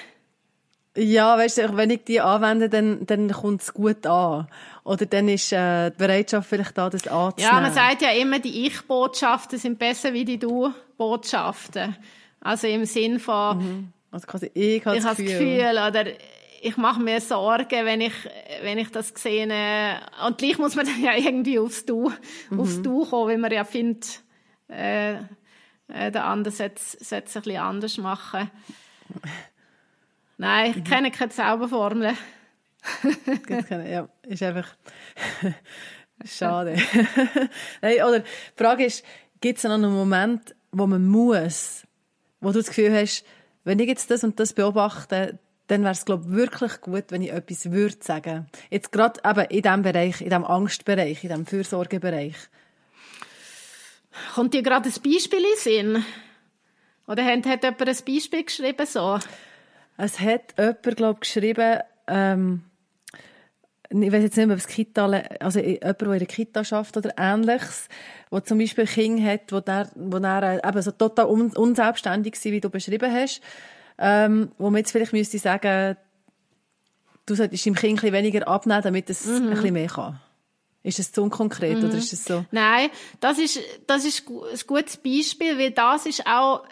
Ja, 0.98 1.38
weißt 1.38 1.60
du, 1.60 1.78
wenn 1.78 1.92
ich 1.92 2.04
die 2.06 2.22
anwende, 2.22 2.70
dann, 2.70 3.06
dann 3.06 3.32
kommt 3.32 3.62
es 3.62 3.74
gut 3.74 4.06
an. 4.06 4.48
Oder 4.84 5.06
dann 5.06 5.30
ist 5.30 5.54
äh, 5.54 5.92
die 5.92 5.98
Bereitschaft 5.98 6.50
vielleicht 6.50 6.78
da, 6.78 6.90
das 6.90 7.08
anzunehmen. 7.08 7.56
Ja, 7.56 7.62
man 7.62 7.74
sagt 7.74 8.02
ja 8.02 8.12
immer, 8.12 8.40
die 8.40 8.66
Ich-Botschaften 8.66 9.58
sind 9.58 9.80
besser 9.80 10.14
wie 10.14 10.26
die 10.26 10.38
Du-Botschaften. 10.38 11.96
Also 12.42 12.68
im 12.68 12.86
Sinn 12.86 13.20
von, 13.20 13.58
mhm. 13.58 13.94
also 14.12 14.28
quasi 14.28 14.52
ich 14.54 14.86
habe 14.86 14.98
das, 14.98 15.06
das 15.06 15.18
Gefühl. 15.18 15.72
oder 15.72 16.06
ich 16.62 16.78
mache 16.78 17.02
mir 17.02 17.22
Sorgen, 17.22 17.86
wenn 17.86 18.02
ich, 18.02 18.14
wenn 18.62 18.78
ich 18.78 18.90
das 18.90 19.14
sehe. 19.16 20.00
Und 20.26 20.38
gleich 20.38 20.58
muss 20.58 20.76
man 20.76 20.86
dann 20.86 21.02
ja 21.02 21.16
irgendwie 21.16 21.60
aufs 21.60 21.86
Du, 21.86 22.12
mhm. 22.50 22.60
aufs 22.60 22.82
Du 22.82 23.06
kommen, 23.06 23.30
weil 23.30 23.38
man 23.38 23.52
ja 23.52 23.64
findet, 23.64 24.22
äh, 24.70 25.14
äh, 25.14 26.12
der 26.12 26.26
andere 26.26 26.54
sollte, 26.54 26.82
sollte 26.82 27.28
es 27.28 27.36
ein 27.36 27.44
bisschen 27.44 27.62
anders 27.62 27.98
machen. 27.98 28.52
Nein, 30.38 30.72
ich 30.72 30.78
mhm. 30.78 30.84
kenne 30.84 31.12
keine 31.12 31.30
Zauberformel. 31.30 32.14
ja, 33.70 34.10
ist 34.24 34.44
einfach 34.44 34.76
schade. 36.26 36.76
Nein, 37.82 38.04
oder 38.04 38.20
die 38.20 38.26
Frage 38.56 38.86
ist, 38.86 39.04
gibt 39.42 39.58
es 39.58 39.64
noch 39.64 39.74
einen 39.74 39.94
Moment, 39.94 40.56
wo 40.72 40.88
man 40.88 41.06
muss, 41.08 41.84
wo 42.42 42.52
du 42.52 42.60
das 42.60 42.68
Gefühl 42.68 42.94
hast, 42.94 43.26
wenn 43.64 43.80
ich 43.80 43.88
jetzt 43.88 44.12
das 44.12 44.24
und 44.24 44.40
das 44.40 44.54
beobachte, 44.54 45.40
dann 45.68 45.84
wäre 45.84 45.94
es, 45.94 46.06
glaube 46.06 46.26
ich, 46.28 46.36
wirklich 46.36 46.82
gut, 46.82 47.06
wenn 47.10 47.22
ich 47.22 47.32
etwas 47.32 47.72
würde 47.72 47.98
sagen. 48.02 48.48
Jetzt 48.70 48.92
gerade 48.92 49.22
eben 49.26 49.46
in 49.50 49.62
diesem 49.62 49.82
Bereich, 49.82 50.22
in 50.22 50.30
diesem 50.30 50.44
Angstbereich, 50.44 51.24
in 51.24 51.30
diesem 51.30 51.46
Fürsorgebereich. 51.46 52.36
Kommt 54.36 54.54
dir 54.54 54.62
gerade 54.62 54.90
ein 54.90 55.02
Beispiel 55.02 55.40
in 55.40 55.58
Sinn? 55.58 56.06
Oder 57.08 57.26
hat, 57.26 57.46
hat 57.46 57.64
jemand 57.64 57.82
ein 57.82 58.06
Beispiel 58.06 58.44
geschrieben 58.44 58.86
so? 58.86 59.20
Es 59.98 60.20
hat 60.20 60.54
jemand, 60.58 60.98
glaube 60.98 61.14
ich, 61.14 61.20
geschrieben, 61.22 61.80
ähm, 62.08 62.64
ich 64.02 64.12
weiß 64.12 64.24
jetzt 64.24 64.38
nicht 64.38 64.48
mehr, 64.48 64.56
ob 64.56 64.60
es 64.60 64.68
Kita, 64.68 65.06
also 65.40 65.60
jemand, 65.60 66.02
der 66.02 66.12
in 66.14 66.20
der 66.20 66.28
Kita 66.28 66.64
schafft 66.64 66.98
oder 66.98 67.14
ähnliches, 67.18 67.88
wo 68.32 68.40
zum 68.40 68.58
Beispiel 68.58 68.88
Kinder 68.88 69.24
hat, 69.24 69.52
wo 69.52 69.60
der, 69.60 69.90
wo 69.96 70.20
der 70.20 70.62
eben 70.66 70.82
so 70.82 70.92
total 70.92 71.28
un, 71.28 71.52
unselbstständig 71.56 72.36
sind, 72.36 72.54
wie 72.54 72.62
du 72.62 72.70
beschrieben 72.70 73.12
hast, 73.12 73.42
ähm, 73.98 74.52
wo 74.58 74.70
man 74.70 74.80
jetzt 74.80 74.92
vielleicht 74.92 75.14
müsste 75.14 75.38
sagen, 75.38 75.96
du 77.26 77.36
solltest 77.36 77.66
dem 77.66 77.76
Kind 77.76 78.00
ein 78.00 78.02
bisschen 78.02 78.14
weniger 78.14 78.48
abnehmen, 78.48 78.82
damit 78.82 79.10
es 79.10 79.26
mhm. 79.26 79.36
ein 79.36 79.50
bisschen 79.52 79.74
mehr 79.74 79.88
kann. 79.88 80.20
Ist 80.82 81.00
das 81.00 81.12
zu 81.12 81.24
unkonkret 81.24 81.78
mhm. 81.78 81.86
oder 81.86 81.98
ist 81.98 82.12
das 82.12 82.26
so? 82.26 82.46
Nein, 82.52 82.90
das 83.20 83.38
ist, 83.38 83.60
das 83.88 84.04
ist 84.04 84.28
ein 84.28 84.60
gutes 84.68 84.98
Beispiel, 84.98 85.58
weil 85.58 85.72
das 85.72 86.06
ist 86.06 86.26
auch 86.28 86.66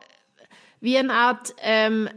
wie 0.82 0.97
eine 0.97 1.13
Art, 1.13 1.53
ähm, 1.61 2.09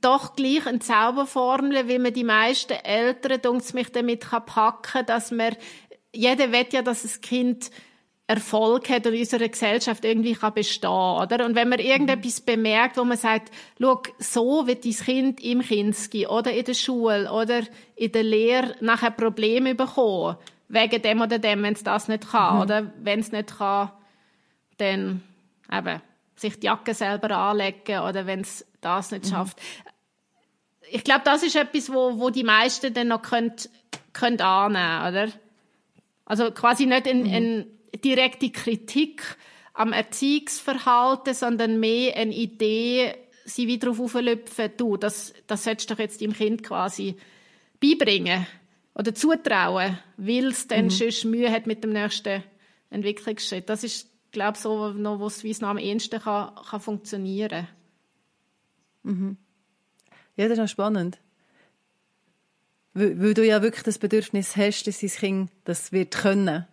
doch 0.00 0.34
gleich 0.34 0.66
eine 0.66 0.78
Zauberformel, 0.78 1.88
wie 1.88 1.98
man 1.98 2.12
die 2.12 2.24
meisten 2.24 2.72
Eltern, 2.72 3.40
dunkt 3.42 3.74
mich, 3.74 3.90
damit 3.92 4.28
packen 4.30 4.82
kann, 4.82 5.06
dass 5.06 5.30
man, 5.30 5.56
jeder 6.14 6.52
will 6.52 6.66
ja, 6.72 6.82
dass 6.82 7.02
das 7.02 7.20
Kind 7.20 7.70
Erfolg 8.30 8.88
hat 8.88 9.06
und 9.08 9.14
in 9.14 9.20
unserer 9.20 9.48
Gesellschaft 9.48 10.04
irgendwie 10.04 10.34
kann 10.34 10.54
bestehen, 10.54 10.88
oder? 10.88 11.44
Und 11.44 11.56
wenn 11.56 11.68
man 11.68 11.80
irgendetwas 11.80 12.40
bemerkt, 12.40 12.96
wo 12.96 13.02
man 13.02 13.16
sagt, 13.16 13.50
schau, 13.80 14.02
so 14.18 14.68
wird 14.68 14.84
dein 14.84 14.92
Kind 14.92 15.40
im 15.42 15.62
Kinski 15.62 16.28
oder 16.28 16.52
in 16.52 16.64
der 16.64 16.74
Schule 16.74 17.32
oder 17.32 17.62
in 17.96 18.12
der 18.12 18.22
Lehre 18.22 18.76
nachher 18.80 19.10
Probleme 19.10 19.74
bekommen, 19.74 20.36
wegen 20.68 21.02
dem 21.02 21.20
oder 21.20 21.40
dem, 21.40 21.64
wenn 21.64 21.74
es 21.74 21.82
das 21.82 22.06
nicht 22.06 22.30
kann, 22.30 22.54
mhm. 22.54 22.62
oder? 22.62 22.92
Wenn 23.02 23.18
es 23.18 23.32
nicht 23.32 23.58
kann, 23.58 23.90
dann 24.76 25.24
eben 25.72 26.00
sich 26.36 26.60
die 26.60 26.66
Jacke 26.66 26.94
selber 26.94 27.36
anlegen 27.36 27.98
oder 27.98 28.26
wenn 28.26 28.42
es 28.42 28.64
das 28.80 29.10
nicht 29.10 29.30
mhm. 29.32 29.50
Ich 30.92 31.04
glaube, 31.04 31.22
das 31.24 31.42
ist 31.42 31.56
etwas, 31.56 31.92
wo, 31.92 32.18
wo 32.18 32.30
die 32.30 32.44
meisten 32.44 32.92
dann 32.92 33.08
noch 33.08 33.22
könnt, 33.22 33.70
könnt 34.12 34.42
annehmen, 34.42 35.08
oder? 35.08 35.32
Also 36.24 36.50
quasi 36.50 36.86
nicht 36.86 37.08
eine, 37.08 37.24
mhm. 37.24 37.32
eine 37.32 37.66
direkte 38.04 38.50
Kritik 38.50 39.22
am 39.72 39.92
Erziehungsverhalten, 39.92 41.34
sondern 41.34 41.80
mehr 41.80 42.16
eine 42.16 42.34
Idee, 42.34 43.14
sie 43.44 43.66
wieder 43.66 43.86
darauf 43.86 44.00
auflüpfen, 44.00 44.72
du, 44.76 44.96
das, 44.96 45.32
das 45.46 45.64
solltest 45.64 45.90
du 45.90 45.94
doch 45.94 46.00
jetzt 46.00 46.20
deinem 46.20 46.32
Kind 46.32 46.62
quasi 46.62 47.16
beibringen 47.80 48.46
oder 48.94 49.14
zutrauen, 49.14 49.98
weil 50.16 50.48
es 50.48 50.66
dann 50.68 50.86
mhm. 50.86 50.90
schon 50.90 51.30
Mühe 51.30 51.50
hat 51.50 51.66
mit 51.66 51.84
dem 51.84 51.90
nächsten 51.90 52.42
Entwicklungsschritt. 52.90 53.68
Das 53.68 53.84
ist, 53.84 54.08
glaube 54.32 54.56
ich, 54.56 54.62
so, 54.62 54.90
noch, 54.90 55.20
was 55.20 55.44
wie 55.44 55.50
es 55.50 55.60
noch 55.60 55.68
am 55.68 55.78
ehesten 55.78 56.20
kann, 56.20 56.54
kann 56.68 56.80
funktionieren. 56.80 57.68
Mhm. 59.04 59.36
Ja, 60.40 60.48
das 60.48 60.56
ist 60.56 60.64
auch 60.64 60.68
spannend. 60.68 61.18
Weil, 62.94 63.20
weil, 63.20 63.34
du 63.34 63.44
ja 63.44 63.60
wirklich 63.60 63.82
das 63.82 63.98
Bedürfnis 63.98 64.56
hast, 64.56 64.84
dass 64.84 65.00
dein 65.00 65.10
Kind 65.10 65.50
das 65.64 65.92
wird 65.92 66.16
können. 66.16 66.66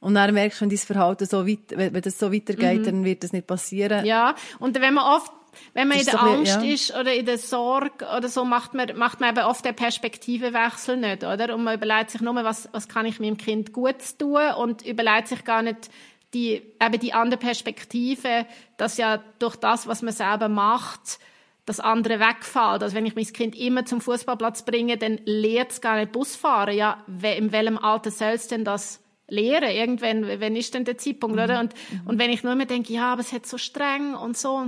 Und 0.00 0.16
dann 0.16 0.34
merkst 0.34 0.60
du, 0.60 0.64
wenn 0.64 0.68
dein 0.68 0.78
Verhalten 0.78 1.24
so 1.24 1.46
weit, 1.46 1.58
wenn 1.70 2.02
das 2.02 2.18
so 2.18 2.30
weitergeht, 2.30 2.80
mhm. 2.80 2.84
dann 2.84 3.04
wird 3.04 3.24
das 3.24 3.32
nicht 3.32 3.46
passieren. 3.46 4.04
Ja, 4.04 4.34
und 4.58 4.78
wenn 4.78 4.92
man 4.92 5.16
oft, 5.16 5.32
wenn 5.72 5.88
man 5.88 5.98
in 5.98 6.04
der 6.04 6.12
so 6.12 6.18
Angst 6.18 6.62
ja. 6.62 6.62
ist 6.62 6.94
oder 6.94 7.14
in 7.14 7.24
der 7.24 7.38
Sorge 7.38 8.04
oder 8.14 8.28
so, 8.28 8.44
macht 8.44 8.74
man, 8.74 8.94
macht 8.98 9.20
man 9.20 9.30
eben 9.30 9.46
oft 9.46 9.64
den 9.64 9.74
Perspektivenwechsel 9.74 10.98
nicht, 10.98 11.24
oder? 11.24 11.54
Und 11.54 11.64
man 11.64 11.76
überlegt 11.76 12.10
sich 12.10 12.20
nur, 12.20 12.34
was, 12.34 12.68
was 12.72 12.86
kann 12.86 13.06
ich 13.06 13.18
meinem 13.18 13.38
Kind 13.38 13.72
Gutes 13.72 14.18
tun 14.18 14.52
und 14.58 14.84
überlegt 14.84 15.28
sich 15.28 15.44
gar 15.44 15.62
nicht 15.62 15.88
die, 16.34 16.62
eben 16.78 17.00
die 17.00 17.14
andere 17.14 17.40
Perspektive, 17.40 18.44
dass 18.76 18.98
ja 18.98 19.22
durch 19.38 19.56
das, 19.56 19.86
was 19.86 20.02
man 20.02 20.12
selber 20.12 20.50
macht, 20.50 21.18
das 21.66 21.80
andere 21.80 22.20
wegfällt. 22.20 22.82
Also 22.82 22.94
wenn 22.94 23.06
ich 23.06 23.14
mein 23.14 23.26
Kind 23.26 23.56
immer 23.56 23.84
zum 23.84 24.00
Fußballplatz 24.00 24.64
bringe, 24.64 24.96
dann 24.96 25.20
lehrt 25.24 25.72
es 25.72 25.80
gar 25.80 25.96
nicht 25.96 26.12
Busfahren. 26.12 26.76
Ja, 26.76 27.04
in 27.06 27.52
welchem 27.52 27.78
Alter 27.78 28.10
soll 28.10 28.32
es 28.32 28.48
denn 28.48 28.64
das 28.64 29.02
lehren? 29.30 29.70
Irgendwann, 29.70 30.40
wenn 30.40 30.56
ist 30.56 30.74
denn 30.74 30.84
der 30.84 30.98
Zeitpunkt, 30.98 31.36
mhm. 31.36 31.42
oder? 31.42 31.60
Und, 31.60 31.74
mhm. 31.74 32.06
und 32.06 32.18
wenn 32.18 32.30
ich 32.30 32.42
nur 32.42 32.52
immer 32.52 32.66
denke, 32.66 32.92
ja, 32.92 33.12
aber 33.12 33.20
es 33.20 33.32
hat 33.32 33.46
so 33.46 33.58
streng 33.58 34.14
und 34.14 34.36
so, 34.36 34.62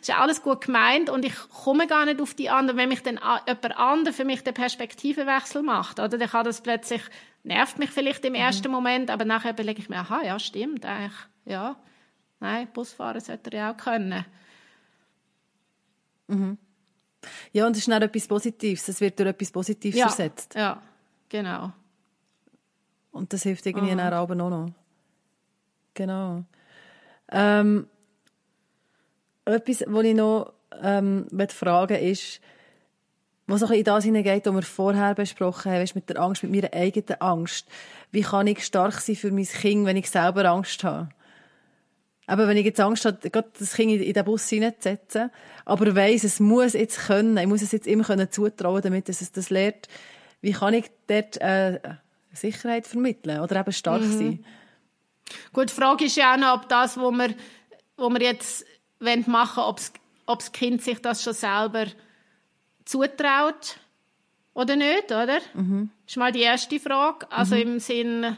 ist 0.00 0.08
ja 0.08 0.18
alles 0.18 0.42
gut 0.42 0.62
gemeint 0.62 1.10
und 1.10 1.24
ich 1.24 1.34
komme 1.64 1.86
gar 1.86 2.04
nicht 2.04 2.20
auf 2.20 2.34
die 2.34 2.50
anderen. 2.50 2.78
Wenn 2.78 2.88
mich 2.88 3.02
dann 3.02 3.18
jemand 3.46 3.76
anderes 3.76 4.16
für 4.16 4.24
mich 4.24 4.42
den 4.42 4.54
Perspektivenwechsel 4.54 5.62
macht, 5.62 5.98
oder? 5.98 6.18
Dann 6.18 6.28
kann 6.28 6.44
das 6.44 6.60
plötzlich, 6.60 7.02
nervt 7.42 7.78
mich 7.78 7.90
vielleicht 7.90 8.24
im 8.24 8.32
mhm. 8.32 8.40
ersten 8.40 8.70
Moment, 8.70 9.10
aber 9.10 9.24
nachher 9.24 9.52
überlege 9.52 9.80
ich 9.80 9.88
mir, 9.88 9.98
aha, 9.98 10.22
ja, 10.22 10.38
stimmt, 10.38 10.84
eigentlich, 10.84 11.18
ja. 11.44 11.76
Nein, 12.40 12.68
Busfahren 12.74 13.20
sollte 13.20 13.52
er 13.52 13.58
ja 13.58 13.72
auch 13.72 13.76
können. 13.76 14.24
Mhm. 16.28 16.58
Ja, 17.52 17.66
und 17.66 17.72
es 17.72 17.78
ist 17.78 17.88
dann 17.88 18.02
etwas 18.02 18.26
Positives. 18.26 18.88
Es 18.88 19.00
wird 19.00 19.18
durch 19.18 19.30
etwas 19.30 19.50
Positives 19.50 19.98
ja. 19.98 20.06
ersetzt. 20.06 20.54
Ja, 20.54 20.82
genau. 21.28 21.72
Und 23.12 23.32
das 23.32 23.42
hilft 23.44 23.64
irgendwie 23.64 23.92
mhm. 23.92 23.98
dann 23.98 24.12
auch 24.12 24.28
noch. 24.28 24.70
Genau. 25.94 26.44
Ähm, 27.30 27.86
etwas, 29.44 29.84
was 29.86 30.04
ich 30.04 30.14
noch 30.14 30.52
ähm, 30.82 31.26
fragen 31.48 31.96
ist, 31.96 32.40
was 33.46 33.62
auch 33.62 33.70
in 33.70 33.84
das 33.84 34.04
hineingeht, 34.04 34.46
was 34.46 34.54
wir 34.54 34.62
vorher 34.62 35.14
besprochen 35.14 35.72
haben, 35.72 35.88
mit 35.94 36.08
der 36.08 36.20
Angst, 36.20 36.42
mit 36.42 36.52
meiner 36.52 36.72
eigenen 36.72 37.20
Angst. 37.20 37.68
Wie 38.10 38.22
kann 38.22 38.46
ich 38.46 38.64
stark 38.64 39.00
sein 39.00 39.16
für 39.16 39.30
mein 39.30 39.44
Kind, 39.44 39.86
wenn 39.86 39.96
ich 39.96 40.10
selber 40.10 40.46
Angst 40.46 40.82
habe? 40.82 41.10
Aber 42.26 42.48
wenn 42.48 42.56
ich 42.56 42.64
jetzt 42.64 42.80
Angst 42.80 43.04
habe, 43.04 43.30
gerade 43.30 43.50
das 43.58 43.74
Kind 43.74 44.00
in 44.00 44.12
den 44.12 44.24
Bus 44.24 44.48
hineinzusetzen, 44.48 45.30
aber 45.64 45.94
weiss, 45.94 46.24
es 46.24 46.40
muss 46.40 46.72
jetzt 46.72 47.06
können, 47.06 47.36
ich 47.36 47.46
muss 47.46 47.62
es 47.62 47.72
jetzt 47.72 47.86
immer 47.86 48.04
können 48.04 48.30
zutrauen, 48.30 48.82
damit 48.82 49.08
es 49.08 49.32
das 49.32 49.50
lernt, 49.50 49.88
wie 50.40 50.52
kann 50.52 50.74
ich 50.74 50.90
dort 51.06 51.36
äh, 51.40 51.80
Sicherheit 52.32 52.86
vermitteln 52.86 53.40
oder 53.40 53.60
eben 53.60 53.72
stark 53.72 54.02
mhm. 54.02 54.18
sein? 54.18 54.44
Gut, 55.52 55.70
die 55.70 55.74
Frage 55.74 56.04
ist 56.04 56.16
ja 56.16 56.34
auch 56.34 56.38
noch, 56.38 56.54
ob 56.54 56.68
das, 56.68 56.96
was 56.96 57.12
wir, 57.12 57.34
was 57.96 58.12
wir 58.12 58.22
jetzt 58.22 58.66
machen 59.26 59.62
wollen, 59.62 59.76
ob 60.26 60.38
das 60.38 60.52
Kind 60.52 60.82
sich 60.82 61.00
das 61.00 61.22
schon 61.22 61.34
selber 61.34 61.86
zutraut 62.84 63.78
oder 64.54 64.76
nicht, 64.76 65.06
oder? 65.06 65.38
Mhm. 65.54 65.90
Das 66.04 66.12
ist 66.12 66.16
mal 66.16 66.32
die 66.32 66.42
erste 66.42 66.78
Frage. 66.78 67.30
Also 67.30 67.54
mhm. 67.54 67.60
im 67.62 67.80
Sinn, 67.80 68.36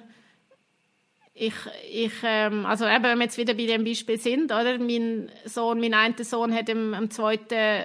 ich, 1.38 1.54
ich 1.92 2.12
ähm, 2.22 2.64
also 2.64 2.86
eben, 2.86 3.04
wenn 3.04 3.18
wir 3.18 3.24
jetzt 3.24 3.36
wieder 3.36 3.52
bei 3.52 3.66
dem 3.66 3.84
Beispiel 3.84 4.18
sind, 4.18 4.46
oder? 4.46 4.78
Mein 4.78 5.30
Sohn, 5.44 5.78
mein 5.78 5.92
einer 5.92 6.24
Sohn 6.24 6.54
hat 6.54 6.70
am, 6.70 6.94
am 6.94 7.10
zweiten, 7.10 7.84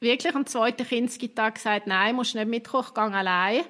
wirklich 0.00 0.34
am 0.34 0.46
zweiten 0.46 0.86
Kindstag 0.86 1.54
gesagt, 1.54 1.86
nein, 1.86 2.14
musst 2.14 2.34
nicht 2.34 2.46
mitkommen, 2.46 2.86
ich 2.94 3.16
allein. 3.16 3.62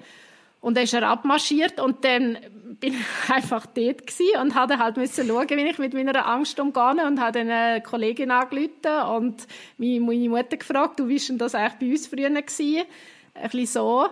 Und 0.61 0.76
dann 0.76 0.85
ist 0.85 0.93
er 0.93 1.09
abmarschiert 1.09 1.81
und 1.81 2.05
dann 2.05 2.39
bin 2.81 2.95
ich 2.95 3.31
einfach 3.33 3.66
dort 3.66 4.03
und 4.43 4.55
hatte 4.55 4.78
halt 4.78 4.97
müssen 4.97 5.26
schauen, 5.26 5.49
wie 5.49 5.68
ich 5.68 5.78
mit 5.78 5.95
meiner 5.95 6.26
Angst 6.26 6.59
umgehe 6.59 7.07
und 7.07 7.20
habe 7.20 7.39
eine 7.39 7.83
Kollegin 7.83 8.33
angerufen 8.33 9.14
und 9.16 9.47
meine 9.78 10.28
Mutter 10.28 10.57
gefragt, 10.57 10.99
du, 10.99 11.09
war 11.09 11.16
denn 11.16 11.39
das 11.39 11.55
eigentlich 11.55 11.78
bei 11.78 11.91
uns 11.93 12.07
früher 12.09 12.31
gewesen? 12.31 12.85
Ein 13.35 13.43
bisschen 13.51 13.66
so. 13.66 14.09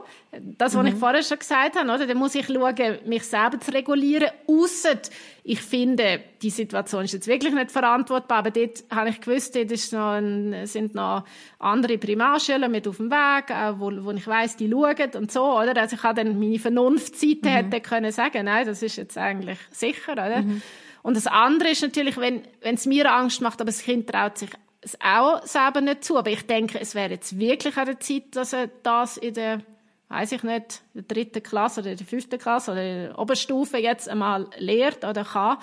Das, 0.59 0.75
was 0.75 0.83
mhm. 0.83 0.89
ich 0.89 0.95
vorher 0.95 1.23
schon 1.23 1.39
gesagt 1.39 1.77
habe, 1.77 1.91
oder? 1.91 2.07
Dann 2.07 2.19
muss 2.19 2.35
ich 2.35 2.47
schauen, 2.47 2.99
mich 3.07 3.25
selber 3.25 3.59
zu 3.59 3.73
regulieren. 3.73 4.29
Ausser, 4.47 4.99
ich 5.43 5.61
finde, 5.61 6.21
die 6.43 6.51
Situation 6.51 7.05
ist 7.05 7.13
jetzt 7.13 7.27
wirklich 7.27 7.55
nicht 7.55 7.71
verantwortbar, 7.71 8.39
aber 8.39 8.51
dort 8.51 8.85
habe 8.91 9.11
ich 9.11 9.21
gewusst, 9.21 9.57
dort 9.57 9.73
ist 9.73 9.93
noch 9.93 10.13
ein, 10.13 10.67
sind 10.67 10.95
noch 10.95 11.25
andere 11.59 11.99
Primarschulen 11.99 12.71
mit 12.71 12.87
auf 12.87 12.99
dem 12.99 13.11
Weg, 13.11 13.79
wo, 13.79 13.91
wo 14.05 14.11
ich 14.13 14.27
weiss, 14.27 14.57
die 14.57 14.71
schauen 14.71 15.11
und 15.15 15.33
so, 15.33 15.45
oder? 15.59 15.77
Also 15.81 15.97
ich 15.97 16.03
habe 16.03 16.23
dann 16.23 16.39
meine 16.39 16.59
Vernunftseite 16.59 17.49
mhm. 17.49 17.49
hätte 17.49 17.81
können 17.81 18.13
sagen, 18.13 18.45
nein, 18.45 18.67
das 18.67 18.83
ist 18.83 18.97
jetzt 18.97 19.17
eigentlich 19.17 19.59
sicher, 19.71 20.13
oder? 20.13 20.43
Mhm. 20.43 20.63
Und 21.03 21.17
das 21.17 21.27
andere 21.27 21.71
ist 21.71 21.83
natürlich, 21.83 22.19
wenn, 22.19 22.43
wenn 22.61 22.75
es 22.75 22.85
mir 22.85 23.11
Angst 23.11 23.41
macht, 23.41 23.61
aber 23.61 23.71
das 23.71 23.83
Kind 23.83 24.11
traut 24.11 24.37
sich 24.37 24.51
es 24.81 24.97
auch 25.01 25.45
selber 25.45 25.81
nicht 25.81 26.05
zu. 26.05 26.17
Aber 26.19 26.31
ich 26.31 26.47
denke, 26.47 26.81
es 26.81 26.95
wäre 26.95 27.11
jetzt 27.11 27.39
wirklich 27.39 27.77
an 27.77 27.87
der 27.87 28.01
Zeit, 28.01 28.25
dass 28.33 28.53
er 28.53 28.69
das 28.83 29.17
in 29.17 29.35
der, 29.35 29.63
weiß 30.09 30.33
ich 30.33 30.43
nicht, 30.43 30.83
der 30.95 31.03
dritten 31.03 31.43
Klasse 31.43 31.81
oder 31.81 31.95
der 31.95 32.07
fünften 32.07 32.39
Klasse 32.39 32.73
oder 32.73 32.83
der 32.83 33.19
Oberstufe 33.19 33.79
jetzt 33.79 34.09
einmal 34.09 34.49
lehrt 34.59 35.05
oder 35.05 35.25
kann. 35.25 35.59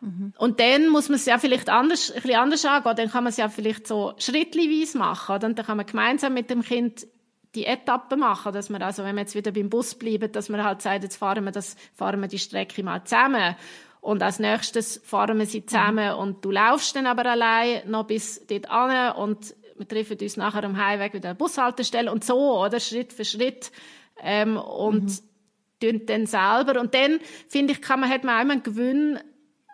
Mhm. 0.00 0.32
Und 0.38 0.60
dann 0.60 0.88
muss 0.88 1.08
man 1.08 1.16
es 1.16 1.26
ja 1.26 1.38
vielleicht 1.38 1.68
anders, 1.68 2.10
ein 2.10 2.22
bisschen 2.22 2.38
anders 2.38 2.64
angehen. 2.64 2.96
Dann 2.96 3.10
kann 3.10 3.24
man 3.24 3.30
es 3.30 3.36
ja 3.36 3.48
vielleicht 3.48 3.86
so 3.86 4.14
schrittweise 4.18 4.98
machen. 4.98 5.34
Oder? 5.34 5.46
Und 5.48 5.58
dann 5.58 5.66
kann 5.66 5.76
man 5.76 5.86
gemeinsam 5.86 6.34
mit 6.34 6.50
dem 6.50 6.62
Kind 6.62 7.06
die 7.54 7.64
Etappe 7.64 8.16
machen, 8.16 8.52
dass 8.52 8.68
man 8.68 8.82
also, 8.82 9.04
wenn 9.04 9.16
wir 9.16 9.22
jetzt 9.22 9.34
wieder 9.34 9.52
beim 9.52 9.70
Bus 9.70 9.94
bleiben, 9.94 10.30
dass 10.30 10.48
man 10.48 10.62
halt 10.62 10.82
sagt, 10.82 11.02
jetzt 11.02 11.16
fahren 11.16 11.44
wir 11.44 11.50
das, 11.50 11.76
fahren 11.94 12.20
wir 12.20 12.28
die 12.28 12.38
Strecke 12.38 12.82
mal 12.82 13.02
zusammen. 13.04 13.56
Und 14.00 14.22
als 14.22 14.38
nächstes 14.38 15.00
fahren 15.04 15.38
wir 15.38 15.46
sie 15.46 15.66
zusammen 15.66 16.14
und 16.14 16.44
du 16.44 16.50
laufst 16.50 16.94
dann 16.96 17.06
aber 17.06 17.26
allein 17.26 17.88
noch 17.90 18.06
bis 18.06 18.46
dort 18.46 18.70
an 18.70 19.16
und 19.16 19.54
wir 19.76 19.86
treffen 19.86 20.18
uns 20.20 20.36
nachher 20.36 20.64
am 20.64 20.76
Heimweg 20.76 21.14
wieder 21.14 21.30
an 21.30 21.36
der 21.36 21.44
Bushaltestelle 21.44 22.10
und 22.10 22.24
so, 22.24 22.58
oder? 22.58 22.80
Schritt 22.80 23.12
für 23.12 23.24
Schritt. 23.24 23.70
Ähm, 24.20 24.56
und 24.56 25.22
mhm. 25.80 26.06
dann 26.06 26.26
selber. 26.26 26.80
Und 26.80 26.94
dann, 26.94 27.20
finde 27.48 27.72
ich, 27.72 27.82
kann 27.82 28.00
man, 28.00 28.10
hat 28.10 28.24
man 28.24 28.34
auch 28.34 28.50
einen 28.50 28.62
Gewinn 28.62 29.20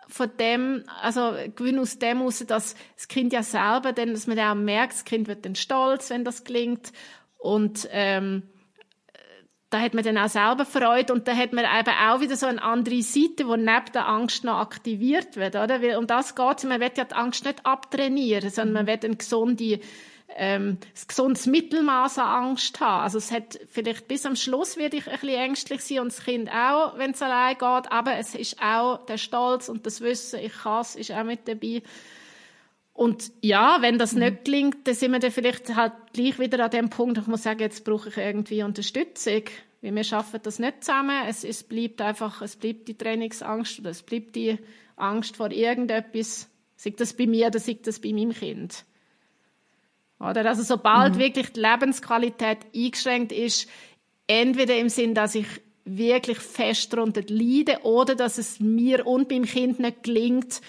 von 0.06 0.30
dem, 0.38 0.84
also 1.00 1.32
Gewinn 1.56 1.78
aus 1.78 1.98
dem 1.98 2.18
heraus, 2.18 2.44
dass 2.46 2.76
das 2.94 3.08
Kind 3.08 3.32
ja 3.32 3.42
selber 3.42 3.92
dann, 3.92 4.12
dass 4.12 4.26
man 4.26 4.36
dann 4.36 4.58
auch 4.58 4.62
merkt, 4.62 4.92
das 4.92 5.04
Kind 5.04 5.28
wird 5.28 5.44
dann 5.46 5.54
stolz, 5.54 6.10
wenn 6.10 6.24
das 6.24 6.44
klingt. 6.44 6.92
Und, 7.38 7.88
ähm, 7.90 8.42
da 9.74 9.80
hat 9.80 9.92
man 9.92 10.04
dann 10.04 10.18
auch 10.18 10.28
selber 10.28 10.64
Freude 10.64 11.12
und 11.12 11.26
da 11.26 11.34
hat 11.34 11.52
man 11.52 11.64
eben 11.64 11.96
auch 12.08 12.20
wieder 12.20 12.36
so 12.36 12.46
eine 12.46 12.62
andere 12.62 13.02
Seite, 13.02 13.42
die 13.42 13.44
neben 13.44 13.92
der 13.92 14.06
Angst 14.06 14.44
noch 14.44 14.60
aktiviert 14.60 15.34
wird, 15.34 15.56
oder? 15.56 15.82
Weil 15.82 15.96
um 15.96 16.06
das 16.06 16.36
geht 16.36 16.62
Man 16.62 16.80
will 16.80 16.92
ja 16.96 17.02
die 17.02 17.14
Angst 17.14 17.44
nicht 17.44 17.66
abtrainieren, 17.66 18.50
sondern 18.50 18.72
man 18.72 18.86
will 18.86 19.00
ein 19.02 19.18
gesunde, 19.18 19.80
ähm, 20.36 20.78
gesundes 21.08 21.46
Mittelmaß 21.46 22.18
an 22.18 22.44
Angst 22.46 22.78
haben. 22.78 23.02
Also 23.02 23.18
es 23.18 23.32
hat 23.32 23.58
vielleicht 23.68 24.06
bis 24.06 24.24
am 24.26 24.36
Schluss 24.36 24.76
werde 24.76 24.96
ich 24.96 25.08
ein 25.08 25.18
bisschen 25.18 25.40
ängstlich 25.40 25.80
sein 25.80 25.98
und 25.98 26.12
das 26.12 26.24
Kind 26.24 26.48
auch, 26.50 26.96
wenn 26.96 27.10
es 27.10 27.20
allein 27.20 27.58
geht, 27.58 27.90
aber 27.90 28.16
es 28.16 28.36
ist 28.36 28.62
auch 28.62 29.04
der 29.06 29.18
Stolz 29.18 29.68
und 29.68 29.86
das 29.86 30.02
Wissen, 30.02 30.38
ich 30.38 30.52
kann 30.52 30.82
es, 30.82 30.94
ist 30.94 31.10
auch 31.10 31.24
mit 31.24 31.48
dabei. 31.48 31.82
Und 32.94 33.32
ja, 33.42 33.78
wenn 33.80 33.98
das 33.98 34.14
nicht 34.14 34.40
mhm. 34.40 34.44
gelingt, 34.44 34.86
dann 34.86 34.94
sind 34.94 35.10
wir 35.12 35.18
dann 35.18 35.32
vielleicht 35.32 35.74
halt 35.74 35.92
gleich 36.12 36.38
wieder 36.38 36.64
an 36.64 36.70
dem 36.70 36.90
Punkt, 36.90 37.18
ich 37.18 37.26
muss 37.26 37.42
sagen, 37.42 37.60
jetzt 37.60 37.84
brauche 37.84 38.08
ich 38.08 38.16
irgendwie 38.16 38.62
Unterstützung. 38.62 39.42
Weil 39.82 39.94
wir 39.96 40.04
schaffen 40.04 40.40
das 40.42 40.60
nicht 40.60 40.84
zusammen. 40.84 41.26
Es, 41.28 41.44
es 41.44 41.64
bleibt 41.64 42.00
einfach, 42.00 42.40
es 42.40 42.56
bleibt 42.56 42.88
die 42.88 42.96
Trainingsangst 42.96 43.80
oder 43.80 43.90
es 43.90 44.02
bleibt 44.02 44.36
die 44.36 44.58
Angst 44.96 45.36
vor 45.36 45.50
irgendetwas. 45.50 46.48
Sei 46.76 46.90
das 46.96 47.14
bei 47.14 47.26
mir 47.26 47.48
oder 47.48 47.58
sei 47.58 47.78
das 47.82 47.98
bei 47.98 48.12
meinem 48.12 48.32
Kind. 48.32 48.84
Oder? 50.20 50.46
Also 50.46 50.62
sobald 50.62 51.16
mhm. 51.16 51.18
wirklich 51.18 51.52
die 51.52 51.60
Lebensqualität 51.60 52.58
eingeschränkt 52.74 53.32
ist, 53.32 53.68
entweder 54.28 54.78
im 54.78 54.88
Sinn, 54.88 55.14
dass 55.14 55.34
ich 55.34 55.46
wirklich 55.84 56.38
fest 56.38 56.92
darunter 56.92 57.22
leide 57.28 57.80
oder 57.82 58.14
dass 58.14 58.38
es 58.38 58.60
mir 58.60 59.06
und 59.06 59.28
beim 59.28 59.44
Kind 59.44 59.80
nicht 59.80 60.04
gelingt, 60.04 60.62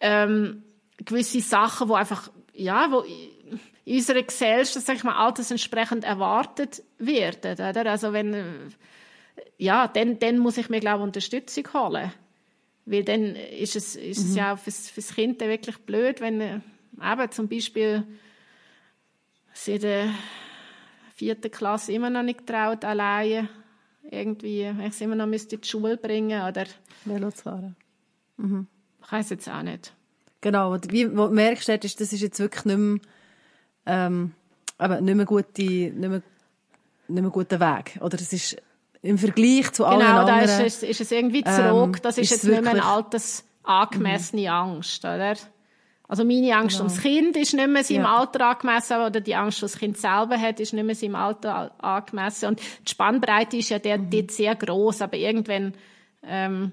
ähm, 0.00 0.64
gewisse 1.04 1.40
Sachen, 1.40 1.88
wo 1.88 1.94
einfach, 1.94 2.30
ja, 2.52 2.90
wo 2.90 3.04
in 3.84 3.96
unserer 3.96 4.22
Gesellschaft, 4.22 4.86
sag 4.86 4.96
ich 4.96 5.04
mal, 5.04 5.16
altersentsprechend 5.16 6.04
erwartet 6.04 6.82
werden, 6.98 7.52
oder? 7.54 7.90
Also 7.90 8.12
wenn, 8.12 8.74
ja, 9.58 9.88
dann, 9.88 10.18
dann 10.18 10.38
muss 10.38 10.58
ich 10.58 10.68
mir, 10.68 10.80
glaube 10.80 11.00
ich, 11.00 11.04
Unterstützung 11.04 11.72
holen. 11.72 12.12
Weil 12.84 13.04
dann 13.04 13.34
ist 13.34 13.76
es, 13.76 13.96
ist 13.96 14.24
mhm. 14.24 14.30
es 14.30 14.36
ja 14.36 14.56
fürs, 14.56 14.90
fürs 14.90 15.14
Kind 15.14 15.40
wirklich 15.40 15.78
blöd, 15.78 16.20
wenn, 16.20 16.40
eben 16.40 17.30
zum 17.30 17.48
Beispiel, 17.48 18.04
sie 19.52 19.74
in 19.74 19.80
der 19.80 20.14
vierten 21.14 21.50
Klasse 21.50 21.92
immer 21.92 22.10
noch 22.10 22.22
nicht 22.22 22.46
traut, 22.46 22.84
alleine 22.84 23.48
irgendwie, 24.10 24.62
ich 24.80 24.88
es 24.88 25.00
immer 25.00 25.16
noch 25.16 25.26
müsste 25.26 25.56
in 25.56 25.62
die 25.62 25.68
Schule 25.68 25.96
bringen, 25.96 26.42
oder? 26.42 26.66
Velo 27.04 27.30
fahren. 27.30 27.76
Mhm. 28.36 28.66
Ich 29.02 29.12
weiß 29.12 29.30
jetzt 29.30 29.48
auch 29.48 29.62
nicht. 29.62 29.92
Genau, 30.46 30.76
wie 30.90 31.02
du 31.02 31.28
merkst, 31.28 31.68
das 31.68 32.12
ist 32.12 32.20
jetzt 32.20 32.38
wirklich 32.38 32.64
nicht 32.66 32.78
mehr, 32.78 33.00
ähm, 33.84 34.32
aber 34.78 35.00
nicht 35.00 35.16
mehr, 35.16 35.26
gute, 35.26 35.60
nicht 35.60 35.98
mehr, 35.98 36.22
nicht 37.08 37.22
mehr 37.22 37.30
guter 37.32 37.58
Weg. 37.58 37.98
Oder 38.00 38.14
es 38.14 38.32
ist 38.32 38.56
im 39.02 39.18
Vergleich 39.18 39.72
zu 39.72 39.84
allen 39.84 39.98
genau, 39.98 40.20
anderen... 40.20 40.42
Genau, 40.42 40.58
da 40.58 40.64
ist, 40.64 40.84
ist, 40.84 41.00
es 41.00 41.10
irgendwie 41.10 41.42
zurück. 41.42 41.96
Ähm, 41.96 42.02
das 42.02 42.18
ist, 42.18 42.30
ist 42.30 42.30
jetzt 42.30 42.44
nicht 42.44 42.62
mehr 42.62 42.70
eine 42.70 42.84
altes, 42.84 43.44
angemessene 43.64 44.42
mhm. 44.42 44.46
Angst, 44.46 45.04
oder? 45.04 45.34
Also 46.06 46.24
meine 46.24 46.56
Angst 46.56 46.76
genau. 46.76 46.90
ums 46.90 47.02
Kind 47.02 47.36
ist 47.36 47.52
nicht 47.52 47.68
mehr 47.68 47.82
seinem 47.82 48.02
ja. 48.02 48.16
Alter 48.16 48.46
angemessen, 48.46 48.98
oder 48.98 49.20
die 49.20 49.34
Angst, 49.34 49.58
die 49.58 49.62
das 49.62 49.76
Kind 49.76 49.98
selber 49.98 50.38
hat, 50.38 50.60
ist 50.60 50.72
nicht 50.72 50.84
mehr 50.84 50.94
seinem 50.94 51.16
Alter 51.16 51.72
angemessen. 51.82 52.50
Und 52.50 52.60
die 52.60 52.90
Spannbreite 52.92 53.56
ist 53.56 53.70
ja 53.70 53.80
dort, 53.80 54.02
mhm. 54.02 54.10
dort 54.10 54.30
sehr 54.30 54.54
groß, 54.54 55.02
aber 55.02 55.16
irgendwann 55.16 55.74
ähm, 56.22 56.70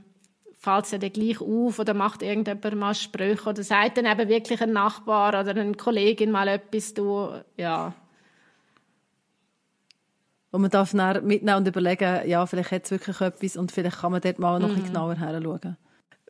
fällt 0.64 0.86
es 0.86 0.92
ja 0.92 0.98
dann 0.98 1.12
gleich 1.12 1.42
auf 1.42 1.78
oder 1.78 1.94
macht 1.94 2.22
irgendjemand 2.22 2.76
mal 2.76 2.96
Sprüche 2.96 3.50
oder 3.50 3.64
sagt 3.64 3.98
dann 3.98 4.06
eben 4.06 4.30
wirklich 4.30 4.62
ein 4.62 4.72
Nachbar 4.72 5.42
oder 5.42 5.52
eine 5.52 5.74
Kollegin 5.74 6.32
mal 6.32 6.48
etwas, 6.48 6.94
du, 6.94 7.32
ja. 7.58 7.94
Und 10.52 10.62
man 10.62 10.72
darf 10.72 10.92
dann 10.92 11.26
mitnehmen 11.26 11.58
und 11.58 11.68
überlegen, 11.68 12.30
ja, 12.30 12.46
vielleicht 12.46 12.72
hat 12.72 12.86
es 12.86 12.92
wirklich 12.92 13.20
etwas 13.20 13.58
und 13.58 13.74
vielleicht 13.74 14.00
kann 14.00 14.14
man 14.14 14.22
dort 14.22 14.40
mal 14.40 14.60
noch 14.60 14.70
mhm. 14.70 14.76
ein 14.76 14.82
bisschen 14.82 14.94
genauer 14.94 15.16
hinschauen. 15.16 15.78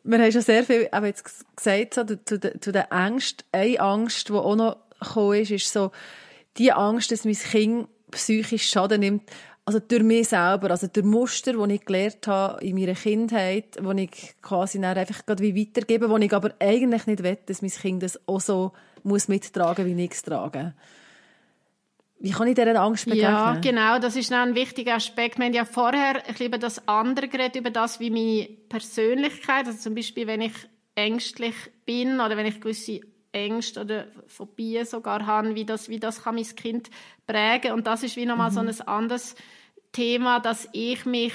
Wir 0.02 0.18
haben 0.18 0.32
schon 0.32 0.42
sehr 0.42 0.64
viel 0.64 0.88
eben 0.92 1.06
jetzt 1.06 1.24
gesagt 1.56 1.94
so, 1.94 2.04
zu, 2.04 2.38
den, 2.38 2.60
zu 2.60 2.72
den 2.72 2.90
Ängsten. 2.90 3.46
Eine 3.52 3.80
Angst, 3.80 4.28
die 4.28 4.32
auch 4.32 4.56
noch 4.56 4.76
gekommen 4.98 5.40
ist, 5.40 5.50
ist 5.52 5.72
so 5.72 5.92
die 6.56 6.72
Angst, 6.72 7.12
dass 7.12 7.24
mein 7.24 7.34
Kind 7.34 7.88
psychisch 8.10 8.68
Schaden 8.68 9.00
nimmt 9.00 9.22
also 9.66 9.78
durch 9.80 10.02
mich 10.02 10.28
selber, 10.28 10.70
also 10.70 10.86
durch 10.86 11.06
Muster, 11.06 11.52
die 11.54 11.74
ich 11.74 11.84
gelernt 11.84 12.26
habe 12.26 12.62
in 12.64 12.76
meiner 12.76 12.94
Kindheit, 12.94 13.76
die 13.80 14.02
ich 14.04 14.34
quasi 14.42 14.80
dann 14.80 14.96
einfach 14.96 15.24
gerade 15.24 15.42
wie 15.42 15.58
weitergebe, 15.58 16.10
wo 16.10 16.18
ich 16.18 16.32
aber 16.32 16.52
eigentlich 16.60 17.06
nicht 17.06 17.22
will, 17.22 17.38
dass 17.46 17.62
mein 17.62 17.70
Kind 17.70 18.02
das 18.02 18.20
auch 18.28 18.40
so 18.40 18.72
muss 19.02 19.28
mittragen, 19.28 19.86
wie 19.86 20.04
ich 20.04 20.12
es 20.12 20.22
trage. 20.22 20.74
Wie 22.20 22.30
kann 22.30 22.48
ich 22.48 22.54
dieser 22.54 22.80
Angst 22.80 23.04
begegnen? 23.04 23.32
Ja, 23.32 23.54
genau, 23.60 23.98
das 23.98 24.16
ist 24.16 24.32
ein 24.32 24.54
wichtiger 24.54 24.94
Aspekt. 24.94 25.38
Wir 25.38 25.46
haben 25.46 25.52
ja 25.52 25.64
vorher 25.64 26.22
über 26.40 26.58
das 26.58 26.86
andere 26.88 27.28
geredet, 27.28 27.56
über 27.56 27.70
das, 27.70 28.00
wie 28.00 28.10
meine 28.10 28.48
Persönlichkeit, 28.68 29.66
also 29.66 29.78
zum 29.78 29.94
Beispiel, 29.94 30.26
wenn 30.26 30.40
ich 30.40 30.54
ängstlich 30.94 31.54
bin 31.84 32.20
oder 32.20 32.36
wenn 32.36 32.46
ich 32.46 32.60
gewisse 32.60 33.00
Ängste 33.34 33.80
oder 33.80 34.06
Phobien 34.26 34.86
sogar 34.86 35.26
habe, 35.26 35.54
wie 35.54 35.64
das, 35.64 35.88
wie 35.88 36.00
das 36.00 36.22
kann 36.22 36.36
mein 36.36 36.44
Kind 36.44 36.90
prägen. 37.26 37.72
Und 37.72 37.86
das 37.86 38.02
ist 38.02 38.16
wie 38.16 38.26
nochmal 38.26 38.50
mhm. 38.50 38.54
so 38.54 38.60
ein 38.60 38.88
anderes 38.88 39.34
Thema, 39.92 40.40
dass 40.40 40.68
ich 40.72 41.04
mich 41.04 41.34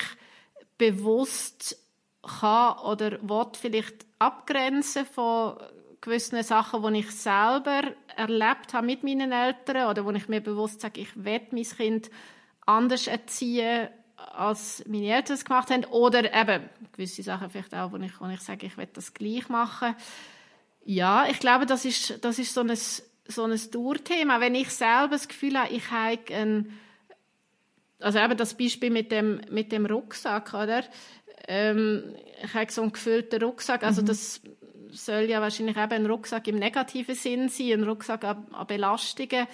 bewusst 0.77 1.77
kann 2.21 2.77
oder 2.79 3.19
will 3.21 3.47
vielleicht 3.53 4.05
abgrenzen 4.17 5.05
von 5.05 5.57
gewissen 6.01 6.41
Sachen, 6.43 6.81
die 6.93 6.99
ich 6.99 7.11
selber 7.11 7.81
erlebt 8.15 8.73
habe 8.73 8.85
mit 8.85 9.03
meinen 9.03 9.31
Eltern 9.31 9.89
oder 9.89 10.05
wo 10.05 10.11
ich 10.11 10.27
mir 10.29 10.41
bewusst 10.41 10.81
sage, 10.81 11.01
ich 11.01 11.23
will 11.23 11.41
mein 11.51 11.63
Kind 11.63 12.09
anders 12.65 13.07
erziehen, 13.07 13.89
als 14.15 14.83
meine 14.87 15.13
Eltern 15.13 15.35
es 15.35 15.45
gemacht 15.45 15.69
haben. 15.69 15.85
Oder 15.85 16.33
eben 16.33 16.69
gewisse 16.93 17.23
Sachen 17.23 17.49
vielleicht 17.49 17.73
auch, 17.75 17.91
wo 17.91 17.97
ich, 17.97 18.19
wo 18.19 18.27
ich 18.27 18.41
sage, 18.41 18.65
ich 18.65 18.77
will 18.77 18.87
das 18.93 19.13
gleich 19.13 19.49
machen. 19.49 19.95
Ja, 20.85 21.27
ich 21.29 21.39
glaube, 21.39 21.65
das 21.65 21.85
ist, 21.85 22.23
das 22.23 22.39
ist 22.39 22.53
so 22.53 22.61
ein 22.61 22.69
so 23.29 23.43
ein 23.43 23.59
Dauerthema. 23.71 24.41
Wenn 24.41 24.55
ich 24.55 24.69
selber 24.71 25.09
das 25.11 25.27
Gefühl 25.27 25.57
habe, 25.57 25.73
ich 25.73 25.91
habe 25.91 26.33
ein, 26.33 26.79
also 27.99 28.19
eben 28.19 28.35
das 28.35 28.55
Beispiel 28.55 28.89
mit 28.89 29.11
dem, 29.11 29.41
mit 29.49 29.71
dem 29.71 29.85
Rucksack, 29.85 30.53
oder? 30.53 30.83
Ähm, 31.47 32.15
ich 32.43 32.53
habe 32.53 32.71
so 32.71 32.81
einen 32.81 32.91
gefüllten 32.91 33.41
Rucksack, 33.41 33.83
also 33.83 34.01
mhm. 34.01 34.07
das 34.07 34.41
soll 34.91 35.23
ja 35.23 35.41
wahrscheinlich 35.41 35.77
eben 35.77 35.93
ein 35.93 36.05
Rucksack 36.07 36.47
im 36.47 36.57
negativen 36.57 37.15
Sinn 37.15 37.49
sein, 37.49 37.73
ein 37.73 37.83
Rucksack 37.83 38.23
an, 38.23 38.47
an 38.51 38.67
Belastungen 38.67 39.47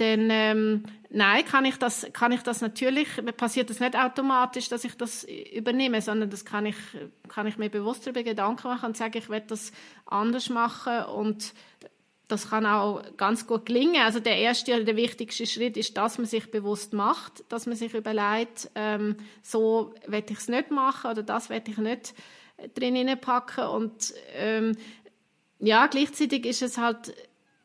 dann 0.00 0.28
ähm, 0.30 0.84
nein, 1.10 1.44
kann 1.44 1.64
ich 1.64 1.76
das, 1.76 2.06
kann 2.12 2.32
ich 2.32 2.42
das 2.42 2.60
natürlich, 2.60 3.08
passiert 3.36 3.68
das 3.70 3.80
nicht 3.80 3.96
automatisch, 3.96 4.68
dass 4.68 4.84
ich 4.84 4.96
das 4.96 5.24
übernehme, 5.54 6.00
sondern 6.00 6.30
das 6.30 6.44
kann 6.44 6.66
ich, 6.66 6.76
kann 7.28 7.46
ich 7.46 7.58
mir 7.58 7.68
bewusst 7.68 8.06
darüber 8.06 8.22
Gedanken 8.22 8.68
machen 8.68 8.86
und 8.86 8.96
sagen, 8.96 9.18
ich 9.18 9.28
werde 9.28 9.48
das 9.48 9.72
anders 10.06 10.48
machen 10.48 11.04
und 11.04 11.52
das 12.28 12.48
kann 12.48 12.64
auch 12.64 13.02
ganz 13.16 13.46
gut 13.46 13.66
gelingen. 13.66 14.02
Also 14.02 14.20
der 14.20 14.38
erste 14.38 14.74
oder 14.74 14.84
der 14.84 14.96
wichtigste 14.96 15.46
Schritt 15.46 15.76
ist, 15.76 15.96
dass 15.96 16.16
man 16.16 16.26
sich 16.26 16.50
bewusst 16.50 16.92
macht, 16.92 17.44
dass 17.48 17.66
man 17.66 17.76
sich 17.76 17.92
überlegt, 17.92 18.70
ähm, 18.76 19.16
so 19.42 19.94
werde 20.06 20.32
ich 20.32 20.38
es 20.38 20.48
nicht 20.48 20.70
machen 20.70 21.10
oder 21.10 21.24
das 21.24 21.50
werde 21.50 21.72
ich 21.72 21.78
nicht 21.78 22.14
drin 22.74 23.18
packen 23.20 23.64
und 23.64 24.14
ähm, 24.34 24.76
ja, 25.58 25.86
gleichzeitig 25.88 26.46
ist 26.46 26.62
es 26.62 26.78
halt 26.78 27.12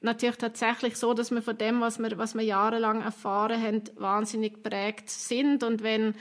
natürlich 0.06 0.38
tatsächlich 0.38 0.96
so, 0.96 1.14
dass 1.14 1.32
wir 1.32 1.42
von 1.42 1.58
dem, 1.58 1.82
was 1.82 2.00
wir, 2.00 2.18
was 2.18 2.36
wir 2.36 2.44
jahrelang 2.44 3.02
erfahren 3.02 3.62
haben, 3.62 3.84
wahnsinnig 3.98 4.64
prägt 4.64 5.10
sind. 5.10 5.64
Und 5.64 5.84
wenn, 5.84 6.16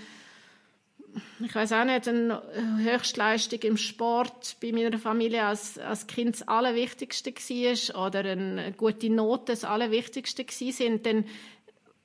ich 1.41 1.55
weiß 1.55 1.73
auch 1.73 1.85
nicht, 1.85 2.09
eine 2.09 2.43
Höchstleistung 2.79 3.61
im 3.61 3.77
Sport 3.77 4.57
bei 4.61 4.73
meiner 4.73 4.99
Familie 4.99 5.45
als, 5.45 5.79
als 5.79 6.07
Kind 6.07 6.35
das 6.35 6.49
Allerwichtigste 6.49 7.33
war 7.33 8.07
oder 8.07 8.21
eine 8.21 8.73
gute 8.73 9.11
Note 9.11 9.53
das 9.53 9.65
Allerwichtigste 9.65 10.45
sind, 10.49 11.07
dann 11.07 11.25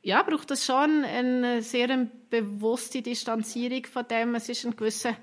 ja, 0.01 0.23
braucht 0.23 0.51
es 0.51 0.65
schon 0.65 1.03
eine 1.03 1.61
sehr 1.61 2.07
bewusste 2.29 3.01
Distanzierung 3.01 3.85
von 3.85 4.07
dem. 4.07 4.35
Es 4.35 4.47
ist 4.47 4.65
ein 4.65 4.75
gewisser 4.75 5.15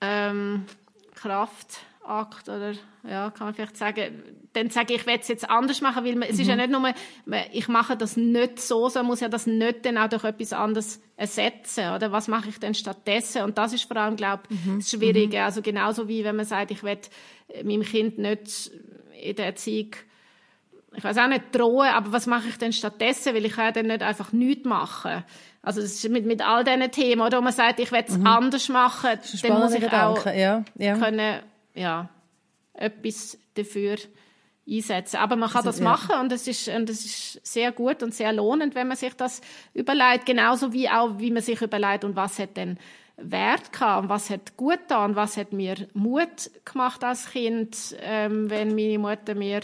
ähm, 0.00 0.64
Kraft 1.14 1.78
Akt 2.04 2.48
oder 2.48 2.72
ja, 3.08 3.30
kann 3.30 3.48
man 3.48 3.54
vielleicht 3.54 3.76
sagen, 3.76 4.22
dann 4.52 4.70
sage 4.70 4.94
ich, 4.94 5.00
ich 5.00 5.06
werde 5.06 5.22
es 5.22 5.28
jetzt 5.28 5.48
anders 5.48 5.80
machen, 5.80 6.04
weil 6.04 6.16
man, 6.16 6.28
es 6.28 6.38
ist 6.38 6.46
ja 6.46 6.54
mhm. 6.54 6.60
nicht 6.60 6.70
nur, 7.26 7.40
ich 7.52 7.68
mache 7.68 7.96
das 7.96 8.16
nicht 8.16 8.60
so, 8.60 8.88
sondern 8.88 9.08
muss 9.08 9.20
ja 9.20 9.28
das 9.28 9.46
nicht 9.46 9.84
dann 9.84 9.98
auch 9.98 10.08
durch 10.08 10.24
etwas 10.24 10.52
anderes 10.52 11.00
ersetzen, 11.16 11.90
oder 11.90 12.12
was 12.12 12.28
mache 12.28 12.48
ich 12.48 12.58
denn 12.58 12.74
stattdessen? 12.74 13.42
Und 13.42 13.58
das 13.58 13.72
ist 13.72 13.84
vor 13.84 13.96
allem, 13.96 14.16
glaube 14.16 14.44
ich, 14.48 14.64
mhm. 14.64 14.78
das 14.78 14.90
Schwierige. 14.90 15.38
Mhm. 15.38 15.42
Also 15.44 15.62
genauso 15.62 16.08
wie 16.08 16.24
wenn 16.24 16.36
man 16.36 16.44
sagt, 16.44 16.70
ich 16.70 16.82
werde 16.82 17.08
meinem 17.62 17.82
Kind 17.82 18.18
nicht 18.18 18.70
in 19.20 19.36
der 19.36 19.46
Erziehung 19.46 19.90
ich 20.96 21.04
weiß 21.04 21.18
auch 21.18 21.26
nicht 21.26 21.44
drohen, 21.52 21.88
aber 21.88 22.12
was 22.12 22.26
mache 22.26 22.48
ich 22.48 22.58
denn 22.58 22.72
stattdessen? 22.72 23.34
Weil 23.34 23.44
ich 23.44 23.52
kann 23.52 23.64
ja 23.64 23.72
dann 23.72 23.86
nicht 23.86 24.02
einfach 24.02 24.32
nichts 24.32 24.64
machen. 24.64 25.24
Also 25.62 25.80
das 25.80 25.92
ist 25.92 26.08
mit, 26.08 26.26
mit 26.26 26.46
all 26.46 26.62
diesen 26.62 26.90
Themen, 26.90 27.22
oder? 27.22 27.38
Wo 27.38 27.42
man 27.42 27.52
sagt, 27.52 27.80
ich 27.80 27.90
werde 27.90 28.08
es 28.08 28.18
mhm. 28.18 28.26
anders 28.26 28.68
machen, 28.68 29.18
dann 29.42 29.60
muss 29.60 29.74
ich 29.74 29.80
Gedanke. 29.80 30.20
auch 30.20 30.26
ja, 30.26 30.64
ja. 30.76 30.96
können 30.96 31.40
ja, 31.74 32.08
etwas 32.72 33.38
dafür 33.54 33.96
einsetzen. 34.68 35.16
Aber 35.16 35.36
man 35.36 35.48
kann 35.48 35.66
also, 35.66 35.70
das 35.70 35.80
machen 35.80 36.20
und 36.20 36.32
es 36.32 36.46
ist, 36.48 36.68
und 36.68 36.88
es 36.88 37.04
ist 37.04 37.46
sehr 37.46 37.72
gut 37.72 38.02
und 38.02 38.14
sehr 38.14 38.32
lohnend, 38.32 38.74
wenn 38.74 38.88
man 38.88 38.96
sich 38.96 39.14
das 39.14 39.40
überlegt, 39.74 40.26
genauso 40.26 40.72
wie 40.72 40.88
auch, 40.88 41.18
wie 41.18 41.30
man 41.30 41.42
sich 41.42 41.60
überlegt, 41.60 42.04
und 42.04 42.16
was 42.16 42.38
hat 42.38 42.56
denn 42.56 42.78
Wert 43.16 43.72
gehabt 43.72 44.04
und 44.04 44.08
was 44.08 44.30
hat 44.30 44.56
gut 44.56 44.80
getan 44.80 45.10
und 45.10 45.16
was 45.16 45.36
hat 45.36 45.52
mir 45.52 45.76
Mut 45.92 46.50
gemacht 46.64 47.04
als 47.04 47.30
Kind, 47.30 47.96
ähm, 48.00 48.50
wenn 48.50 48.74
meine 48.74 48.98
Mutter 48.98 49.34
mir 49.34 49.60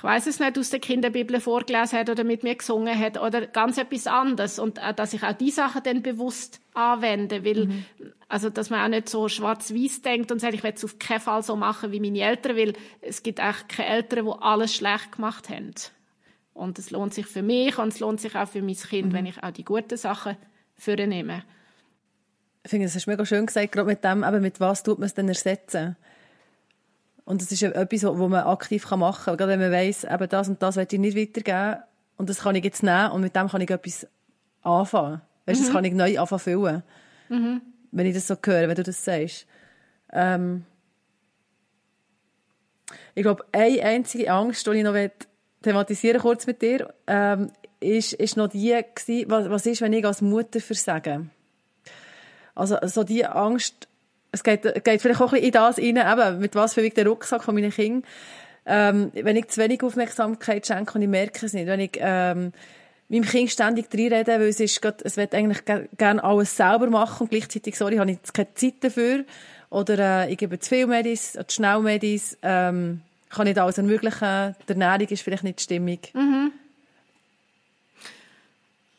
ich 0.00 0.04
weiß 0.04 0.28
es 0.28 0.40
nicht, 0.40 0.58
aus 0.58 0.70
der 0.70 0.80
Kinderbibel 0.80 1.38
vorgelesen 1.40 1.98
hat 1.98 2.08
oder 2.08 2.24
mit 2.24 2.42
mir 2.42 2.54
gesungen 2.54 2.98
hat 2.98 3.20
oder 3.20 3.46
ganz 3.46 3.76
etwas 3.76 4.06
anderes. 4.06 4.58
Und 4.58 4.78
äh, 4.78 4.94
dass 4.94 5.12
ich 5.12 5.22
auch 5.22 5.34
die 5.34 5.50
Sachen 5.50 5.82
dann 5.82 6.00
bewusst 6.00 6.62
anwende, 6.72 7.44
weil, 7.44 7.66
mhm. 7.66 7.84
also, 8.26 8.48
dass 8.48 8.70
man 8.70 8.80
auch 8.80 8.88
nicht 8.88 9.10
so 9.10 9.28
schwarz-weiß 9.28 10.00
denkt 10.00 10.32
und 10.32 10.38
sagt, 10.38 10.54
ich 10.54 10.62
werde 10.62 10.78
es 10.78 10.84
auf 10.86 10.98
keinen 10.98 11.20
Fall 11.20 11.42
so 11.42 11.54
machen 11.54 11.92
wie 11.92 12.00
meine 12.00 12.22
Eltern, 12.22 12.56
weil 12.56 12.72
es 13.02 13.22
gibt 13.22 13.40
eigentlich 13.40 13.68
keine 13.68 13.90
Eltern, 13.90 14.24
die 14.24 14.32
alles 14.40 14.74
schlecht 14.74 15.12
gemacht 15.12 15.50
haben. 15.50 15.74
Und 16.54 16.78
es 16.78 16.90
lohnt 16.90 17.12
sich 17.12 17.26
für 17.26 17.42
mich 17.42 17.76
und 17.76 17.88
es 17.88 18.00
lohnt 18.00 18.22
sich 18.22 18.34
auch 18.36 18.48
für 18.48 18.62
mein 18.62 18.76
Kind, 18.76 19.08
mhm. 19.08 19.12
wenn 19.12 19.26
ich 19.26 19.42
auch 19.42 19.50
die 19.50 19.64
guten 19.64 19.98
Sachen 19.98 20.38
vornehme. 20.76 21.44
Ich 22.62 22.70
finde, 22.70 22.86
das 22.86 22.94
hast 22.94 23.04
du 23.04 23.10
mega 23.10 23.26
schön 23.26 23.44
gesagt, 23.44 23.72
gerade 23.72 23.86
mit 23.86 24.02
dem, 24.02 24.24
aber 24.24 24.40
mit 24.40 24.60
was 24.60 24.82
tut 24.82 24.98
man 24.98 25.04
es 25.04 25.14
denn 25.14 25.28
ersetzen? 25.28 25.96
Und 27.30 27.40
das 27.40 27.52
ist 27.52 27.62
etwas, 27.62 28.02
was 28.02 28.28
man 28.28 28.42
aktiv 28.42 28.90
machen 28.90 29.24
kann. 29.24 29.36
Gerade 29.36 29.52
wenn 29.52 29.60
man 29.60 29.70
weiss, 29.70 30.02
eben 30.02 30.28
das 30.28 30.48
und 30.48 30.60
das 30.60 30.74
möchte 30.74 30.96
ich 30.96 31.00
nicht 31.00 31.16
weitergeben. 31.16 31.80
Und 32.16 32.28
das 32.28 32.40
kann 32.40 32.56
ich 32.56 32.64
jetzt 32.64 32.82
nehmen 32.82 33.12
und 33.12 33.20
mit 33.20 33.36
dem 33.36 33.46
kann 33.46 33.60
ich 33.60 33.70
etwas 33.70 34.08
anfangen. 34.62 35.20
Weißt, 35.46 35.60
mhm. 35.60 35.64
das 35.64 35.72
kann 35.72 35.84
ich 35.84 35.92
neu 35.92 36.18
anfangen 36.18 36.40
füllen. 36.40 36.82
Mhm. 37.28 37.62
Wenn 37.92 38.06
ich 38.06 38.14
das 38.14 38.26
so 38.26 38.34
höre, 38.34 38.66
wenn 38.66 38.74
du 38.74 38.82
das 38.82 39.04
sagst. 39.04 39.46
Ähm 40.12 40.64
ich 43.14 43.22
glaube, 43.22 43.44
eine 43.52 43.80
einzige 43.80 44.32
Angst, 44.32 44.66
die 44.66 44.70
ich 44.70 44.82
noch 44.82 44.96
thematisieren 45.62 46.20
kurz 46.20 46.48
mit 46.48 46.60
dir, 46.60 46.92
ähm, 47.06 47.52
ist, 47.78 48.12
ist 48.12 48.36
noch 48.36 48.48
die 48.48 48.76
gewesen, 48.92 49.30
was, 49.30 49.48
was 49.48 49.66
ist, 49.66 49.82
wenn 49.82 49.92
ich 49.92 50.04
als 50.04 50.20
Mutter 50.20 50.58
versage? 50.58 51.26
Also, 52.56 52.76
so 52.88 53.04
die 53.04 53.24
Angst, 53.24 53.86
es 54.32 54.42
geht, 54.42 54.62
geht 54.84 55.02
vielleicht 55.02 55.20
auch 55.20 55.32
ein 55.32 55.40
bisschen 55.40 55.46
in 55.46 55.52
das 55.52 55.78
rein, 55.78 56.30
eben, 56.30 56.40
mit 56.40 56.54
was 56.54 56.74
für 56.74 56.88
der 56.88 57.06
Rucksack 57.06 57.42
von 57.42 57.54
meinen 57.54 57.70
Kindern. 57.70 58.04
Ähm, 58.66 59.10
wenn 59.14 59.36
ich 59.36 59.48
zu 59.48 59.60
wenig 59.60 59.82
Aufmerksamkeit 59.82 60.66
schenke 60.66 60.94
und 60.94 61.02
ich 61.02 61.08
merke 61.08 61.46
es 61.46 61.52
nicht, 61.52 61.66
wenn 61.66 61.80
ich 61.80 61.98
ähm, 61.98 62.52
meinem 63.08 63.24
Kind 63.24 63.50
ständig 63.50 63.86
reinrede, 63.92 64.38
weil 64.38 64.48
es 64.48 64.60
ist 64.60 64.80
grad, 64.80 65.02
es 65.02 65.16
will 65.16 65.28
eigentlich 65.32 65.62
gerne 65.96 66.22
alles 66.22 66.56
selber 66.56 66.88
machen 66.88 67.24
und 67.24 67.30
gleichzeitig, 67.30 67.76
sorry, 67.76 67.96
habe 67.96 68.10
ich 68.10 68.18
jetzt 68.18 68.34
keine 68.34 68.54
Zeit 68.54 68.74
dafür. 68.80 69.24
Oder 69.70 70.26
äh, 70.26 70.32
ich 70.32 70.38
gebe 70.38 70.58
zu 70.58 70.68
viel 70.68 70.86
Medis, 70.86 71.32
zu 71.32 71.44
schnell 71.48 71.80
Medis, 71.80 72.38
ähm, 72.42 73.02
kann 73.28 73.46
nicht 73.46 73.58
alles 73.58 73.78
ermöglichen, 73.78 74.54
die 74.68 74.72
Ernährung 74.72 75.08
ist 75.08 75.22
vielleicht 75.22 75.44
nicht 75.44 75.60
stimmig. 75.60 76.12
Mhm. 76.14 76.52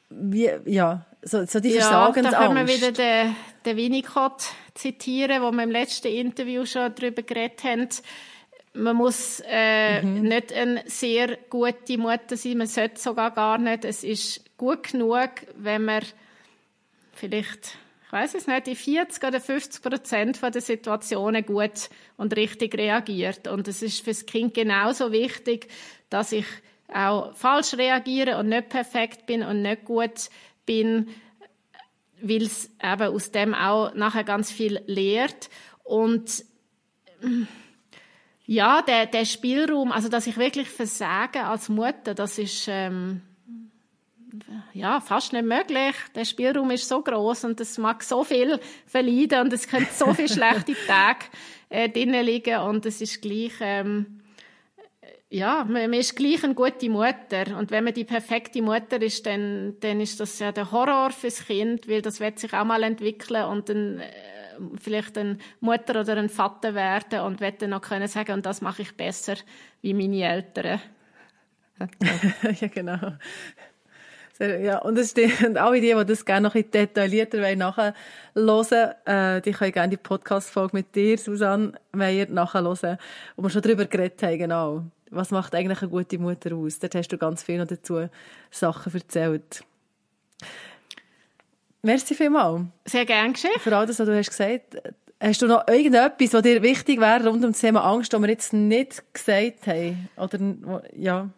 Wie, 0.09 0.49
ja, 0.65 1.05
so, 1.21 1.45
so 1.45 1.59
die 1.59 1.69
ja, 1.69 1.81
Versagensangst. 1.81 2.33
da 2.33 2.47
können 2.47 2.67
wir 2.67 2.75
wieder 2.75 2.91
den, 2.91 3.35
den 3.65 3.77
Winnicott 3.77 4.43
zitieren, 4.73 5.41
wo 5.41 5.51
wir 5.51 5.63
im 5.63 5.71
letzten 5.71 6.07
Interview 6.07 6.65
schon 6.65 6.93
darüber 6.95 7.21
geredet 7.21 7.63
haben. 7.63 7.89
Man 8.73 8.95
muss 8.95 9.41
äh, 9.45 10.01
mhm. 10.01 10.21
nicht 10.21 10.53
eine 10.53 10.83
sehr 10.85 11.37
gute 11.49 11.97
Mutter 11.97 12.37
sein, 12.37 12.57
man 12.57 12.67
sollte 12.67 13.01
sogar 13.01 13.31
gar 13.31 13.57
nicht. 13.57 13.83
Es 13.83 14.03
ist 14.03 14.57
gut 14.57 14.91
genug, 14.91 15.29
wenn 15.55 15.85
man 15.85 16.03
vielleicht, 17.13 17.77
ich 18.05 18.11
weiß 18.11 18.35
es 18.35 18.47
nicht, 18.47 18.67
in 18.67 18.75
40 18.75 19.23
oder 19.25 19.41
50 19.41 19.81
Prozent 19.81 20.41
der 20.41 20.61
Situationen 20.61 21.45
gut 21.45 21.89
und 22.15 22.35
richtig 22.35 22.75
reagiert. 22.75 23.47
Und 23.47 23.67
es 23.67 23.81
ist 23.81 23.99
für 23.99 24.11
das 24.11 24.25
Kind 24.25 24.53
genauso 24.53 25.11
wichtig, 25.11 25.67
dass 26.09 26.31
ich 26.31 26.45
auch 26.93 27.33
falsch 27.35 27.73
reagiere 27.73 28.37
und 28.37 28.49
nicht 28.49 28.69
perfekt 28.69 29.25
bin 29.25 29.43
und 29.43 29.61
nicht 29.61 29.85
gut 29.85 30.29
bin, 30.65 31.09
weil 32.21 32.43
es 32.43 32.69
eben 32.81 33.01
aus 33.01 33.31
dem 33.31 33.53
auch 33.53 33.93
nachher 33.93 34.23
ganz 34.23 34.51
viel 34.51 34.81
lehrt. 34.85 35.49
Und 35.83 36.43
mm, 37.21 37.43
ja, 38.45 38.81
der, 38.81 39.05
der 39.05 39.25
Spielraum, 39.25 39.91
also 39.91 40.09
dass 40.09 40.27
ich 40.27 40.37
wirklich 40.37 40.69
versage 40.69 41.43
als 41.45 41.69
Mutter, 41.69 42.13
das 42.13 42.37
ist 42.37 42.67
ähm, 42.67 43.21
ja 44.73 44.99
fast 44.99 45.33
nicht 45.33 45.45
möglich. 45.45 45.95
Der 46.15 46.25
Spielraum 46.25 46.71
ist 46.71 46.87
so 46.87 47.01
groß 47.01 47.45
und 47.45 47.59
es 47.59 47.77
mag 47.77 48.03
so 48.03 48.23
viel 48.23 48.59
verleiden 48.85 49.41
und 49.41 49.53
es 49.53 49.67
können 49.67 49.87
so 49.93 50.13
viele 50.13 50.29
schlechte 50.33 50.75
Tage 50.87 51.25
äh, 51.69 51.89
drinnen 51.89 52.25
liegen 52.25 52.59
und 52.61 52.85
es 52.85 53.01
ist 53.01 53.21
gleich 53.21 53.53
ähm, 53.61 54.20
ja, 55.33 55.63
man, 55.63 55.93
ist 55.93 56.17
gleich 56.17 56.43
eine 56.43 56.53
gute 56.53 56.89
Mutter. 56.89 57.57
Und 57.57 57.71
wenn 57.71 57.85
man 57.85 57.93
die 57.93 58.03
perfekte 58.03 58.61
Mutter 58.61 59.01
ist, 59.01 59.25
dann, 59.25 59.77
dann 59.79 60.01
ist 60.01 60.19
das 60.19 60.37
ja 60.39 60.51
der 60.51 60.71
Horror 60.71 61.11
fürs 61.11 61.45
Kind, 61.45 61.87
weil 61.87 62.01
das 62.01 62.19
wird 62.19 62.37
sich 62.37 62.53
auch 62.53 62.65
mal 62.65 62.83
entwickeln 62.83 63.45
und 63.45 63.69
dann 63.69 63.99
äh, 63.99 64.11
vielleicht 64.79 65.17
eine 65.17 65.37
Mutter 65.61 66.01
oder 66.01 66.17
ein 66.17 66.27
Vater 66.27 66.75
werden 66.75 67.21
und 67.21 67.39
wird 67.39 67.61
dann 67.61 67.69
noch 67.69 67.81
können 67.81 68.09
sagen, 68.09 68.33
und 68.33 68.45
das 68.45 68.59
mache 68.61 68.81
ich 68.81 68.97
besser 68.97 69.35
wie 69.81 69.93
meine 69.93 70.21
Eltern. 70.21 70.81
ja, 72.59 72.67
genau. 72.67 73.13
Ja, 74.37 74.79
und, 74.79 74.99
stimmt. 74.99 75.43
und 75.45 75.57
alle 75.57 75.79
die, 75.79 75.95
die 75.95 76.05
das 76.05 76.25
gerne 76.25 76.47
noch 76.47 76.55
ein 76.55 76.69
detaillierter 76.69 77.37
wollen, 77.37 78.93
äh, 79.05 79.41
die 79.41 79.51
können 79.53 79.71
gerne 79.71 79.91
die 79.91 79.97
Podcast-Folge 79.97 80.75
mit 80.75 80.93
dir, 80.93 81.17
Susanne 81.17 81.73
Meyer, 81.93 82.27
wo 82.27 83.43
wir 83.43 83.49
schon 83.49 83.61
darüber 83.61 83.85
geredet 83.85 84.21
haben, 84.23 84.37
genau 84.37 84.83
was 85.11 85.31
macht 85.31 85.53
eigentlich 85.53 85.81
eine 85.81 85.91
gute 85.91 86.17
Mutter 86.17 86.55
aus? 86.55 86.79
Dort 86.79 86.95
hast 86.95 87.09
du 87.09 87.17
ganz 87.17 87.43
viel 87.43 87.57
noch 87.57 87.67
dazu 87.67 88.07
Sachen 88.49 88.93
erzählt. 88.93 89.63
Merci 91.83 92.15
vielmals. 92.15 92.65
Sehr 92.85 93.05
gerne 93.05 93.33
geschehen. 93.33 93.59
Für 93.59 93.75
all 93.75 93.85
das, 93.85 93.99
was 93.99 94.07
du 94.07 94.17
hast 94.17 94.29
gesagt 94.29 94.77
Hast 95.19 95.39
du 95.43 95.47
noch 95.47 95.67
irgendetwas, 95.67 96.33
was 96.33 96.41
dir 96.41 96.63
wichtig 96.63 96.99
wäre 96.99 97.27
rund 97.27 97.45
um 97.45 97.51
das 97.51 97.61
Thema 97.61 97.83
Angst, 97.83 98.11
das 98.11 98.19
wir 98.19 98.29
jetzt 98.29 98.53
nicht 98.53 99.03
gesagt 99.13 99.67
haben? 99.67 100.09
Oder, 100.17 100.83
ja, 100.95 101.29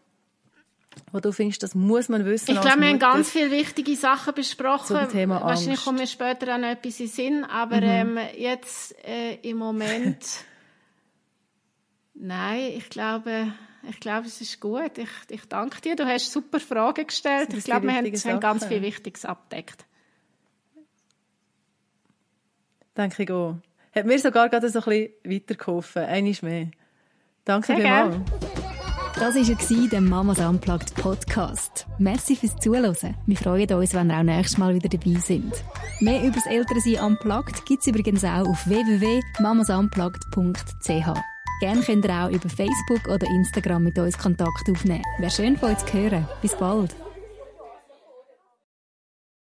wo 1.11 1.19
du 1.19 1.33
findest, 1.33 1.63
das 1.63 1.75
muss 1.75 2.07
man 2.07 2.25
wissen? 2.25 2.51
Ich 2.51 2.61
glaube, 2.61 2.79
wir 2.79 2.87
haben 2.87 2.99
ganz 2.99 3.29
viele 3.29 3.51
wichtige 3.51 3.95
Sachen 3.95 4.33
besprochen. 4.33 4.85
Zum 4.85 5.09
Thema 5.09 5.35
Angst. 5.35 5.47
Wahrscheinlich 5.47 5.83
kommen 5.83 5.99
wir 5.99 6.07
später 6.07 6.57
noch 6.57 6.67
etwas 6.67 6.99
in 7.01 7.07
Sinn, 7.07 7.43
aber 7.43 7.77
mhm. 7.77 8.17
ähm, 8.17 8.19
jetzt 8.37 8.95
äh, 9.05 9.35
im 9.41 9.57
Moment, 9.57 10.17
nein, 12.23 12.71
ich 12.75 12.89
glaube, 12.89 13.53
ich 13.89 13.99
glaube, 13.99 14.27
es 14.27 14.39
ist 14.41 14.59
gut. 14.59 14.97
Ich, 14.97 15.09
ich 15.29 15.47
danke 15.47 15.79
dir. 15.81 15.95
Du 15.95 16.05
hast 16.05 16.31
super 16.31 16.59
Fragen 16.59 17.05
gestellt. 17.05 17.53
Ich 17.53 17.65
glaube, 17.65 17.85
wir 17.87 17.95
haben, 17.95 18.05
haben 18.05 18.39
ganz 18.39 18.65
viel 18.65 18.81
Wichtiges 18.81 19.25
abdeckt. 19.25 19.85
Ich 22.95 23.31
auch. 23.31 23.57
Hat 23.93 24.05
mir 24.05 24.17
sogar 24.19 24.47
gerade 24.49 24.69
so 24.69 24.79
ein 24.79 24.85
bisschen 24.85 25.09
weitergeholfen. 25.23 26.03
Eines 26.03 26.41
mehr. 26.41 26.71
Danke 27.45 27.75
vielmals. 27.75 28.17
Das 29.15 29.35
war 29.35 29.89
der 29.89 30.01
Mamas 30.01 30.39
Unplugged 30.39 30.95
Podcast. 30.95 31.85
Merci 31.99 32.35
fürs 32.35 32.55
Zuhören. 32.57 33.15
Wir 33.25 33.37
freuen 33.37 33.71
uns, 33.71 33.93
wenn 33.93 34.09
ihr 34.09 34.17
auch 34.17 34.23
nächstes 34.23 34.57
Mal 34.57 34.73
wieder 34.73 34.89
dabei 34.89 35.19
sind. 35.19 35.53
Mehr 35.99 36.23
über 36.23 36.33
das 36.35 36.47
Elternsein 36.47 36.99
Unplugged 36.99 37.63
gibt 37.65 37.81
es 37.81 37.87
übrigens 37.87 38.23
auch 38.23 38.47
auf 38.47 38.67
www.mamasunplugged.ch. 38.67 41.32
Gerne 41.63 41.81
könnt 41.81 42.03
ihr 42.03 42.11
auch 42.11 42.29
über 42.29 42.49
Facebook 42.49 43.07
oder 43.07 43.25
Instagram 43.25 43.85
mit 43.85 43.97
uns 43.97 44.17
Kontakt 44.17 44.69
aufnehmen. 44.69 45.01
Wäre 45.17 45.31
schön 45.31 45.55
von 45.55 45.69
euch 45.69 45.77
zu 45.77 45.93
hören. 45.93 46.27
Bis 46.41 46.53
bald. 46.57 46.93